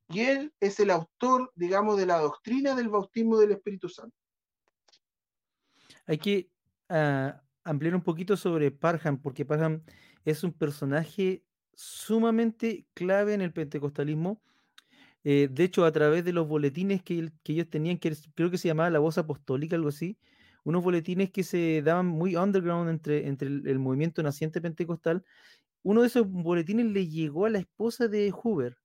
y 0.10 0.22
él 0.22 0.54
es 0.60 0.80
el 0.80 0.90
autor, 0.90 1.52
digamos, 1.56 1.98
de 1.98 2.06
la 2.06 2.20
doctrina 2.20 2.76
del 2.76 2.90
bautismo 2.90 3.38
del 3.38 3.54
Espíritu 3.54 3.90
Santo. 3.90 4.16
Hay 6.06 6.18
que 6.18 6.50
ah, 6.90 7.42
ampliar 7.64 7.96
un 7.96 8.04
poquito 8.04 8.36
sobre 8.36 8.72
Parham, 8.72 9.20
porque 9.22 9.46
Parham 9.46 9.84
es 10.26 10.44
un 10.44 10.54
personaje 10.54 11.44
sumamente 11.76 12.86
clave 12.94 13.34
en 13.34 13.42
el 13.42 13.54
pentecostalismo. 13.54 14.42
Eh, 15.24 15.48
de 15.52 15.64
hecho, 15.64 15.86
a 15.86 15.92
través 15.92 16.26
de 16.26 16.34
los 16.34 16.48
boletines 16.48 17.02
que, 17.04 17.32
ellos 17.46 17.70
tenían, 17.70 17.98
que 17.98 18.16
creo 18.36 18.52
que 18.52 18.58
se 18.58 18.68
llamaba 18.68 18.90
la 18.90 19.00
voz 19.00 19.18
apostólica, 19.18 19.76
algo 19.76 19.90
así, 19.90 20.18
unos 20.64 20.84
boletines 20.84 21.32
que 21.32 21.44
se 21.44 21.82
daban 21.82 22.08
muy 22.08 22.36
underground 22.36 22.90
entre, 22.90 23.28
entre 23.28 23.48
el, 23.48 23.80
movimiento 23.80 24.24
naciente 24.24 24.62
pentecostal, 24.62 25.24
uno 25.84 26.02
de 26.02 26.08
esos 26.08 26.28
boletines 26.30 26.88
le 26.88 27.08
llegó 27.08 27.46
a 27.46 27.50
la 27.50 27.60
esposa 27.60 28.08
de 28.08 28.32
Hoover, 28.32 28.78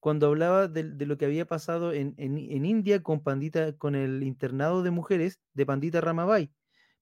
cuando 0.00 0.28
hablaba 0.28 0.68
de, 0.68 0.84
lo 1.06 1.18
que 1.18 1.24
había 1.24 1.46
pasado 1.46 1.92
en, 1.92 2.14
India 2.18 3.02
con 3.02 3.20
Pandita, 3.22 3.76
con 3.76 3.94
el 3.94 4.22
internado 4.22 4.82
de 4.82 4.90
mujeres 4.90 5.40
de 5.54 5.66
Pandita 5.66 6.00
Ramabai. 6.00 6.52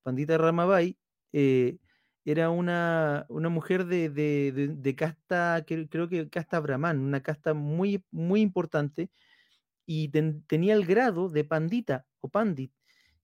Pandita 0.03 0.39
Ramabai 0.39 0.99
eh, 1.33 1.79
era 2.27 2.51
una, 2.51 3.25
una 3.29 3.49
mujer 3.49 3.87
de, 3.87 4.11
de, 4.11 4.51
de, 4.53 4.97
casta, 4.97 5.65
creo 5.65 6.09
que 6.09 6.29
casta 6.29 6.59
brahman, 6.59 6.99
una 6.99 7.23
casta 7.23 7.55
muy, 7.55 8.05
muy 8.11 8.41
importante, 8.41 9.11
y 9.87 10.09
tenía 10.09 10.75
el 10.75 10.85
grado 10.85 11.29
de 11.29 11.45
pandita 11.45 12.05
o 12.21 12.29
pandit, 12.29 12.73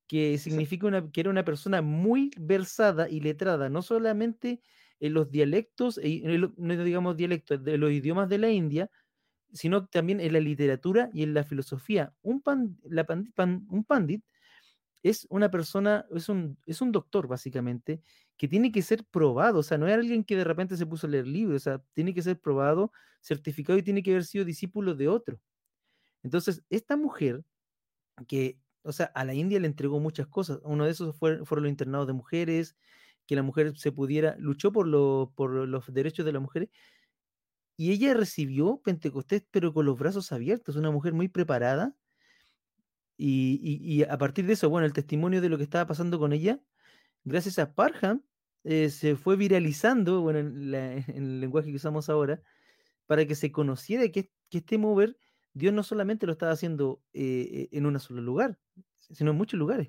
que 0.06 0.38
significa 0.38 0.86
una, 0.86 1.10
que 1.10 1.20
era 1.20 1.30
una 1.30 1.44
persona 1.44 1.82
muy 1.82 2.30
versada 2.38 3.08
y 3.08 3.20
letrada, 3.20 3.68
no 3.68 3.82
solamente 3.82 4.60
en 5.00 5.14
los 5.14 5.32
dialectos, 5.32 6.00
no 6.56 6.84
digamos 6.84 7.16
dialectos, 7.16 7.64
de 7.64 7.78
los 7.78 7.90
idiomas 7.90 8.28
de 8.28 8.38
la 8.38 8.50
India, 8.50 8.88
sino 9.52 9.86
también 9.88 10.20
en 10.20 10.32
la 10.32 10.38
literatura 10.38 11.10
y 11.12 11.24
en 11.24 11.34
la 11.34 11.42
filosofía. 11.42 12.14
Un, 12.22 12.40
pan, 12.40 12.78
la 12.84 13.04
un 13.68 13.84
pandit 13.84 14.24
es 15.02 15.26
una 15.30 15.50
persona, 15.50 16.06
es 16.14 16.28
un, 16.28 16.56
es 16.66 16.80
un 16.80 16.92
doctor 16.92 17.26
básicamente, 17.26 18.00
que 18.42 18.48
tiene 18.48 18.72
que 18.72 18.82
ser 18.82 19.04
probado, 19.04 19.60
o 19.60 19.62
sea, 19.62 19.78
no 19.78 19.86
es 19.86 19.94
alguien 19.94 20.24
que 20.24 20.36
de 20.36 20.42
repente 20.42 20.76
se 20.76 20.84
puso 20.84 21.06
a 21.06 21.10
leer 21.10 21.28
libros, 21.28 21.58
o 21.58 21.60
sea, 21.60 21.78
tiene 21.92 22.12
que 22.12 22.22
ser 22.22 22.40
probado, 22.40 22.90
certificado 23.20 23.78
y 23.78 23.84
tiene 23.84 24.02
que 24.02 24.10
haber 24.10 24.24
sido 24.24 24.44
discípulo 24.44 24.96
de 24.96 25.06
otro. 25.06 25.40
Entonces, 26.24 26.64
esta 26.68 26.96
mujer, 26.96 27.44
que, 28.26 28.58
o 28.82 28.90
sea, 28.90 29.06
a 29.14 29.24
la 29.24 29.32
India 29.32 29.60
le 29.60 29.68
entregó 29.68 30.00
muchas 30.00 30.26
cosas, 30.26 30.58
uno 30.64 30.86
de 30.86 30.90
esos 30.90 31.16
fue, 31.16 31.44
fueron 31.44 31.62
los 31.62 31.70
internados 31.70 32.08
de 32.08 32.14
mujeres, 32.14 32.74
que 33.28 33.36
la 33.36 33.44
mujer 33.44 33.78
se 33.78 33.92
pudiera, 33.92 34.34
luchó 34.40 34.72
por, 34.72 34.90
por 35.34 35.52
los 35.68 35.94
derechos 35.94 36.26
de 36.26 36.32
las 36.32 36.42
mujeres, 36.42 36.68
y 37.76 37.92
ella 37.92 38.12
recibió 38.12 38.82
Pentecostés, 38.82 39.44
pero 39.52 39.72
con 39.72 39.86
los 39.86 39.96
brazos 39.96 40.32
abiertos, 40.32 40.74
una 40.74 40.90
mujer 40.90 41.12
muy 41.12 41.28
preparada, 41.28 41.94
y, 43.16 44.02
a 44.02 44.18
partir 44.18 44.46
de 44.46 44.54
eso, 44.54 44.68
bueno, 44.68 44.84
el 44.84 44.92
testimonio 44.92 45.40
de 45.40 45.48
lo 45.48 45.58
que 45.58 45.62
estaba 45.62 45.86
pasando 45.86 46.18
con 46.18 46.32
ella, 46.32 46.60
gracias 47.22 47.60
a 47.60 47.72
Parham, 47.72 48.24
eh, 48.64 48.90
se 48.90 49.16
fue 49.16 49.36
viralizando, 49.36 50.20
bueno, 50.20 50.38
en, 50.40 50.74
el 50.74 51.40
lenguaje 51.40 51.70
que 51.70 51.76
usamos 51.76 52.08
ahora, 52.08 52.42
para 53.06 53.26
que 53.26 53.34
se 53.34 53.52
conociera 53.52 54.08
que, 54.08 54.30
que 54.48 54.58
este 54.58 54.78
mover, 54.78 55.18
Dios 55.54 55.72
no 55.74 55.82
solamente 55.82 56.26
lo 56.26 56.32
estaba 56.32 56.52
haciendo 56.52 57.02
eh, 57.12 57.68
en 57.72 57.86
un 57.86 57.98
solo 58.00 58.22
lugar, 58.22 58.58
sino 58.98 59.32
en 59.32 59.36
muchos 59.36 59.58
lugares. 59.58 59.88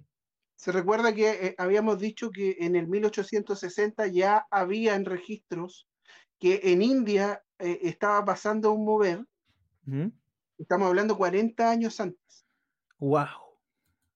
Se 0.56 0.72
recuerda 0.72 1.14
que 1.14 1.30
eh, 1.30 1.56
habíamos 1.58 2.00
dicho 2.00 2.32
que 2.32 2.58
en 2.60 2.76
el 2.76 2.88
1860 2.88 4.08
ya 4.08 4.48
había 4.52 4.96
en 4.96 5.06
registros 5.06 5.88
que 6.40 6.60
en 6.64 6.82
India 6.82 7.42
estaba 7.58 8.26
pasando 8.26 8.74
un 8.74 8.84
mover, 8.84 9.26
estamos 10.58 10.88
hablando 10.90 11.16
40 11.16 11.70
años 11.70 12.02
antes 12.02 12.24
¡Wow! 13.04 13.60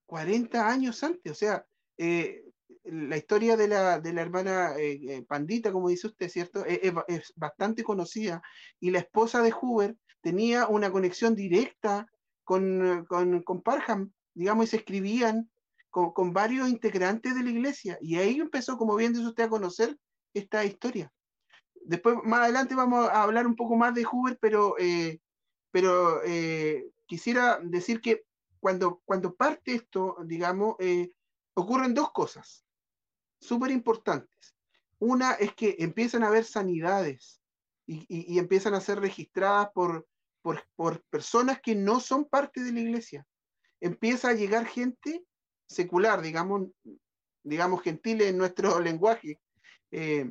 40 0.06 0.66
años 0.66 1.02
antes, 1.02 1.30
o 1.30 1.34
sea, 1.34 1.66
eh, 1.98 2.42
la 2.84 3.16
historia 3.16 3.56
de 3.56 3.68
la, 3.68 4.00
de 4.00 4.12
la 4.12 4.22
hermana 4.22 4.76
eh, 4.76 5.00
eh, 5.08 5.22
Pandita, 5.22 5.72
como 5.72 5.88
dice 5.88 6.08
usted, 6.08 6.28
¿cierto? 6.28 6.64
Es, 6.64 7.32
bastante 7.36 7.82
conocida 7.82 8.42
y 8.80 8.90
la 8.90 9.00
esposa 9.00 9.42
de 9.42 9.52
Hoover 9.52 9.96
tenía 10.20 10.66
una 10.66 10.90
conexión 10.90 11.34
directa 11.34 12.06
con, 12.44 13.06
con, 13.06 13.62
Parham, 13.62 14.12
digamos, 14.34 14.64
y 14.64 14.68
se 14.68 14.76
escribían 14.78 15.50
con, 15.90 16.32
varios 16.32 16.68
integrantes 16.68 17.34
de 17.34 17.42
la 17.42 17.50
iglesia. 17.50 17.98
Y 18.00 18.16
ahí 18.16 18.40
empezó, 18.40 18.78
como 18.78 18.96
bien 18.96 19.12
dice 19.12 19.26
usted, 19.26 19.44
a 19.44 19.48
conocer 19.48 19.96
esta 20.32 20.64
historia. 20.64 21.12
Después, 21.84 22.16
más 22.24 22.40
adelante, 22.40 22.74
vamos 22.74 23.08
a 23.08 23.22
hablar 23.22 23.46
un 23.46 23.56
poco 23.56 23.76
más 23.76 23.94
de 23.94 24.04
Hoover, 24.04 24.38
pero, 24.40 24.74
pero 25.70 26.20
quisiera 27.06 27.58
decir 27.62 28.00
que 28.00 28.24
cuando, 28.60 29.00
cuando 29.04 29.34
parte 29.34 29.74
esto, 29.74 30.16
digamos, 30.24 30.76
eh, 30.78 31.12
ocurren 31.54 31.94
dos 31.94 32.12
cosas 32.12 32.64
súper 33.40 33.70
importantes. 33.70 34.56
Una 34.98 35.32
es 35.32 35.54
que 35.54 35.76
empiezan 35.78 36.24
a 36.24 36.28
haber 36.28 36.44
sanidades 36.44 37.40
y, 37.86 38.38
empiezan 38.38 38.74
a 38.74 38.80
ser 38.80 39.00
registradas 39.00 39.70
por, 39.72 40.06
por, 40.42 41.02
personas 41.10 41.60
que 41.60 41.74
no 41.74 42.00
son 42.00 42.26
parte 42.26 42.62
de 42.62 42.72
la 42.72 42.80
iglesia. 42.80 43.26
Empieza 43.80 44.30
a 44.30 44.34
llegar 44.34 44.66
gente 44.66 45.24
secular, 45.66 46.20
digamos, 46.20 46.68
digamos 47.44 47.82
gentil 47.82 48.20
en 48.22 48.36
nuestro 48.36 48.80
lenguaje, 48.80 49.40
eh, 49.90 50.28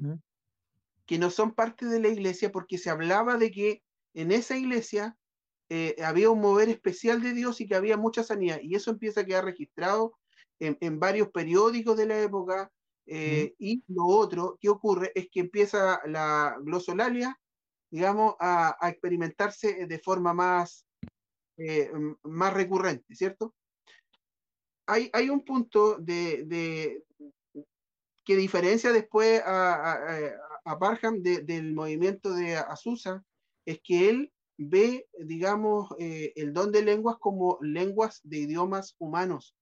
que 1.06 1.18
no 1.18 1.32
son 1.32 1.54
parte 1.54 1.86
de 1.86 2.00
la 2.00 2.10
iglesia 2.10 2.52
porque 2.52 2.78
se 2.78 2.90
hablaba 2.90 3.38
de 3.38 3.52
que 3.52 3.84
en 4.14 4.32
esa 4.32 4.58
iglesia 4.58 5.18
eh, 5.70 5.96
había 6.04 6.30
un 6.30 6.40
mover 6.40 6.70
especial 6.70 7.22
de 7.22 7.34
Dios 7.34 7.60
y 7.60 7.68
que 7.68 7.76
había 7.76 7.98
mucha 7.98 8.24
sanidad. 8.24 8.60
Y 8.62 8.76
eso 8.76 8.92
empieza 8.92 9.22
a 9.22 9.26
quedar 9.26 9.46
registrado 9.46 10.18
en, 10.60 11.00
varios 11.00 11.30
periódicos 11.30 11.98
de 11.98 12.06
la 12.06 12.20
época. 12.20 12.72
Eh, 13.08 13.56
y 13.58 13.84
lo 13.88 14.06
otro 14.06 14.58
que 14.60 14.70
ocurre 14.70 15.12
es 15.16 15.30
que 15.32 15.40
empieza 15.40 16.02
la 16.06 16.58
glosolalia, 16.62 17.40
digamos, 17.90 18.36
a, 18.40 18.78
experimentarse 18.90 19.88
de 19.88 20.00
forma 20.00 20.34
más, 20.34 20.86
eh, 21.58 21.90
más 22.24 22.54
recurrente, 22.54 23.16
¿cierto? 23.16 23.56
Hay, 24.86 25.10
hay 25.14 25.30
un 25.30 25.44
punto 25.44 25.98
de, 25.98 27.02
que 28.26 28.36
diferencia 28.36 28.92
después 28.92 29.42
a, 29.46 29.94
a, 30.66 30.80
Parham 30.80 31.22
del 31.22 31.74
movimiento 31.74 32.34
de 32.34 32.58
Azusa, 32.58 33.24
es 33.66 33.80
que 33.84 34.10
él 34.10 34.34
ve, 34.58 35.08
digamos, 35.20 35.90
eh, 36.00 36.34
el 36.36 36.54
don 36.54 36.72
de 36.72 36.84
lenguas 36.84 37.18
como 37.20 37.58
lenguas 37.62 38.20
de 38.24 38.38
idiomas 38.40 38.96
humanos. 38.98 39.56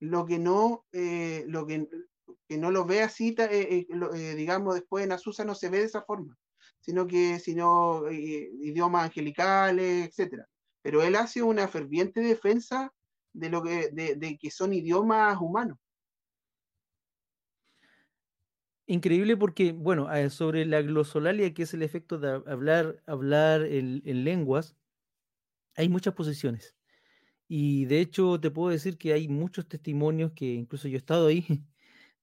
Lo 0.00 0.26
que 0.26 0.38
no, 0.38 0.84
eh, 0.92 1.44
lo 1.48 1.66
que, 1.66 1.88
no 2.56 2.70
lo 2.70 2.86
ve 2.86 3.02
así, 3.02 3.34
eh, 3.38 3.86
digamos, 4.36 4.74
después 4.74 5.04
en 5.04 5.12
Azusa 5.12 5.44
no 5.44 5.54
se 5.54 5.68
ve 5.68 5.78
de 5.78 5.84
esa 5.84 6.02
forma, 6.02 6.36
sino 6.80 7.06
que 7.06 7.38
sino 7.38 8.10
idiomas 8.10 9.04
angelicales, 9.04 10.08
etc. 10.18 10.44
Pero 10.80 11.02
él 11.02 11.16
hace 11.16 11.42
una 11.42 11.68
ferviente 11.68 12.20
defensa 12.20 12.92
de 13.34 13.50
lo 13.50 13.62
que, 13.62 13.90
de 13.90 14.38
que 14.40 14.50
son 14.50 14.72
idiomas 14.72 15.38
humanos. 15.40 15.78
Increíble 18.90 19.36
porque, 19.36 19.72
bueno, 19.72 20.10
eh, 20.10 20.30
sobre 20.30 20.64
la 20.64 20.80
glosolalia, 20.80 21.52
que 21.52 21.64
es 21.64 21.74
el 21.74 21.82
efecto 21.82 22.18
de 22.18 22.42
hablar, 22.46 23.02
hablar 23.06 23.62
en, 23.62 24.24
lenguas, 24.24 24.76
hay 25.76 25.90
muchas 25.90 26.14
posiciones. 26.14 26.74
Y 27.48 27.84
de 27.84 28.00
hecho 28.00 28.40
te 28.40 28.50
puedo 28.50 28.70
decir 28.70 28.96
que 28.96 29.12
hay 29.12 29.28
muchos 29.28 29.68
testimonios 29.68 30.32
que 30.32 30.46
incluso 30.54 30.88
yo 30.88 30.96
he 30.96 30.98
estado 30.98 31.26
ahí, 31.26 31.44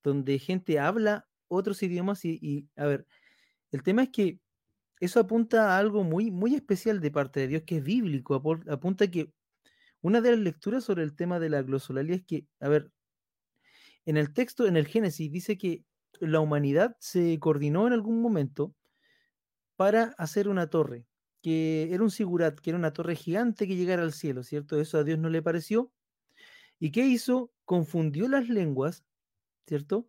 donde 0.06 0.38
gente 0.38 0.78
habla 0.78 1.28
otros 1.48 1.82
idiomas 1.82 2.24
y, 2.24 2.68
a 2.76 2.86
ver, 2.86 3.06
el 3.72 3.82
tema 3.82 4.04
es 4.04 4.10
que 4.10 4.40
eso 5.00 5.18
apunta 5.18 5.74
a 5.74 5.78
algo 5.78 6.04
muy, 6.04 6.30
muy 6.30 6.54
especial 6.54 7.00
de 7.00 7.10
parte 7.10 7.40
de 7.40 7.48
Dios, 7.48 7.62
que 7.66 7.78
es 7.78 7.82
bíblico, 7.82 8.40
apunta 8.70 9.10
que 9.10 9.32
una 10.00 10.20
de 10.20 10.30
las 10.30 10.38
lecturas 10.38 10.84
sobre 10.84 11.02
el 11.02 11.16
tema 11.16 11.40
de 11.40 11.50
la 11.50 11.62
glosolalia 11.62 12.14
es 12.14 12.24
que, 12.24 12.46
a 12.60 12.68
ver, 12.68 12.92
en 14.04 14.16
el 14.16 14.32
texto, 14.32 14.66
en 14.66 14.76
el 14.76 14.86
Génesis, 14.86 15.30
dice 15.32 15.58
que 15.58 15.84
la 16.20 16.38
humanidad 16.38 16.96
se 17.00 17.38
coordinó 17.40 17.88
en 17.88 17.92
algún 17.92 18.22
momento 18.22 18.76
para 19.74 20.14
hacer 20.18 20.48
una 20.48 20.70
torre, 20.70 21.04
que 21.42 21.92
era 21.92 22.04
un 22.04 22.12
sigurat, 22.12 22.60
que 22.60 22.70
era 22.70 22.78
una 22.78 22.92
torre 22.92 23.16
gigante 23.16 23.66
que 23.66 23.74
llegara 23.74 24.02
al 24.02 24.12
cielo, 24.12 24.44
¿cierto? 24.44 24.80
Eso 24.80 24.98
a 24.98 25.04
Dios 25.04 25.18
no 25.18 25.28
le 25.30 25.42
pareció. 25.42 25.92
¿Y 26.78 26.92
qué 26.92 27.06
hizo? 27.06 27.52
Confundió 27.64 28.28
las 28.28 28.48
lenguas, 28.48 29.04
¿cierto? 29.66 30.08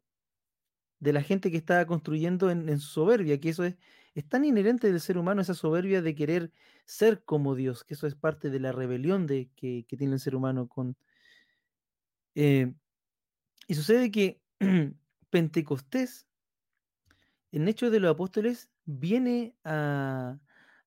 De 1.00 1.14
la 1.14 1.22
gente 1.22 1.52
que 1.52 1.58
estaba 1.58 1.86
construyendo 1.86 2.50
en, 2.50 2.80
su 2.80 2.88
soberbia, 2.88 3.40
que 3.40 3.50
eso 3.50 3.64
es, 3.64 3.76
es 4.16 4.28
tan 4.28 4.46
inherente 4.46 4.92
del 4.92 5.00
ser 5.02 5.18
humano, 5.18 5.42
esa 5.42 5.54
soberbia 5.54 6.02
de 6.02 6.16
querer 6.16 6.52
ser 6.86 7.24
como 7.24 7.56
Dios, 7.56 7.84
que 7.84 7.94
eso 7.94 8.08
es 8.08 8.16
parte 8.16 8.50
de 8.50 8.60
la 8.60 8.72
rebelión 8.72 9.28
de, 9.28 9.50
que, 9.56 9.86
tiene 9.98 10.14
el 10.14 10.20
ser 10.20 10.36
humano 10.36 10.68
con... 10.68 10.98
Eh, 12.36 12.74
y 13.68 13.76
sucede 13.76 14.12
que 14.12 14.42
Pentecostés, 15.30 16.28
en 17.52 17.68
Hechos 17.68 17.92
de 17.92 18.00
los 18.00 18.12
Apóstoles, 18.12 18.70
viene 18.86 19.56
a, 19.64 20.40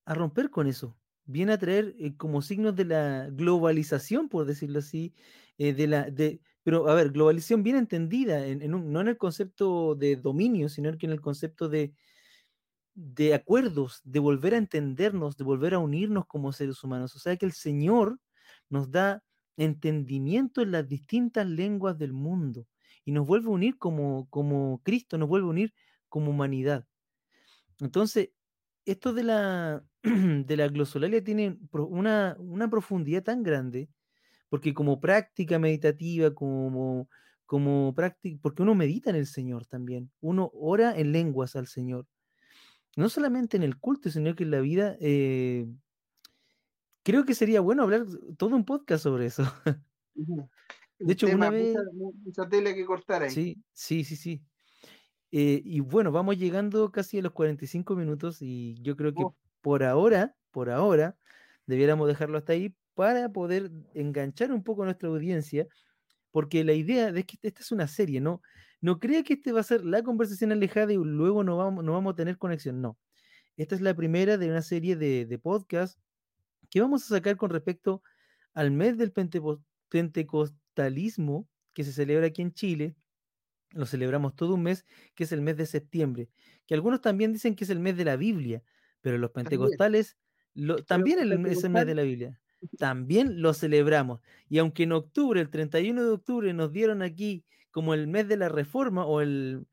romper 0.05 0.49
con 0.49 0.67
eso, 0.67 0.97
viene 1.25 1.53
a 1.53 1.57
traer 1.57 1.95
eh, 1.99 2.17
como 2.17 2.41
signos 2.41 2.75
de 2.75 2.85
la 2.85 3.29
globalización, 3.31 4.27
por 4.27 4.45
decirlo 4.45 4.79
así, 4.79 5.13
eh, 5.57 5.73
de 5.73 5.87
la, 5.87 6.09
de, 6.09 6.41
pero 6.63 6.87
a 6.89 6.95
ver, 6.95 7.11
globalización 7.11 7.63
bien 7.63 7.77
entendida, 7.77 8.45
en, 8.45 8.69
no 8.69 9.01
en 9.01 9.07
el 9.07 9.17
concepto 9.17 9.95
de 9.95 10.15
dominio, 10.15 10.69
sino 10.69 10.89
en 10.89 11.11
el 11.11 11.21
concepto 11.21 11.69
de, 11.69 11.93
de 12.93 13.33
acuerdos, 13.33 14.01
de 14.03 14.19
volver 14.19 14.53
a 14.53 14.57
entendernos, 14.57 15.37
de 15.37 15.43
volver 15.43 15.73
a 15.73 15.79
unirnos 15.79 16.25
como 16.27 16.51
seres 16.51 16.83
humanos. 16.83 17.15
O 17.15 17.19
sea 17.19 17.35
que 17.37 17.45
el 17.45 17.53
Señor 17.53 18.19
nos 18.69 18.91
da 18.91 19.23
entendimiento 19.57 20.61
en 20.61 20.71
las 20.71 20.87
distintas 20.87 21.47
lenguas 21.47 21.97
del 21.97 22.13
mundo 22.13 22.67
y 23.05 23.11
nos 23.11 23.25
vuelve 23.25 23.47
a 23.47 23.51
unir 23.51 23.77
como, 23.77 24.27
como 24.29 24.81
Cristo, 24.83 25.17
nos 25.17 25.29
vuelve 25.29 25.47
a 25.47 25.51
unir 25.51 25.73
como 26.09 26.31
humanidad. 26.31 26.85
Entonces, 27.79 28.31
esto 28.85 29.13
de 29.13 29.23
la, 29.23 29.83
de 30.03 30.57
la 30.57 30.67
glosolalia 30.67 31.23
tiene 31.23 31.57
una, 31.71 32.35
una 32.39 32.69
profundidad 32.69 33.23
tan 33.23 33.43
grande, 33.43 33.89
porque 34.51 34.73
como 34.73 34.99
práctica 34.99 35.59
meditativa, 35.59 36.35
como, 36.35 37.07
como 37.45 37.93
práctica, 37.95 38.37
porque 38.41 38.63
uno 38.63 38.75
medita 38.75 39.09
en 39.09 39.15
el 39.15 39.25
Señor 39.25 39.65
también, 39.65 40.11
uno 40.19 40.51
ora 40.53 40.93
en 40.93 41.13
lenguas 41.13 41.55
al 41.55 41.67
Señor, 41.67 42.05
no 42.97 43.07
solamente 43.07 43.55
en 43.55 43.63
el 43.63 43.77
culto, 43.77 44.09
sino 44.09 44.35
que 44.35 44.43
en 44.43 44.51
la 44.51 44.59
vida. 44.59 44.97
Eh, 44.99 45.67
creo 47.01 47.23
que 47.23 47.33
sería 47.33 47.61
bueno 47.61 47.83
hablar 47.83 48.05
todo 48.37 48.57
un 48.57 48.65
podcast 48.65 49.03
sobre 49.03 49.27
eso. 49.27 49.43
De 50.99 51.13
hecho, 51.13 51.27
una 51.27 51.49
vez. 51.49 51.73
Mucha, 51.93 52.49
tele 52.49 52.75
que 52.75 52.83
cortar 52.83 53.23
ahí. 53.23 53.29
Sí, 53.29 53.63
sí, 53.71 54.03
sí, 54.03 54.17
sí. 54.17 54.43
Eh, 55.31 55.61
y 55.63 55.79
bueno, 55.79 56.11
vamos 56.11 56.37
llegando 56.37 56.91
casi 56.91 57.19
a 57.19 57.21
los 57.21 57.31
45 57.31 57.95
minutos 57.95 58.41
y 58.41 58.75
yo 58.81 58.97
creo 58.97 59.13
que 59.13 59.23
oh. 59.23 59.37
por 59.61 59.85
ahora, 59.85 60.35
por 60.51 60.69
ahora, 60.69 61.15
debiéramos 61.67 62.09
dejarlo 62.09 62.37
hasta 62.37 62.51
ahí 62.51 62.75
para 63.01 63.33
poder 63.33 63.71
enganchar 63.95 64.53
un 64.53 64.63
poco 64.63 64.83
a 64.83 64.85
nuestra 64.85 65.09
audiencia, 65.09 65.65
porque 66.29 66.63
la 66.63 66.73
idea 66.73 67.11
de 67.11 67.23
que 67.23 67.39
esta 67.41 67.61
es 67.61 67.71
una 67.71 67.87
serie, 67.87 68.21
¿no? 68.21 68.43
No 68.79 68.99
crea 68.99 69.23
que 69.23 69.33
este 69.33 69.51
va 69.51 69.61
a 69.61 69.63
ser 69.63 69.83
la 69.83 70.03
conversación 70.03 70.51
alejada 70.51 70.93
y 70.93 70.97
luego 70.97 71.43
no 71.43 71.57
vamos, 71.57 71.83
no 71.83 71.93
vamos 71.93 72.13
a 72.13 72.15
tener 72.15 72.37
conexión, 72.37 72.79
no. 72.79 72.99
Esta 73.57 73.73
es 73.73 73.81
la 73.81 73.95
primera 73.95 74.37
de 74.37 74.47
una 74.51 74.61
serie 74.61 74.95
de, 74.95 75.25
de 75.25 75.39
podcast 75.39 75.97
que 76.69 76.79
vamos 76.79 77.03
a 77.05 77.15
sacar 77.15 77.37
con 77.37 77.49
respecto 77.49 78.03
al 78.53 78.69
mes 78.69 78.99
del 78.99 79.11
pentecostalismo 79.89 81.49
que 81.73 81.83
se 81.83 81.93
celebra 81.93 82.27
aquí 82.27 82.43
en 82.43 82.53
Chile. 82.53 82.95
Lo 83.71 83.87
celebramos 83.87 84.35
todo 84.35 84.53
un 84.53 84.61
mes, 84.61 84.85
que 85.15 85.23
es 85.23 85.31
el 85.31 85.41
mes 85.41 85.57
de 85.57 85.65
septiembre, 85.65 86.29
que 86.67 86.75
algunos 86.75 87.01
también 87.01 87.33
dicen 87.33 87.55
que 87.55 87.63
es 87.63 87.71
el 87.71 87.79
mes 87.79 87.97
de 87.97 88.05
la 88.05 88.15
Biblia, 88.15 88.61
pero 89.01 89.17
los 89.17 89.31
pentecostales 89.31 90.17
también, 90.85 91.17
es 91.47 91.63
el 91.63 91.71
mes 91.71 91.87
de 91.87 91.95
la 91.95 92.03
Biblia. 92.03 92.39
También 92.77 93.41
lo 93.41 93.53
celebramos. 93.53 94.21
Y 94.49 94.59
aunque 94.59 94.83
en 94.83 94.91
octubre, 94.91 95.41
el 95.41 95.49
31 95.49 96.03
de 96.03 96.11
octubre, 96.11 96.53
nos 96.53 96.71
dieron 96.71 97.01
aquí 97.01 97.43
como 97.71 97.93
el 97.93 98.07
mes 98.07 98.27
de 98.27 98.37
la 98.37 98.49
reforma 98.49 99.05
o 99.05 99.21
el, 99.21 99.65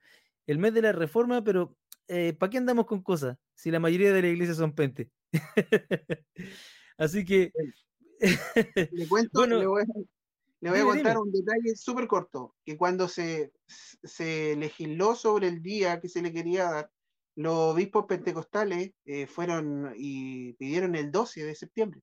mes 0.46 0.74
de 0.74 0.82
la 0.82 0.92
reforma, 0.92 1.42
pero 1.42 1.76
eh, 2.06 2.32
¿para 2.32 2.50
qué 2.50 2.58
andamos 2.58 2.86
con 2.86 3.02
cosas? 3.02 3.36
Si 3.54 3.70
la 3.70 3.80
mayoría 3.80 4.12
de 4.12 4.22
la 4.22 4.28
iglesia 4.28 4.54
son 4.54 4.72
pente. 4.72 5.10
Así 6.96 7.24
que. 7.24 7.52
le 8.92 9.08
cuento, 9.08 9.46
le 9.46 9.66
voy, 9.66 9.82
a, 10.80 10.84
contar 10.84 11.18
un 11.18 11.30
detalle 11.30 11.76
súper 11.76 12.06
corto: 12.06 12.56
que 12.64 12.76
cuando 12.76 13.06
se, 13.08 13.52
se 13.66 14.56
legisló 14.56 15.14
sobre 15.14 15.48
el 15.48 15.62
día 15.62 16.00
que 16.00 16.08
se 16.08 16.22
le 16.22 16.32
quería 16.32 16.64
dar, 16.64 16.90
los 17.36 17.54
obispos 17.54 18.06
pentecostales 18.06 18.92
eh, 19.04 19.28
fueron 19.28 19.92
y 19.96 20.54
pidieron 20.54 20.96
el 20.96 21.12
12 21.12 21.44
de 21.44 21.54
septiembre. 21.54 22.02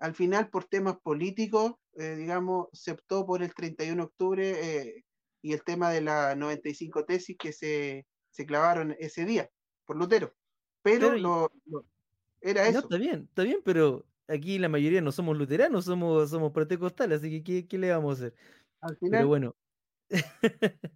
Al 0.00 0.14
final, 0.14 0.48
por 0.48 0.64
temas 0.64 0.98
políticos, 0.98 1.74
eh, 1.96 2.16
digamos, 2.16 2.68
se 2.72 2.92
optó 2.92 3.26
por 3.26 3.42
el 3.42 3.54
31 3.54 3.96
de 3.96 4.02
octubre 4.02 4.50
eh, 4.50 5.04
y 5.42 5.52
el 5.52 5.62
tema 5.62 5.90
de 5.90 6.00
la 6.00 6.34
95 6.34 7.04
tesis 7.04 7.36
que 7.38 7.52
se, 7.52 8.06
se 8.30 8.46
clavaron 8.46 8.96
ese 8.98 9.26
día 9.26 9.50
por 9.84 9.96
Lutero. 9.96 10.34
Pero, 10.82 11.50
era 12.40 12.66
eso. 12.66 12.78
está 12.78 12.96
bien, 12.96 13.26
está 13.28 13.42
bien, 13.42 13.60
pero 13.62 14.06
aquí 14.26 14.58
la 14.58 14.70
mayoría 14.70 15.02
no 15.02 15.12
somos 15.12 15.36
luteranos, 15.36 15.84
somos, 15.84 16.30
somos 16.30 16.52
pentecostales, 16.52 17.18
así 17.18 17.42
que 17.42 17.66
¿qué, 17.68 17.78
le 17.78 17.90
vamos 17.90 18.12
a 18.12 18.26
hacer? 18.26 18.34
Al 18.80 18.96
final. 18.96 19.18
Pero 19.18 19.28
bueno. 19.28 19.56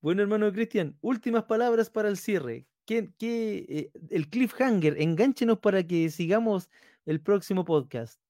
bueno, 0.00 0.22
hermano 0.22 0.50
Cristian, 0.50 0.96
últimas 1.02 1.44
palabras 1.44 1.90
para 1.90 2.08
el 2.08 2.16
cierre. 2.16 2.66
¿Qué, 2.86 3.10
qué, 3.18 3.66
eh, 3.68 3.90
el 4.08 4.30
cliffhanger, 4.30 4.98
engánchenos 5.02 5.58
para 5.58 5.86
que 5.86 6.08
sigamos 6.08 6.70
el 7.10 7.20
próximo 7.20 7.64
podcast. 7.64 8.20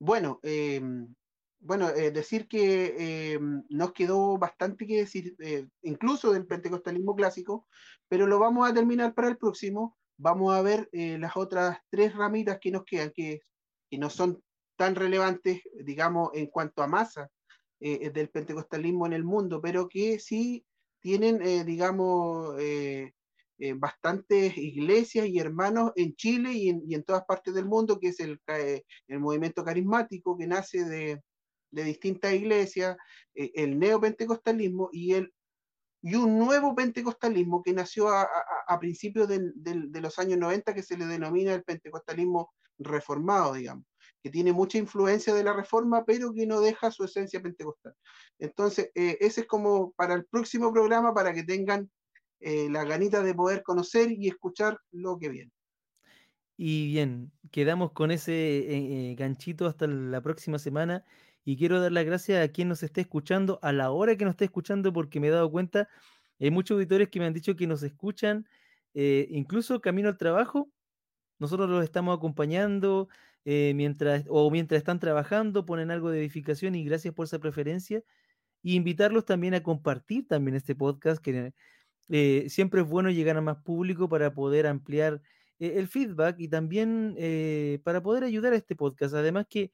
Bueno, 0.00 0.40
em, 0.42 1.14
bueno, 1.60 1.90
eh, 1.90 2.10
decir 2.10 2.48
que 2.48 3.34
em, 3.34 3.62
nos 3.68 3.92
quedó 3.92 4.38
bastante 4.38 4.86
que 4.86 4.98
decir, 4.98 5.36
eh, 5.38 5.68
incluso 5.82 6.32
del 6.32 6.46
pentecostalismo 6.46 7.14
clásico, 7.14 7.66
pero 8.08 8.26
lo 8.26 8.38
vamos 8.38 8.68
a 8.68 8.72
terminar 8.72 9.14
para 9.14 9.28
el 9.28 9.36
próximo 9.36 9.98
vamos 10.18 10.54
a 10.54 10.62
ver 10.62 10.88
eh, 10.92 11.18
las 11.18 11.36
otras 11.36 11.78
tres 11.90 12.14
ramitas 12.14 12.58
que 12.58 12.70
nos 12.70 12.84
quedan, 12.84 13.12
que, 13.14 13.42
no 13.98 14.08
son 14.08 14.42
tan 14.76 14.94
relevantes, 14.94 15.62
digamos, 15.84 16.30
en 16.34 16.46
cuanto 16.46 16.82
a 16.82 16.86
masa 16.86 17.30
del 17.80 18.28
pentecostalismo 18.30 19.06
en 19.06 19.12
el 19.12 19.24
mundo, 19.24 19.60
pero 19.60 19.88
que 19.88 20.18
sí 20.18 20.66
tienen, 21.00 21.40
eh, 23.58 23.72
bastantes 23.74 24.56
iglesias 24.56 25.26
y 25.26 25.38
hermanos 25.38 25.92
en 25.96 26.14
Chile 26.14 26.52
y 26.52 26.68
en, 26.94 27.04
todas 27.04 27.24
partes 27.24 27.54
del 27.54 27.66
mundo, 27.66 27.98
que 27.98 28.08
es 28.08 28.20
el, 28.20 28.40
el 29.08 29.20
movimiento 29.20 29.64
carismático 29.64 30.36
que 30.36 30.46
nace 30.46 30.84
de, 30.84 31.22
de 31.70 31.84
distintas 31.84 32.32
iglesias, 32.34 32.96
el 33.34 33.78
neopentecostalismo 33.78 34.88
y 34.92 35.14
el 35.14 35.32
y 36.06 36.14
un 36.14 36.38
nuevo 36.38 36.72
pentecostalismo 36.72 37.64
que 37.64 37.72
nació 37.72 38.08
a, 38.08 38.28
principios 38.78 39.28
de 39.28 40.00
los 40.00 40.18
años 40.20 40.38
90 40.38 40.72
que 40.72 40.84
se 40.84 40.96
le 40.96 41.04
denomina 41.04 41.52
el 41.52 41.64
pentecostalismo 41.64 42.52
reformado, 42.78 43.54
digamos, 43.54 43.84
que 44.22 44.30
tiene 44.30 44.52
mucha 44.52 44.78
influencia 44.78 45.34
de 45.34 45.42
la 45.42 45.52
reforma, 45.52 46.04
pero 46.04 46.32
que 46.32 46.46
no 46.46 46.60
deja 46.60 46.92
su 46.92 47.02
esencia 47.02 47.42
pentecostal. 47.42 47.94
Entonces, 48.38 48.90
eh, 48.94 49.18
ese 49.20 49.40
es 49.40 49.46
como 49.48 49.92
para 49.92 50.14
el 50.14 50.26
próximo 50.26 50.72
programa, 50.72 51.12
para 51.12 51.34
que 51.34 51.42
tengan 51.42 51.90
eh, 52.40 52.68
la 52.70 52.84
ganita 52.84 53.22
de 53.22 53.34
poder 53.34 53.62
conocer 53.62 54.12
y 54.12 54.28
escuchar 54.28 54.78
lo 54.90 55.18
que 55.18 55.28
viene. 55.28 55.52
Y 56.56 56.86
bien, 56.88 57.32
quedamos 57.50 57.92
con 57.92 58.10
ese 58.10 58.32
eh, 58.32 59.14
ganchito 59.14 59.66
hasta 59.66 59.86
la 59.86 60.22
próxima 60.22 60.58
semana 60.58 61.04
y 61.44 61.56
quiero 61.56 61.80
dar 61.80 61.92
las 61.92 62.04
gracias 62.04 62.42
a 62.42 62.50
quien 62.50 62.68
nos 62.68 62.82
esté 62.82 63.02
escuchando 63.02 63.58
a 63.62 63.72
la 63.72 63.90
hora 63.90 64.16
que 64.16 64.24
nos 64.24 64.32
esté 64.32 64.46
escuchando 64.46 64.92
porque 64.92 65.20
me 65.20 65.28
he 65.28 65.30
dado 65.30 65.50
cuenta, 65.50 65.88
hay 66.40 66.50
muchos 66.50 66.76
auditores 66.76 67.08
que 67.08 67.20
me 67.20 67.26
han 67.26 67.34
dicho 67.34 67.56
que 67.56 67.66
nos 67.66 67.82
escuchan 67.82 68.46
eh, 68.94 69.28
incluso 69.30 69.80
camino 69.82 70.08
al 70.08 70.16
trabajo. 70.16 70.70
Nosotros 71.38 71.68
los 71.68 71.84
estamos 71.84 72.16
acompañando 72.16 73.08
eh, 73.44 73.74
mientras 73.74 74.24
o 74.28 74.50
mientras 74.50 74.78
están 74.78 74.98
trabajando, 74.98 75.66
ponen 75.66 75.90
algo 75.90 76.10
de 76.10 76.20
edificación 76.20 76.74
y 76.74 76.84
gracias 76.84 77.12
por 77.14 77.26
esa 77.26 77.38
preferencia. 77.38 78.02
Y 78.62 78.74
invitarlos 78.74 79.26
también 79.26 79.54
a 79.54 79.62
compartir 79.62 80.26
también 80.26 80.56
este 80.56 80.74
podcast, 80.74 81.22
que 81.22 81.52
eh, 82.08 82.46
siempre 82.48 82.82
es 82.82 82.88
bueno 82.88 83.10
llegar 83.10 83.36
a 83.36 83.40
más 83.40 83.58
público 83.58 84.08
para 84.08 84.32
poder 84.34 84.66
ampliar 84.66 85.20
el 85.58 85.88
feedback 85.88 86.36
y 86.38 86.48
también 86.48 87.16
para 87.82 88.02
poder 88.02 88.24
ayudar 88.24 88.52
a 88.52 88.56
este 88.56 88.76
podcast. 88.76 89.14
Además 89.14 89.46
que 89.48 89.70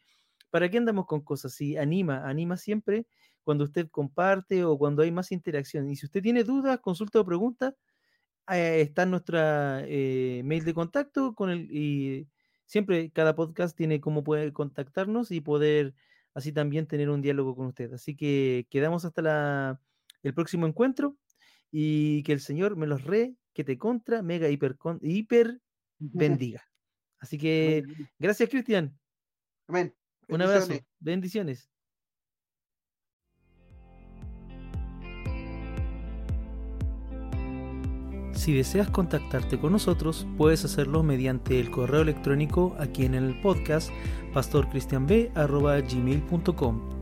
¿Para 0.53 0.69
qué 0.71 0.77
andamos 0.77 1.07
con 1.07 1.23
cosas? 1.23 1.55
Si 1.55 1.79
anima, 1.79 2.29
anima 2.29 2.59
siempre 2.59 3.07
cuando 3.43 3.65
usted 3.65 3.89
comparte 3.91 4.65
o 4.65 4.77
cuando 4.77 5.03
hay 5.03 5.11
más 5.11 5.33
interacción. 5.33 5.89
Y 5.91 5.97
si 5.97 6.05
usted 6.05 6.23
tiene 6.23 6.45
dudas, 6.45 6.79
consulta 6.81 7.21
o 7.21 7.25
pregunta, 7.25 7.75
eh, 8.51 8.83
está 8.83 9.07
nuestra 9.07 9.83
eh, 9.87 10.43
mail 10.45 10.65
de 10.65 10.75
contacto 10.75 11.35
con 11.35 11.51
el 11.51 11.71
y 11.73 12.29
siempre 12.67 13.11
cada 13.13 13.35
podcast 13.35 13.77
tiene 13.77 14.01
cómo 14.03 14.25
poder 14.25 14.53
contactarnos 14.53 15.31
y 15.31 15.41
poder 15.41 15.95
así 16.35 16.53
también 16.53 16.87
tener 16.87 17.09
un 17.11 17.23
diálogo 17.23 17.57
con 17.57 17.69
usted. 17.69 17.93
Así 17.95 18.15
que 18.17 18.67
quedamos 18.71 19.07
hasta 19.07 19.23
la, 19.23 19.81
el 20.23 20.35
próximo 20.35 20.67
encuentro 20.67 21.17
y 21.73 22.23
que 22.23 22.33
el 22.33 22.41
Señor 22.41 22.77
me 22.77 22.87
los 22.87 23.03
re, 23.03 23.35
que 23.55 23.65
te 23.65 23.77
contra, 23.79 24.23
mega, 24.23 24.49
hiper, 24.49 24.77
hiper 25.01 25.59
bendiga. 25.99 26.63
Así 27.19 27.39
que 27.39 27.83
gracias, 28.19 28.51
Cristian. 28.51 28.97
Amén. 29.67 29.95
Un 30.29 30.43
abrazo. 30.43 30.75
Bendiciones. 31.01 31.71
Si 38.35 38.53
deseas 38.53 38.91
contactarte 38.91 39.59
con 39.61 39.73
nosotros, 39.73 40.27
puedes 40.37 40.65
hacerlo 40.65 41.03
mediante 41.05 41.61
el 41.61 41.71
correo 41.71 42.01
electrónico 42.03 42.75
aquí 42.79 43.05
en 43.05 43.15
el 43.15 43.41
podcast 43.41 43.91
pastorcristianb.gmail.com 44.35 47.02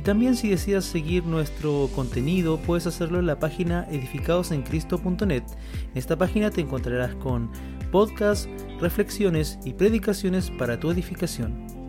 Y 0.00 0.02
también 0.02 0.34
si 0.34 0.48
deseas 0.48 0.86
seguir 0.86 1.26
nuestro 1.26 1.90
contenido, 1.94 2.56
puedes 2.56 2.86
hacerlo 2.86 3.18
en 3.18 3.26
la 3.26 3.38
página 3.38 3.86
edificadosencristo.net. 3.90 5.42
En 5.42 5.90
esta 5.92 6.16
página 6.16 6.50
te 6.50 6.62
encontrarás 6.62 7.14
con 7.16 7.50
podcasts, 7.92 8.48
reflexiones 8.80 9.58
y 9.62 9.74
predicaciones 9.74 10.50
para 10.52 10.80
tu 10.80 10.90
edificación. 10.90 11.79